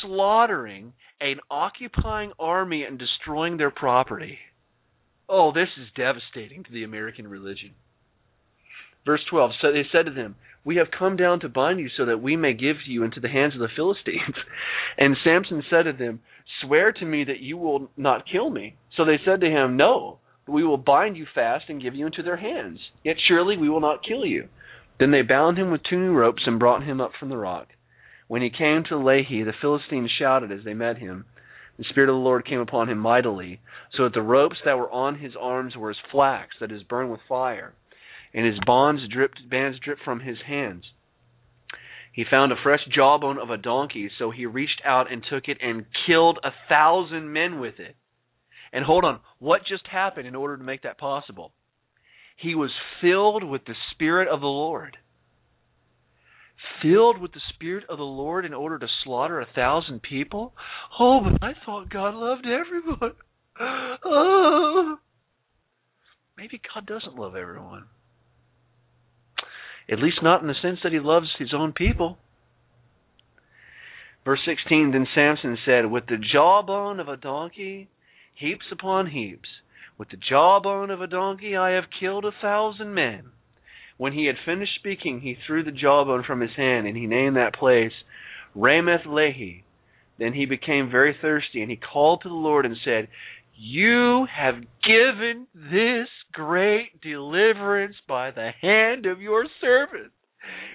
slaughtering 0.00 0.92
an 1.20 1.36
occupying 1.50 2.32
army 2.38 2.84
and 2.84 2.98
destroying 2.98 3.56
their 3.56 3.70
property. 3.70 4.38
Oh, 5.28 5.52
this 5.52 5.68
is 5.80 5.88
devastating 5.96 6.64
to 6.64 6.72
the 6.72 6.84
American 6.84 7.28
religion. 7.28 7.72
Verse 9.04 9.20
12 9.30 9.52
So 9.60 9.72
they 9.72 9.84
said 9.90 10.06
to 10.06 10.12
them, 10.12 10.36
We 10.64 10.76
have 10.76 10.88
come 10.96 11.16
down 11.16 11.40
to 11.40 11.48
bind 11.48 11.80
you 11.80 11.88
so 11.96 12.06
that 12.06 12.22
we 12.22 12.36
may 12.36 12.54
give 12.54 12.76
you 12.86 13.02
into 13.02 13.20
the 13.20 13.28
hands 13.28 13.54
of 13.54 13.60
the 13.60 13.68
Philistines. 13.74 14.20
And 14.98 15.16
Samson 15.24 15.62
said 15.70 15.84
to 15.84 15.92
them, 15.94 16.20
Swear 16.60 16.92
to 16.92 17.06
me 17.06 17.24
that 17.24 17.40
you 17.40 17.56
will 17.56 17.90
not 17.96 18.26
kill 18.30 18.50
me. 18.50 18.76
So 18.94 19.06
they 19.06 19.18
said 19.24 19.40
to 19.40 19.46
him, 19.46 19.78
No, 19.78 20.18
we 20.46 20.64
will 20.64 20.76
bind 20.76 21.16
you 21.16 21.24
fast 21.34 21.64
and 21.68 21.80
give 21.80 21.94
you 21.94 22.04
into 22.04 22.22
their 22.22 22.36
hands. 22.36 22.78
Yet 23.02 23.16
surely 23.26 23.56
we 23.56 23.70
will 23.70 23.80
not 23.80 24.04
kill 24.06 24.26
you. 24.26 24.48
Then 25.02 25.10
they 25.10 25.22
bound 25.22 25.58
him 25.58 25.72
with 25.72 25.82
two 25.82 25.98
new 25.98 26.12
ropes 26.12 26.44
and 26.46 26.60
brought 26.60 26.84
him 26.84 27.00
up 27.00 27.10
from 27.18 27.28
the 27.28 27.36
rock. 27.36 27.70
When 28.28 28.40
he 28.40 28.50
came 28.50 28.84
to 28.84 28.94
Lehi, 28.94 29.44
the 29.44 29.52
Philistines 29.60 30.12
shouted 30.16 30.52
as 30.52 30.64
they 30.64 30.74
met 30.74 30.98
him. 30.98 31.24
The 31.76 31.82
Spirit 31.90 32.08
of 32.08 32.14
the 32.14 32.20
Lord 32.20 32.46
came 32.46 32.60
upon 32.60 32.88
him 32.88 32.98
mightily, 32.98 33.58
so 33.96 34.04
that 34.04 34.14
the 34.14 34.22
ropes 34.22 34.58
that 34.64 34.78
were 34.78 34.88
on 34.92 35.18
his 35.18 35.32
arms 35.34 35.74
were 35.74 35.90
as 35.90 35.96
flax 36.12 36.54
that 36.60 36.70
is 36.70 36.84
burned 36.84 37.10
with 37.10 37.20
fire, 37.28 37.74
and 38.32 38.46
his 38.46 38.60
bonds 38.64 39.02
dripped, 39.12 39.40
bands 39.50 39.80
dripped 39.80 40.02
from 40.04 40.20
his 40.20 40.38
hands. 40.46 40.84
He 42.12 42.24
found 42.30 42.52
a 42.52 42.62
fresh 42.62 42.86
jawbone 42.94 43.38
of 43.38 43.50
a 43.50 43.56
donkey, 43.56 44.08
so 44.20 44.30
he 44.30 44.46
reached 44.46 44.82
out 44.84 45.10
and 45.10 45.24
took 45.28 45.48
it 45.48 45.58
and 45.60 45.84
killed 46.06 46.38
a 46.44 46.52
thousand 46.68 47.32
men 47.32 47.58
with 47.58 47.80
it. 47.80 47.96
And 48.72 48.84
hold 48.84 49.04
on, 49.04 49.18
what 49.40 49.62
just 49.68 49.88
happened 49.88 50.28
in 50.28 50.36
order 50.36 50.56
to 50.56 50.62
make 50.62 50.82
that 50.82 50.96
possible? 50.96 51.50
He 52.36 52.54
was 52.54 52.70
filled 53.00 53.44
with 53.44 53.64
the 53.64 53.74
Spirit 53.92 54.28
of 54.28 54.40
the 54.40 54.46
Lord. 54.46 54.96
Filled 56.82 57.20
with 57.20 57.32
the 57.32 57.40
Spirit 57.54 57.84
of 57.88 57.98
the 57.98 58.04
Lord 58.04 58.44
in 58.44 58.54
order 58.54 58.78
to 58.78 58.86
slaughter 59.04 59.40
a 59.40 59.46
thousand 59.54 60.02
people? 60.02 60.52
Oh, 60.98 61.20
but 61.22 61.44
I 61.46 61.52
thought 61.64 61.90
God 61.90 62.14
loved 62.14 62.46
everyone. 62.46 63.12
Oh. 64.04 64.96
maybe 66.36 66.60
God 66.74 66.86
doesn't 66.86 67.14
love 67.14 67.36
everyone. 67.36 67.84
At 69.90 69.98
least 69.98 70.22
not 70.22 70.40
in 70.40 70.48
the 70.48 70.54
sense 70.60 70.78
that 70.82 70.92
he 70.92 70.98
loves 70.98 71.28
his 71.38 71.52
own 71.54 71.72
people. 71.72 72.18
Verse 74.24 74.40
16 74.46 74.92
Then 74.92 75.06
Samson 75.14 75.58
said, 75.64 75.90
With 75.90 76.06
the 76.06 76.16
jawbone 76.16 77.00
of 77.00 77.08
a 77.08 77.16
donkey, 77.16 77.88
heaps 78.34 78.66
upon 78.72 79.08
heaps, 79.08 79.48
with 80.02 80.10
the 80.10 80.16
jawbone 80.28 80.90
of 80.90 81.00
a 81.00 81.06
donkey 81.06 81.56
I 81.56 81.70
have 81.76 81.84
killed 82.00 82.24
a 82.24 82.32
thousand 82.42 82.92
men. 82.92 83.26
When 83.98 84.12
he 84.12 84.26
had 84.26 84.34
finished 84.44 84.74
speaking, 84.74 85.20
he 85.20 85.36
threw 85.46 85.62
the 85.62 85.70
jawbone 85.70 86.24
from 86.26 86.40
his 86.40 86.50
hand, 86.56 86.88
and 86.88 86.96
he 86.96 87.06
named 87.06 87.36
that 87.36 87.54
place 87.54 87.92
Ramath 88.56 89.06
Lehi. 89.06 89.62
Then 90.18 90.32
he 90.32 90.44
became 90.44 90.90
very 90.90 91.16
thirsty, 91.22 91.62
and 91.62 91.70
he 91.70 91.76
called 91.76 92.22
to 92.22 92.28
the 92.28 92.34
Lord 92.34 92.66
and 92.66 92.76
said, 92.84 93.06
You 93.56 94.26
have 94.36 94.56
given 94.82 95.46
this 95.54 96.08
great 96.32 97.00
deliverance 97.00 97.94
by 98.08 98.32
the 98.32 98.50
hand 98.60 99.06
of 99.06 99.20
your 99.20 99.44
servant. 99.60 100.10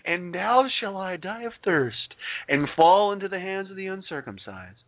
And 0.05 0.31
now 0.31 0.67
shall 0.79 0.95
I 0.95 1.17
die 1.17 1.43
of 1.43 1.51
thirst 1.65 2.15
and 2.47 2.69
fall 2.77 3.11
into 3.11 3.27
the 3.27 3.41
hands 3.41 3.69
of 3.69 3.75
the 3.75 3.87
uncircumcised. 3.87 4.86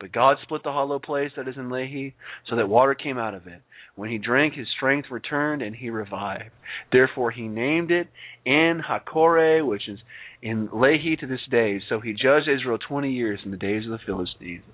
But 0.00 0.12
God 0.12 0.38
split 0.42 0.62
the 0.64 0.72
hollow 0.72 0.98
place 0.98 1.30
that 1.36 1.46
is 1.46 1.56
in 1.56 1.68
Lehi, 1.68 2.14
so 2.48 2.56
that 2.56 2.68
water 2.68 2.94
came 2.94 3.18
out 3.18 3.34
of 3.34 3.46
it. 3.46 3.60
When 3.94 4.10
he 4.10 4.18
drank, 4.18 4.54
his 4.54 4.66
strength 4.74 5.08
returned, 5.10 5.60
and 5.60 5.76
he 5.76 5.90
revived. 5.90 6.50
Therefore 6.90 7.30
he 7.30 7.42
named 7.42 7.90
it 7.90 8.08
En 8.46 8.80
Hakkore, 8.80 9.66
which 9.66 9.88
is 9.88 9.98
in 10.40 10.68
Lehi 10.68 11.18
to 11.20 11.26
this 11.26 11.40
day. 11.50 11.80
So 11.88 12.00
he 12.00 12.12
judged 12.12 12.48
Israel 12.48 12.78
twenty 12.78 13.12
years 13.12 13.40
in 13.44 13.50
the 13.50 13.58
days 13.58 13.84
of 13.84 13.90
the 13.90 13.98
Philistines. 14.06 14.64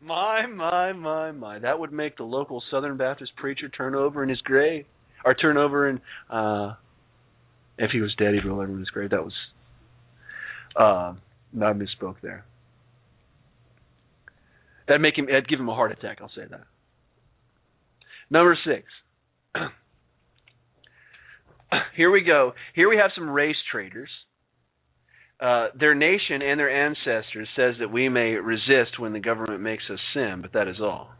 My, 0.00 0.46
my, 0.46 0.92
my, 0.92 1.32
my. 1.32 1.58
That 1.58 1.78
would 1.78 1.92
make 1.92 2.16
the 2.16 2.22
local 2.24 2.62
Southern 2.70 2.96
Baptist 2.96 3.32
preacher 3.36 3.68
turn 3.68 3.94
over 3.94 4.22
in 4.22 4.28
his 4.28 4.40
grave. 4.40 4.86
Or 5.24 5.34
turn 5.34 5.56
over 5.56 5.88
in, 5.88 6.00
uh, 6.30 6.74
if 7.78 7.90
he 7.90 8.00
was 8.00 8.14
dead, 8.16 8.34
he'd 8.34 8.44
roll 8.44 8.60
over 8.60 8.72
in 8.72 8.78
his 8.78 8.90
grave. 8.90 9.10
That 9.10 9.24
was, 9.24 9.34
uh, 10.78 11.14
I 11.14 11.72
misspoke 11.72 12.16
there. 12.22 12.44
That'd 14.86 15.02
make 15.02 15.18
him, 15.18 15.26
that'd 15.26 15.48
give 15.48 15.60
him 15.60 15.68
a 15.68 15.74
heart 15.74 15.92
attack, 15.92 16.18
I'll 16.20 16.28
say 16.28 16.46
that. 16.48 16.64
Number 18.30 18.56
six. 18.64 18.84
Here 21.96 22.10
we 22.10 22.22
go. 22.22 22.52
Here 22.74 22.88
we 22.88 22.96
have 22.96 23.10
some 23.14 23.28
race 23.28 23.56
traders 23.70 24.10
uh, 25.40 25.68
their 25.78 25.94
nation 25.94 26.40
and 26.42 26.58
their 26.58 26.70
ancestors 26.70 27.48
says 27.54 27.74
that 27.78 27.92
we 27.92 28.08
may 28.08 28.30
resist 28.32 28.98
when 28.98 29.12
the 29.12 29.20
government 29.20 29.60
makes 29.60 29.84
us 29.92 29.98
sin, 30.14 30.38
but 30.40 30.52
that 30.54 30.68
is 30.68 30.80
all. 30.80 31.10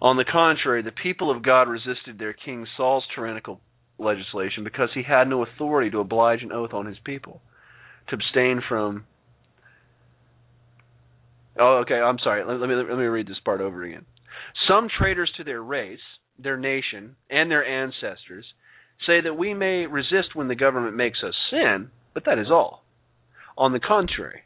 On 0.00 0.16
the 0.16 0.24
contrary, 0.24 0.82
the 0.82 0.92
people 0.92 1.34
of 1.34 1.42
God 1.42 1.62
resisted 1.62 2.18
their 2.18 2.32
king 2.32 2.64
Saul's 2.76 3.04
tyrannical 3.14 3.60
legislation 3.98 4.64
because 4.64 4.90
he 4.94 5.02
had 5.02 5.28
no 5.28 5.44
authority 5.44 5.90
to 5.90 5.98
oblige 5.98 6.42
an 6.42 6.52
oath 6.52 6.72
on 6.72 6.86
his 6.86 6.98
people 7.04 7.40
to 8.08 8.14
abstain 8.14 8.62
from. 8.68 9.04
Oh, 11.58 11.82
okay. 11.82 11.94
I'm 11.94 12.18
sorry. 12.22 12.44
Let, 12.44 12.60
let 12.60 12.68
me 12.68 12.76
let 12.76 12.98
me 12.98 13.04
read 13.04 13.26
this 13.26 13.40
part 13.44 13.60
over 13.60 13.82
again. 13.82 14.04
Some 14.68 14.88
traitors 14.98 15.32
to 15.36 15.44
their 15.44 15.62
race, 15.62 15.98
their 16.38 16.56
nation, 16.56 17.16
and 17.28 17.50
their 17.50 17.64
ancestors 17.64 18.46
say 19.06 19.20
that 19.20 19.34
we 19.34 19.54
may 19.54 19.86
resist 19.86 20.34
when 20.34 20.48
the 20.48 20.54
government 20.54 20.96
makes 20.96 21.18
us 21.26 21.34
sin, 21.50 21.90
but 22.14 22.24
that 22.26 22.38
is 22.38 22.50
all. 22.50 22.84
On 23.56 23.72
the 23.72 23.80
contrary, 23.80 24.42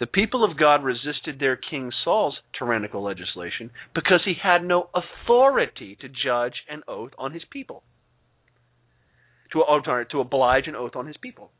the 0.00 0.06
people 0.06 0.44
of 0.44 0.58
God 0.58 0.82
resisted 0.82 1.38
their 1.38 1.56
king 1.56 1.92
Saul's 2.04 2.38
tyrannical 2.58 3.02
legislation 3.02 3.70
because 3.94 4.22
he 4.24 4.34
had 4.40 4.64
no 4.64 4.90
authority 4.94 5.96
to 6.00 6.08
judge 6.08 6.54
an 6.68 6.82
oath 6.88 7.12
on 7.18 7.32
his 7.32 7.44
people. 7.50 7.82
To, 9.52 10.04
to 10.10 10.20
oblige 10.20 10.66
an 10.66 10.74
oath 10.74 10.96
on 10.96 11.06
his 11.06 11.16
people. 11.16 11.50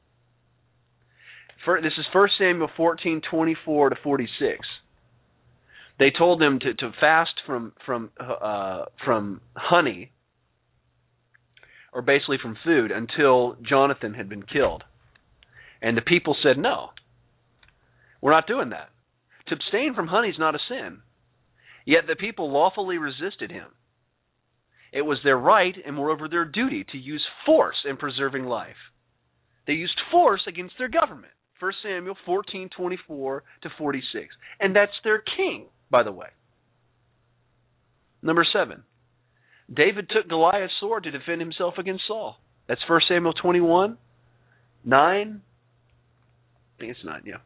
For, 1.65 1.81
this 1.81 1.93
is 1.97 2.07
1 2.13 2.29
Samuel 2.39 2.69
14, 2.77 3.23
24 3.31 3.91
to 3.91 3.97
46. 4.03 4.67
They 5.99 6.11
told 6.17 6.41
them 6.41 6.59
to, 6.61 6.75
to 6.75 6.91
fast 7.01 7.35
from 7.47 7.73
from 7.87 8.11
uh, 8.19 8.87
from 9.05 9.41
honey, 9.55 10.11
or 11.93 12.03
basically 12.03 12.39
from 12.43 12.57
food, 12.65 12.91
until 12.91 13.57
Jonathan 13.63 14.15
had 14.15 14.29
been 14.29 14.43
killed. 14.43 14.83
And 15.81 15.97
the 15.97 16.03
people 16.03 16.37
said, 16.43 16.59
no, 16.59 16.91
we're 18.21 18.33
not 18.33 18.47
doing 18.47 18.71
that. 18.71 18.89
To 19.49 19.55
abstain 19.55 19.95
from 19.95 20.09
honey 20.09 20.29
is 20.29 20.39
not 20.39 20.55
a 20.55 20.59
sin. 20.69 20.99
Yet 21.85 22.07
the 22.09 22.17
people 22.17 22.51
lawfully 22.51 22.97
resisted 22.97 23.53
him. 23.53 23.67
It 24.95 25.03
was 25.03 25.19
their 25.25 25.37
right 25.37 25.75
and 25.85 25.97
moreover 25.97 26.29
their 26.29 26.45
duty 26.45 26.87
to 26.93 26.99
use 26.99 27.23
force 27.45 27.77
in 27.85 27.97
preserving 27.97 28.45
life. 28.45 28.77
They 29.67 29.73
used 29.73 30.01
force 30.13 30.43
against 30.47 30.75
their 30.79 30.89
government. 30.89 31.33
1 31.59 31.73
Samuel 31.83 32.17
14:24 32.27 33.41
to 33.63 33.71
46. 33.77 34.35
And 34.61 34.75
that's 34.75 34.93
their 35.03 35.19
king, 35.37 35.67
by 35.91 36.05
the 36.05 36.13
way. 36.13 36.29
Number 38.23 38.45
7. 38.51 38.85
David 39.73 40.09
took 40.11 40.29
Goliath's 40.29 40.75
sword 40.79 41.05
to 41.05 41.11
defend 41.11 41.41
himself 41.41 41.75
against 41.79 42.07
Saul. 42.07 42.39
That's 42.69 42.89
1 42.89 43.01
Samuel 43.09 43.33
21 43.33 43.99
9 44.85 45.43
I 46.77 46.81
think 46.81 46.91
it's 46.91 47.05
nine, 47.05 47.23
yeah. 47.25 47.37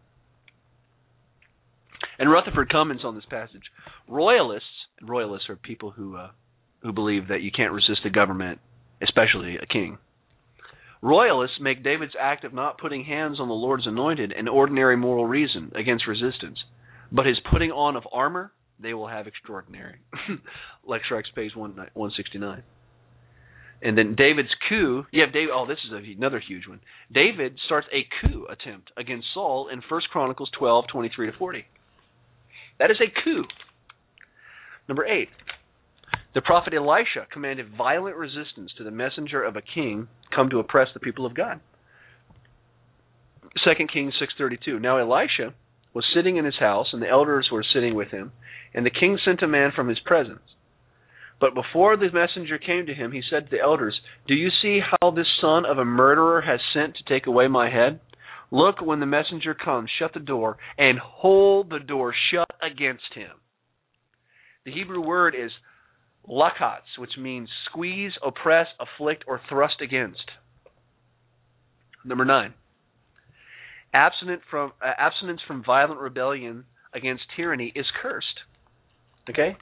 And 2.19 2.31
Rutherford 2.31 2.71
comments 2.71 3.05
on 3.05 3.15
this 3.15 3.25
passage. 3.31 3.63
Royalists, 4.09 4.69
royalists 5.03 5.49
are 5.49 5.57
people 5.57 5.91
who 5.91 6.17
uh, 6.17 6.31
who 6.83 6.93
believe 6.93 7.29
that 7.29 7.43
you 7.43 7.51
can't 7.51 7.73
resist 7.73 8.01
a 8.05 8.11
government, 8.11 8.61
especially 9.03 9.57
a 9.57 9.67
king. 9.67 9.99
Royalists 11.01 11.59
make 11.61 11.85
David's 11.85 12.15
act 12.19 12.45
of 12.45 12.53
not 12.53 12.79
putting 12.79 13.05
hands 13.05 13.39
on 13.39 13.49
the 13.49 13.55
Lord's 13.55 13.87
anointed 13.87 14.33
an 14.33 14.49
ordinary 14.49 14.97
moral 14.97 15.27
reason 15.27 15.71
against 15.75 16.09
resistance, 16.09 16.59
but 17.13 17.27
his 17.27 17.39
putting 17.51 17.71
on 17.71 17.97
of 17.97 18.05
armor 18.13 18.53
they 18.81 18.95
will 18.95 19.09
have 19.09 19.27
extraordinary. 19.27 19.97
Lex 20.87 21.05
Rex 21.11 21.29
page 21.35 21.55
one 21.55 21.77
one 21.95 22.13
sixty 22.17 22.39
nine. 22.39 22.63
And 23.81 23.97
then 23.97 24.17
David's 24.17 24.49
coup. 24.69 25.05
You 25.13 25.23
have 25.23 25.33
David. 25.33 25.51
Oh, 25.53 25.67
this 25.67 25.79
is 25.87 25.93
another 26.17 26.41
huge 26.41 26.67
one. 26.67 26.81
David 27.13 27.59
starts 27.67 27.87
a 27.93 28.07
coup 28.21 28.47
attempt 28.51 28.91
against 28.97 29.27
Saul 29.35 29.69
in 29.73 29.83
First 29.89 30.09
Chronicles 30.11 30.51
twelve 30.57 30.87
twenty 30.91 31.11
three 31.15 31.31
to 31.31 31.37
forty. 31.37 31.65
That 32.79 32.91
is 32.91 32.99
a 33.01 33.25
coup. 33.25 33.45
Number 34.89 35.07
eight. 35.07 35.29
The 36.35 36.43
prophet 36.43 36.75
Elisha 36.75 37.27
commanded 37.33 37.75
violent 37.77 38.17
resistance 38.17 38.73
to 38.77 38.85
the 38.85 38.91
messenger 38.91 39.43
of 39.43 39.57
a 39.57 39.63
king 39.63 40.09
come 40.35 40.51
to 40.51 40.59
oppress 40.59 40.89
the 40.95 41.01
people 41.01 41.27
of 41.27 41.35
God. 41.35 41.61
Second 43.65 43.91
Kings 43.93 44.15
six 44.19 44.35
thirty 44.37 44.59
two. 44.63 44.79
Now 44.79 44.99
Elisha 44.99 45.55
was 45.95 46.05
sitting 46.15 46.37
in 46.37 46.45
his 46.45 46.59
house, 46.61 46.89
and 46.93 47.03
the 47.03 47.09
elders 47.09 47.49
were 47.51 47.65
sitting 47.65 47.95
with 47.95 48.09
him, 48.09 48.33
and 48.75 48.85
the 48.85 48.91
king 48.91 49.19
sent 49.25 49.43
a 49.43 49.49
man 49.49 49.73
from 49.75 49.89
his 49.89 49.99
presence 50.01 50.43
but 51.41 51.55
before 51.55 51.97
the 51.97 52.11
messenger 52.11 52.59
came 52.59 52.87
to 52.87 52.95
him, 52.95 53.13
he 53.13 53.23
said 53.29 53.45
to 53.45 53.51
the 53.51 53.63
elders, 53.63 54.01
Do 54.27 54.35
you 54.35 54.51
see 54.51 54.81
how 54.81 55.11
this 55.11 55.29
son 55.41 55.65
of 55.65 55.79
a 55.79 55.85
murderer 55.85 56.41
has 56.41 56.61
sent 56.75 56.97
to 56.97 57.05
take 57.05 57.27
away 57.27 57.47
my 57.47 57.71
head? 57.71 58.01
Look, 58.51 58.81
when 58.81 58.99
the 58.99 59.07
messenger 59.07 59.55
comes, 59.55 59.91
shut 59.99 60.15
the 60.15 60.21
door, 60.21 60.57
and 60.77 60.99
hold 60.99 61.71
the 61.71 61.79
door 61.79 62.15
shut 62.33 62.51
against 62.63 63.15
him. 63.15 63.31
The 64.65 64.73
Hebrew 64.73 65.01
word 65.01 65.35
is 65.39 65.53
lakatz, 66.29 66.99
which 66.99 67.13
means 67.19 67.49
squeeze, 67.71 68.13
oppress, 68.23 68.67
afflict, 68.79 69.25
or 69.27 69.41
thrust 69.49 69.81
against. 69.81 70.31
Number 72.05 72.25
nine. 72.25 72.55
From, 74.51 74.73
uh, 74.83 74.93
abstinence 74.99 75.41
from 75.47 75.65
violent 75.65 76.01
rebellion 76.01 76.65
against 76.93 77.23
tyranny 77.37 77.73
is 77.75 77.87
cursed. 78.03 78.27
Okay? 79.31 79.57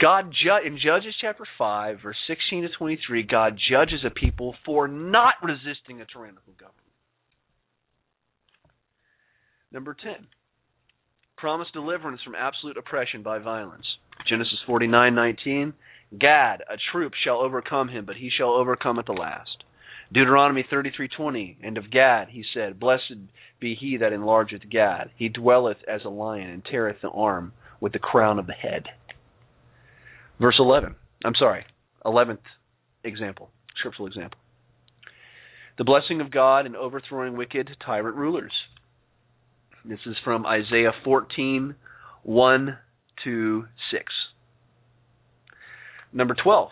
God 0.00 0.32
ju- 0.32 0.66
in 0.66 0.78
Judges 0.78 1.14
chapter 1.20 1.44
5 1.58 1.98
verse 2.02 2.16
16 2.26 2.62
to 2.62 2.68
23 2.70 3.22
God 3.22 3.58
judges 3.70 4.00
a 4.04 4.10
people 4.10 4.54
for 4.64 4.88
not 4.88 5.34
resisting 5.42 6.00
a 6.00 6.06
tyrannical 6.06 6.54
government. 6.58 6.76
Number 9.72 9.94
10. 9.94 10.26
Promise 11.36 11.68
deliverance 11.72 12.20
from 12.24 12.34
absolute 12.34 12.76
oppression 12.76 13.22
by 13.22 13.38
violence. 13.38 13.86
Genesis 14.28 14.58
49:19 14.66 15.72
Gad 16.18 16.62
a 16.68 16.76
troop 16.92 17.14
shall 17.14 17.38
overcome 17.38 17.88
him 17.88 18.04
but 18.04 18.16
he 18.16 18.30
shall 18.30 18.50
overcome 18.50 18.98
at 18.98 19.06
the 19.06 19.12
last. 19.12 19.64
Deuteronomy 20.12 20.64
33:20 20.64 21.56
And 21.62 21.78
of 21.78 21.90
Gad 21.90 22.28
he 22.30 22.44
said 22.54 22.80
Blessed 22.80 23.28
be 23.58 23.74
he 23.74 23.96
that 23.98 24.12
enlargeth 24.12 24.68
Gad 24.68 25.10
he 25.16 25.28
dwelleth 25.28 25.82
as 25.86 26.04
a 26.04 26.08
lion 26.08 26.50
and 26.50 26.64
teareth 26.64 27.00
the 27.02 27.10
arm 27.10 27.52
with 27.80 27.92
the 27.92 27.98
crown 27.98 28.38
of 28.38 28.46
the 28.46 28.52
head. 28.52 28.88
Verse 30.38 30.56
11. 30.58 30.94
I'm 31.24 31.34
sorry, 31.34 31.64
11th 32.04 32.38
example, 33.04 33.50
scriptural 33.76 34.08
example. 34.08 34.38
The 35.76 35.84
blessing 35.84 36.20
of 36.20 36.30
God 36.30 36.66
in 36.66 36.76
overthrowing 36.76 37.36
wicked 37.36 37.70
tyrant 37.84 38.16
rulers. 38.16 38.52
This 39.84 40.00
is 40.04 40.16
from 40.24 40.44
Isaiah 40.44 40.92
14, 41.04 41.74
1 42.22 42.78
to 43.24 43.66
6. 43.90 44.04
Number 46.12 46.34
12, 46.42 46.70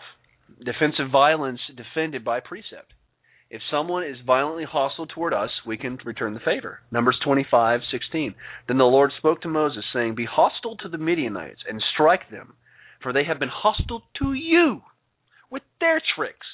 defensive 0.63 1.09
violence 1.11 1.59
defended 1.75 2.23
by 2.25 2.39
precept. 2.39 2.93
If 3.49 3.61
someone 3.71 4.03
is 4.03 4.17
violently 4.27 4.65
hostile 4.65 5.07
toward 5.07 5.33
us, 5.33 5.49
we 5.65 5.77
can 5.77 5.97
return 6.05 6.35
the 6.35 6.39
favor. 6.39 6.81
Numbers 6.91 7.19
25:16. 7.25 8.35
Then 8.67 8.77
the 8.77 8.83
Lord 8.85 9.11
spoke 9.17 9.41
to 9.41 9.47
Moses, 9.47 9.85
saying, 9.91 10.13
Be 10.13 10.25
hostile 10.25 10.77
to 10.77 10.89
the 10.89 10.99
Midianites, 10.99 11.63
and 11.67 11.81
strike 11.93 12.29
them, 12.29 12.53
for 13.01 13.11
they 13.11 13.23
have 13.23 13.39
been 13.39 13.49
hostile 13.49 14.03
to 14.19 14.33
you 14.33 14.83
with 15.49 15.63
their 15.79 15.99
tricks, 16.15 16.45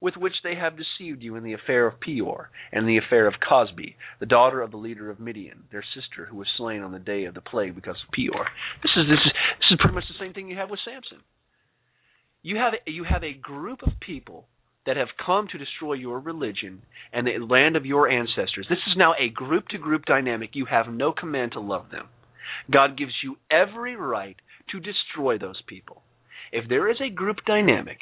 with 0.00 0.16
which 0.16 0.34
they 0.44 0.54
have 0.54 0.74
deceived 0.76 1.22
you 1.22 1.34
in 1.34 1.42
the 1.42 1.54
affair 1.54 1.86
of 1.86 2.00
Peor, 2.00 2.50
and 2.72 2.86
the 2.86 2.98
affair 2.98 3.26
of 3.26 3.34
Cosbi, 3.40 3.96
the 4.20 4.26
daughter 4.26 4.62
of 4.62 4.70
the 4.70 4.76
leader 4.76 5.10
of 5.10 5.18
Midian, 5.18 5.64
their 5.72 5.84
sister, 5.94 6.26
who 6.26 6.36
was 6.36 6.46
slain 6.56 6.82
on 6.82 6.92
the 6.92 6.98
day 6.98 7.24
of 7.24 7.34
the 7.34 7.40
plague 7.40 7.74
because 7.74 7.96
of 8.06 8.12
Peor. 8.12 8.46
This 8.82 8.92
is 8.96 9.06
this 9.08 9.18
is 9.18 9.32
this 9.58 9.70
is 9.72 9.78
pretty 9.80 9.94
much 9.94 10.04
the 10.08 10.24
same 10.24 10.32
thing 10.32 10.48
you 10.48 10.56
have 10.56 10.70
with 10.70 10.80
Samson. 10.84 11.18
You 12.42 12.56
have 12.56 12.74
you 12.86 13.04
have 13.04 13.24
a 13.24 13.34
group 13.34 13.82
of 13.82 13.98
people 14.00 14.46
that 14.86 14.96
have 14.96 15.08
come 15.24 15.48
to 15.48 15.58
destroy 15.58 15.94
your 15.94 16.20
religion 16.20 16.82
and 17.12 17.26
the 17.26 17.38
land 17.44 17.76
of 17.76 17.84
your 17.84 18.08
ancestors. 18.08 18.66
This 18.70 18.78
is 18.86 18.96
now 18.96 19.14
a 19.18 19.28
group 19.28 19.68
to 19.68 19.78
group 19.78 20.06
dynamic. 20.06 20.50
You 20.54 20.66
have 20.66 20.86
no 20.88 21.12
command 21.12 21.52
to 21.52 21.60
love 21.60 21.90
them. 21.90 22.06
God 22.70 22.96
gives 22.96 23.12
you 23.22 23.36
every 23.50 23.96
right 23.96 24.36
to 24.70 24.80
destroy 24.80 25.36
those 25.36 25.60
people. 25.66 26.02
If 26.52 26.68
there 26.68 26.90
is 26.90 26.96
a 27.02 27.10
group 27.12 27.38
dynamic 27.46 27.98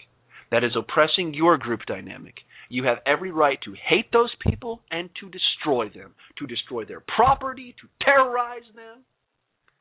that 0.50 0.64
is 0.64 0.76
oppressing 0.76 1.34
your 1.34 1.56
group 1.56 1.80
dynamic, 1.86 2.34
you 2.68 2.84
have 2.84 2.98
every 3.06 3.30
right 3.30 3.58
to 3.64 3.74
hate 3.88 4.12
those 4.12 4.34
people 4.40 4.82
and 4.90 5.10
to 5.20 5.28
destroy 5.30 5.88
them, 5.88 6.14
to 6.38 6.46
destroy 6.46 6.84
their 6.84 7.00
property, 7.00 7.74
to 7.80 8.04
terrorize 8.04 8.66
them. 8.74 9.04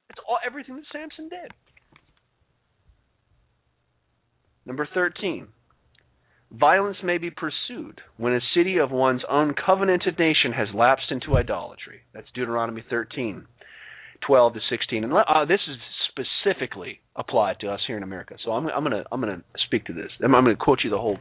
It's 0.10 0.20
all 0.28 0.38
everything 0.46 0.76
that 0.76 0.86
Samson 0.92 1.30
did. 1.30 1.52
Number 4.66 4.88
13. 4.94 5.48
Violence 6.52 6.98
may 7.04 7.18
be 7.18 7.30
pursued 7.32 8.02
when 8.18 8.34
a 8.34 8.40
city 8.56 8.78
of 8.78 8.92
one's 8.92 9.24
own 9.30 9.54
covenanted 9.54 10.18
nation 10.18 10.54
has 10.54 10.68
lapsed 10.74 11.12
into 11.12 11.38
idolatry. 11.38 12.02
That's 12.14 12.28
Deuteronomy 12.34 12.84
13, 12.90 13.46
12 14.26 14.54
to 14.54 14.60
16. 14.70 15.04
And 15.04 15.14
uh, 15.14 15.46
this 15.46 15.60
is 15.68 15.78
specifically 16.16 17.02
applied 17.16 17.60
to 17.60 17.70
us 17.70 17.82
here 17.86 17.98
in 17.98 18.04
America. 18.04 18.36
So 18.44 18.52
I'm, 18.52 18.68
I'm 18.68 18.84
going 18.84 19.04
to 19.04 19.06
I'm 19.12 19.22
to 19.22 19.42
speak 19.66 19.86
to 19.86 19.94
this. 19.94 20.12
I'm, 20.24 20.36
I'm 20.36 20.44
going 20.44 20.56
to 20.56 20.64
quote 20.64 20.80
you 20.84 20.90
the 20.90 20.98
whole 20.98 21.20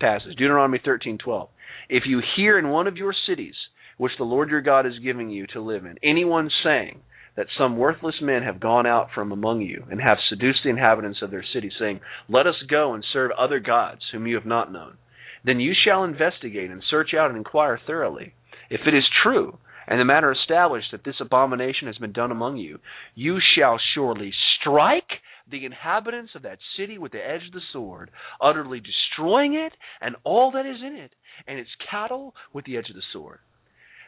passage. 0.00 0.36
Deuteronomy 0.36 0.80
13, 0.84 1.18
12. 1.18 1.48
If 1.88 2.04
you 2.06 2.22
hear 2.36 2.58
in 2.58 2.68
one 2.68 2.86
of 2.86 2.96
your 2.96 3.14
cities, 3.26 3.54
which 3.98 4.12
the 4.18 4.24
Lord 4.24 4.50
your 4.50 4.60
God 4.60 4.86
is 4.86 4.98
giving 5.02 5.30
you 5.30 5.46
to 5.48 5.60
live 5.60 5.84
in, 5.84 5.96
anyone 6.02 6.50
saying, 6.62 7.00
that 7.36 7.46
some 7.58 7.76
worthless 7.76 8.14
men 8.22 8.42
have 8.42 8.58
gone 8.58 8.86
out 8.86 9.08
from 9.14 9.30
among 9.30 9.60
you 9.60 9.84
and 9.90 10.00
have 10.00 10.18
seduced 10.26 10.62
the 10.64 10.70
inhabitants 10.70 11.20
of 11.20 11.30
their 11.30 11.44
city, 11.44 11.70
saying, 11.78 12.00
Let 12.28 12.46
us 12.46 12.56
go 12.68 12.94
and 12.94 13.04
serve 13.12 13.30
other 13.32 13.60
gods 13.60 14.00
whom 14.10 14.26
you 14.26 14.36
have 14.36 14.46
not 14.46 14.72
known. 14.72 14.96
Then 15.44 15.60
you 15.60 15.74
shall 15.74 16.02
investigate 16.02 16.70
and 16.70 16.82
search 16.82 17.14
out 17.14 17.28
and 17.28 17.36
inquire 17.36 17.78
thoroughly. 17.86 18.32
If 18.70 18.80
it 18.86 18.94
is 18.94 19.08
true, 19.22 19.58
and 19.86 20.00
the 20.00 20.04
matter 20.04 20.32
established 20.32 20.88
that 20.92 21.04
this 21.04 21.20
abomination 21.20 21.86
has 21.86 21.98
been 21.98 22.12
done 22.12 22.30
among 22.30 22.56
you, 22.56 22.78
you 23.14 23.38
shall 23.56 23.78
surely 23.94 24.32
strike 24.60 25.20
the 25.50 25.64
inhabitants 25.64 26.32
of 26.34 26.42
that 26.42 26.58
city 26.76 26.98
with 26.98 27.12
the 27.12 27.18
edge 27.18 27.46
of 27.46 27.52
the 27.52 27.60
sword, 27.72 28.10
utterly 28.40 28.80
destroying 28.80 29.54
it 29.54 29.72
and 30.00 30.16
all 30.24 30.50
that 30.52 30.66
is 30.66 30.78
in 30.84 30.96
it, 30.96 31.12
and 31.46 31.58
its 31.58 31.70
cattle 31.90 32.34
with 32.52 32.64
the 32.64 32.76
edge 32.76 32.88
of 32.88 32.96
the 32.96 33.02
sword. 33.12 33.38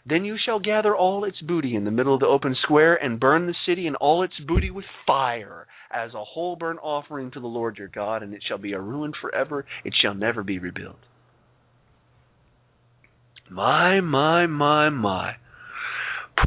Then 0.07 0.25
you 0.25 0.37
shall 0.43 0.59
gather 0.59 0.97
all 0.97 1.25
its 1.25 1.41
booty 1.41 1.77
in 1.77 1.85
the 1.85 1.91
middle 1.91 2.15
of 2.15 2.21
the 2.21 2.27
open 2.27 2.57
square, 2.63 2.95
and 2.95 3.21
burn 3.21 3.47
the 3.47 3.55
city 3.67 3.87
and 3.87 3.97
all 3.97 4.23
its 4.23 4.35
booty 4.47 4.71
with 4.71 4.85
fire, 5.07 5.67
as 5.91 6.15
a 6.15 6.25
whole 6.25 6.57
burnt 6.57 6.79
offering 6.83 7.31
to 7.33 7.41
the 7.41 7.47
Lord 7.47 7.77
your 7.79 7.89
God, 7.89 8.23
and 8.23 8.33
it 8.33 8.43
shall 8.47 8.59
be 8.59 8.73
a 8.73 8.81
ruin 8.81 9.13
forever, 9.21 9.67
it 9.85 9.95
shall 10.01 10.15
never 10.15 10.43
be 10.43 10.59
rebuilt. 10.59 10.99
My, 13.51 14.01
my, 14.01 14.47
my, 14.47 14.91
my. 14.91 15.35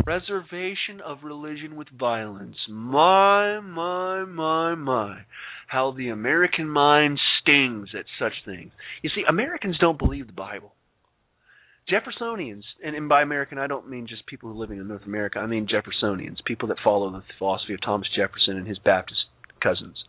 Preservation 0.04 1.02
of 1.06 1.20
religion 1.24 1.76
with 1.76 1.90
violence. 1.90 2.56
My, 2.70 3.60
my, 3.60 4.26
my, 4.26 4.76
my. 4.76 5.20
How 5.68 5.92
the 5.92 6.10
American 6.10 6.68
mind 6.68 7.20
stings 7.42 7.90
at 7.98 8.06
such 8.20 8.34
things. 8.46 8.72
You 9.02 9.10
see, 9.14 9.24
Americans 9.28 9.78
don't 9.80 10.00
believe 10.00 10.28
the 10.28 10.34
Bible. 10.34 10.74
Jeffersonians, 11.90 12.64
and, 12.84 12.96
and 12.96 13.10
by 13.10 13.22
American 13.22 13.58
I 13.58 13.68
don't 13.68 13.90
mean 13.90 14.08
just 14.08 14.26
people 14.26 14.50
who 14.50 14.56
are 14.56 14.60
living 14.60 14.80
in 14.80 14.88
North 14.88 15.06
America. 15.06 15.40
I 15.40 15.48
mean 15.48 15.68
Jeffersonians, 15.68 16.38
people 16.46 16.70
that 16.70 16.78
follow 16.84 17.12
the 17.12 17.24
philosophy 17.38 17.74
of 17.74 17.82
Thomas 17.82 18.08
Jefferson 18.16 18.58
and 18.58 18.68
his 18.68 18.80
Baptist 18.80 19.22
cousins. 19.62 20.04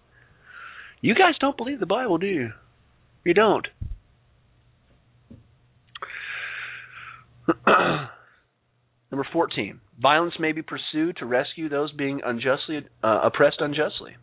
You 1.01 1.15
guys 1.15 1.35
don't 1.41 1.57
believe 1.57 1.81
the 1.81 1.87
Bible, 1.87 2.19
do 2.19 2.27
you? 2.27 2.51
You 3.25 3.35
don't. 3.35 3.67
Number 9.13 9.29
14. 9.31 9.79
Violence 10.01 10.35
may 10.41 10.53
be 10.53 10.63
pursued 10.63 11.19
to 11.19 11.27
rescue 11.27 11.69
those 11.69 11.93
being 11.93 12.23
unjustly 12.25 12.81
uh, 13.05 13.21
oppressed 13.23 13.61
unjustly. 13.61 14.17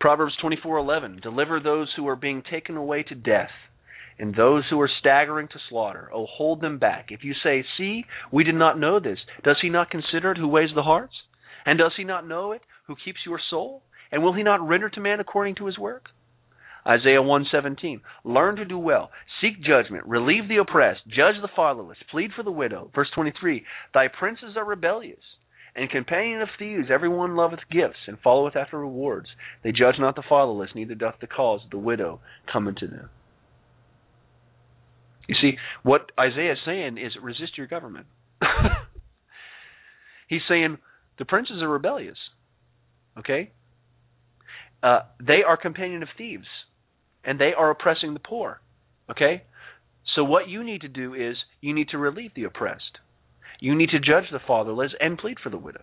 Proverbs 0.00 0.34
24:11 0.42 1.20
Deliver 1.20 1.58
those 1.58 1.92
who 1.96 2.06
are 2.06 2.14
being 2.14 2.42
taken 2.48 2.76
away 2.76 3.02
to 3.02 3.16
death 3.16 3.50
and 4.16 4.34
those 4.34 4.62
who 4.70 4.80
are 4.80 4.90
staggering 5.00 5.48
to 5.48 5.58
slaughter. 5.68 6.10
Oh, 6.14 6.26
hold 6.26 6.60
them 6.60 6.78
back. 6.78 7.06
If 7.10 7.24
you 7.24 7.34
say, 7.42 7.64
See, 7.76 8.04
we 8.32 8.44
did 8.44 8.54
not 8.54 8.78
know 8.78 9.00
this, 9.00 9.18
does 9.42 9.56
he 9.60 9.68
not 9.68 9.90
consider 9.90 10.30
it 10.30 10.38
who 10.38 10.48
weighs 10.48 10.70
the 10.74 10.82
hearts? 10.82 11.14
And 11.66 11.78
does 11.78 11.92
he 11.96 12.04
not 12.04 12.26
know 12.26 12.52
it 12.52 12.62
who 12.86 12.94
keeps 13.04 13.18
your 13.26 13.40
soul? 13.50 13.82
And 14.12 14.22
will 14.22 14.32
he 14.32 14.44
not 14.44 14.66
render 14.66 14.88
to 14.90 15.00
man 15.00 15.18
according 15.18 15.56
to 15.56 15.66
his 15.66 15.76
work? 15.76 16.06
Isaiah 16.88 17.20
117. 17.20 18.00
Learn 18.24 18.56
to 18.56 18.64
do 18.64 18.78
well. 18.78 19.10
Seek 19.40 19.62
judgment. 19.62 20.06
Relieve 20.06 20.48
the 20.48 20.56
oppressed. 20.56 21.00
Judge 21.06 21.34
the 21.42 21.48
fatherless. 21.54 21.98
Plead 22.10 22.30
for 22.34 22.42
the 22.42 22.50
widow. 22.50 22.90
Verse 22.94 23.08
23. 23.14 23.64
Thy 23.92 24.08
princes 24.08 24.56
are 24.56 24.64
rebellious. 24.64 25.18
And 25.76 25.90
companion 25.90 26.40
of 26.40 26.48
thieves, 26.58 26.88
everyone 26.90 27.36
loveth 27.36 27.60
gifts, 27.70 27.98
and 28.08 28.18
followeth 28.18 28.56
after 28.56 28.78
rewards. 28.78 29.28
They 29.62 29.70
judge 29.70 29.94
not 29.98 30.16
the 30.16 30.24
fatherless, 30.28 30.70
neither 30.74 30.96
doth 30.96 31.16
the 31.20 31.28
cause 31.28 31.60
of 31.64 31.70
the 31.70 31.78
widow 31.78 32.20
come 32.52 32.66
unto 32.66 32.88
them. 32.88 33.10
You 35.28 35.36
see, 35.40 35.58
what 35.82 36.10
Isaiah 36.18 36.52
is 36.52 36.58
saying 36.64 36.96
is 36.96 37.12
resist 37.22 37.58
your 37.58 37.66
government. 37.66 38.06
He's 40.28 40.40
saying 40.48 40.78
the 41.18 41.26
princes 41.26 41.62
are 41.62 41.68
rebellious. 41.68 42.16
Okay? 43.18 43.52
Uh, 44.82 45.00
they 45.24 45.42
are 45.46 45.56
companion 45.56 46.02
of 46.02 46.08
thieves, 46.16 46.46
and 47.24 47.38
they 47.38 47.52
are 47.56 47.70
oppressing 47.70 48.14
the 48.14 48.20
poor. 48.20 48.60
Okay? 49.10 49.42
So 50.14 50.24
what 50.24 50.48
you 50.48 50.64
need 50.64 50.82
to 50.82 50.88
do 50.88 51.14
is 51.14 51.36
you 51.60 51.74
need 51.74 51.88
to 51.90 51.98
relieve 51.98 52.32
the 52.34 52.44
oppressed. 52.44 52.98
You 53.60 53.74
need 53.74 53.90
to 53.90 53.98
judge 53.98 54.30
the 54.30 54.40
fatherless 54.46 54.92
and 55.00 55.18
plead 55.18 55.38
for 55.42 55.50
the 55.50 55.58
widow. 55.58 55.82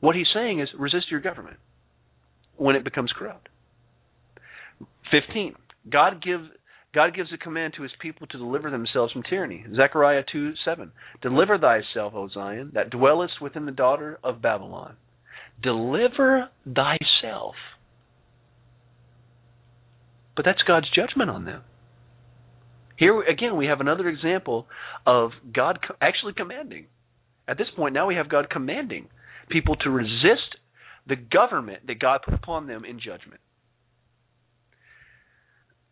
What 0.00 0.16
he's 0.16 0.26
saying 0.32 0.60
is 0.60 0.68
resist 0.78 1.10
your 1.10 1.20
government 1.20 1.58
when 2.56 2.76
it 2.76 2.84
becomes 2.84 3.12
corrupt. 3.16 3.48
15. 5.10 5.54
God 5.90 6.22
gives 6.22 6.44
God 6.92 7.14
gives 7.14 7.32
a 7.32 7.38
command 7.38 7.74
to 7.76 7.82
his 7.82 7.92
people 8.00 8.26
to 8.26 8.38
deliver 8.38 8.70
themselves 8.70 9.12
from 9.12 9.22
tyranny. 9.22 9.64
Zechariah 9.76 10.24
2 10.32 10.54
7. 10.64 10.90
Deliver 11.22 11.56
thyself, 11.56 12.14
O 12.16 12.28
Zion, 12.28 12.72
that 12.74 12.90
dwellest 12.90 13.40
within 13.40 13.64
the 13.64 13.72
daughter 13.72 14.18
of 14.24 14.42
Babylon. 14.42 14.96
Deliver 15.62 16.48
thyself. 16.66 17.54
But 20.36 20.44
that's 20.44 20.62
God's 20.62 20.88
judgment 20.90 21.30
on 21.30 21.44
them. 21.44 21.62
Here 22.96 23.20
again, 23.22 23.56
we 23.56 23.66
have 23.66 23.80
another 23.80 24.08
example 24.08 24.66
of 25.06 25.30
God 25.54 25.78
actually 26.00 26.34
commanding. 26.34 26.86
At 27.48 27.56
this 27.58 27.68
point, 27.74 27.94
now 27.94 28.06
we 28.06 28.14
have 28.16 28.28
God 28.28 28.50
commanding 28.50 29.08
people 29.48 29.76
to 29.76 29.90
resist 29.90 30.56
the 31.06 31.16
government 31.16 31.86
that 31.86 31.98
God 31.98 32.20
put 32.24 32.34
upon 32.34 32.66
them 32.66 32.84
in 32.84 33.00
judgment. 33.00 33.40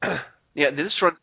Yeah, 0.55 0.71
this 0.73 0.91
runs 1.01 1.19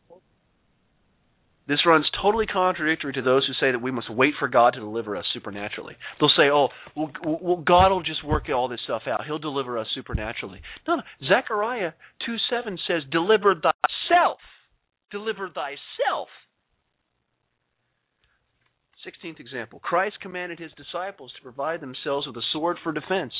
this 1.68 1.84
runs 1.84 2.08
totally 2.22 2.46
contradictory 2.46 3.12
to 3.14 3.22
those 3.22 3.44
who 3.46 3.52
say 3.54 3.72
that 3.72 3.82
we 3.82 3.90
must 3.90 4.08
wait 4.08 4.34
for 4.38 4.46
God 4.46 4.74
to 4.74 4.80
deliver 4.80 5.16
us 5.16 5.24
supernaturally. 5.32 5.96
They'll 6.20 6.28
say, 6.28 6.48
"Oh, 6.50 6.68
well, 6.94 7.10
well 7.24 7.56
God 7.56 7.90
will 7.90 8.02
just 8.02 8.22
work 8.24 8.48
all 8.48 8.68
this 8.68 8.80
stuff 8.84 9.02
out. 9.06 9.24
He'll 9.26 9.38
deliver 9.38 9.76
us 9.76 9.88
supernaturally." 9.94 10.60
No, 10.86 10.96
no. 10.96 11.02
Zechariah 11.26 11.92
two 12.24 12.36
seven 12.48 12.78
says, 12.86 13.02
"Deliver 13.10 13.54
thyself. 13.54 14.38
Deliver 15.10 15.48
thyself." 15.48 16.28
Sixteenth 19.02 19.40
example: 19.40 19.80
Christ 19.80 20.20
commanded 20.20 20.58
his 20.58 20.72
disciples 20.72 21.32
to 21.34 21.42
provide 21.42 21.80
themselves 21.80 22.26
with 22.26 22.36
a 22.36 22.42
sword 22.52 22.78
for 22.82 22.92
defense. 22.92 23.32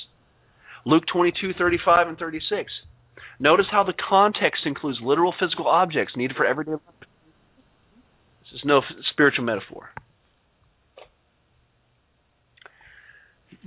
Luke 0.84 1.04
twenty 1.12 1.32
two 1.40 1.52
thirty 1.54 1.78
five 1.84 2.08
and 2.08 2.18
thirty 2.18 2.40
six. 2.48 2.72
Notice 3.38 3.66
how 3.70 3.84
the 3.84 3.94
context 3.94 4.62
includes 4.66 4.98
literal 5.02 5.34
physical 5.38 5.66
objects 5.68 6.16
needed 6.16 6.36
for 6.36 6.46
everyday 6.46 6.72
life. 6.72 7.05
This 8.56 8.62
is 8.62 8.68
no 8.68 8.80
spiritual 9.10 9.44
metaphor. 9.44 9.90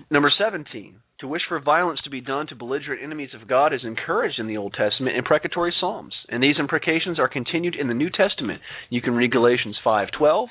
Number 0.09 0.31
17. 0.35 0.95
To 1.19 1.27
wish 1.27 1.43
for 1.47 1.59
violence 1.59 1.99
to 2.05 2.09
be 2.09 2.21
done 2.21 2.47
to 2.47 2.55
belligerent 2.55 3.03
enemies 3.03 3.29
of 3.39 3.47
God 3.47 3.71
is 3.71 3.81
encouraged 3.83 4.39
in 4.39 4.47
the 4.47 4.57
Old 4.57 4.73
Testament 4.73 5.15
in 5.15 5.23
precatory 5.23 5.71
psalms, 5.79 6.15
and 6.29 6.41
these 6.41 6.57
imprecations 6.57 7.19
are 7.19 7.27
continued 7.27 7.75
in 7.75 7.87
the 7.87 7.93
New 7.93 8.09
Testament. 8.09 8.61
You 8.89 8.99
can 8.99 9.13
read 9.13 9.31
Galatians 9.31 9.77
5:12, 9.85 10.47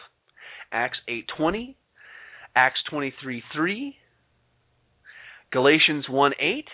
Acts 0.70 1.00
8:20, 1.08 1.74
Acts 2.54 2.84
23:3, 2.92 3.96
Galatians 5.50 6.06
1:8. 6.06 6.68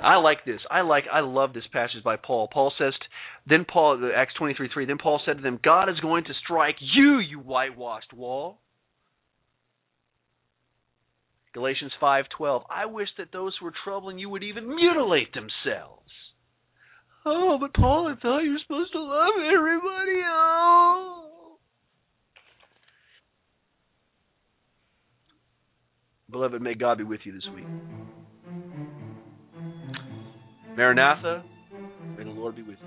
I 0.00 0.16
like 0.16 0.44
this. 0.44 0.60
I 0.70 0.82
like. 0.82 1.04
I 1.12 1.20
love 1.20 1.52
this 1.52 1.66
passage 1.72 2.04
by 2.04 2.16
Paul. 2.16 2.48
Paul 2.52 2.72
says, 2.78 2.92
then 3.48 3.64
Paul, 3.70 4.10
Acts 4.14 4.34
twenty 4.38 4.54
three 4.54 4.86
Then 4.86 4.98
Paul 4.98 5.20
said 5.24 5.38
to 5.38 5.42
them, 5.42 5.58
"God 5.62 5.88
is 5.88 5.98
going 6.00 6.24
to 6.24 6.34
strike 6.44 6.76
you, 6.80 7.18
you 7.18 7.38
whitewashed 7.38 8.12
wall." 8.12 8.58
Galatians 11.54 11.92
5:12 12.00 12.64
I 12.70 12.86
wish 12.86 13.08
that 13.16 13.32
those 13.32 13.56
who 13.58 13.66
are 13.66 13.74
troubling 13.84 14.18
you 14.18 14.28
would 14.28 14.44
even 14.44 14.68
mutilate 14.72 15.32
themselves. 15.32 16.12
Oh, 17.26 17.58
but 17.60 17.74
Paul, 17.74 18.06
I 18.06 18.20
thought 18.20 18.40
you 18.40 18.52
were 18.52 18.58
supposed 18.62 18.92
to 18.92 19.00
love 19.00 19.32
everybody. 19.36 20.20
Oh. 20.24 21.58
Beloved, 26.30 26.62
may 26.62 26.74
God 26.74 26.98
be 26.98 27.04
with 27.04 27.20
you 27.24 27.32
this 27.32 27.48
week. 27.54 27.64
Maranatha, 30.78 31.42
may 32.16 32.22
the 32.22 32.30
Lord 32.30 32.54
be 32.54 32.62
with 32.62 32.78
you. 32.80 32.86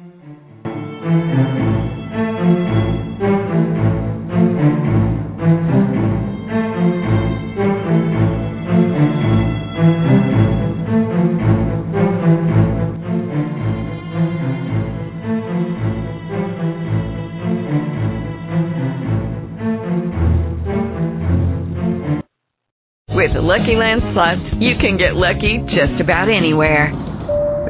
With 23.14 23.34
the 23.34 23.42
Lucky 23.42 23.76
Land 23.76 24.02
Slots, 24.14 24.54
you 24.54 24.78
can 24.78 24.96
get 24.96 25.18
lucky 25.18 25.58
just 25.66 26.00
about 26.00 26.30
anywhere. 26.30 27.11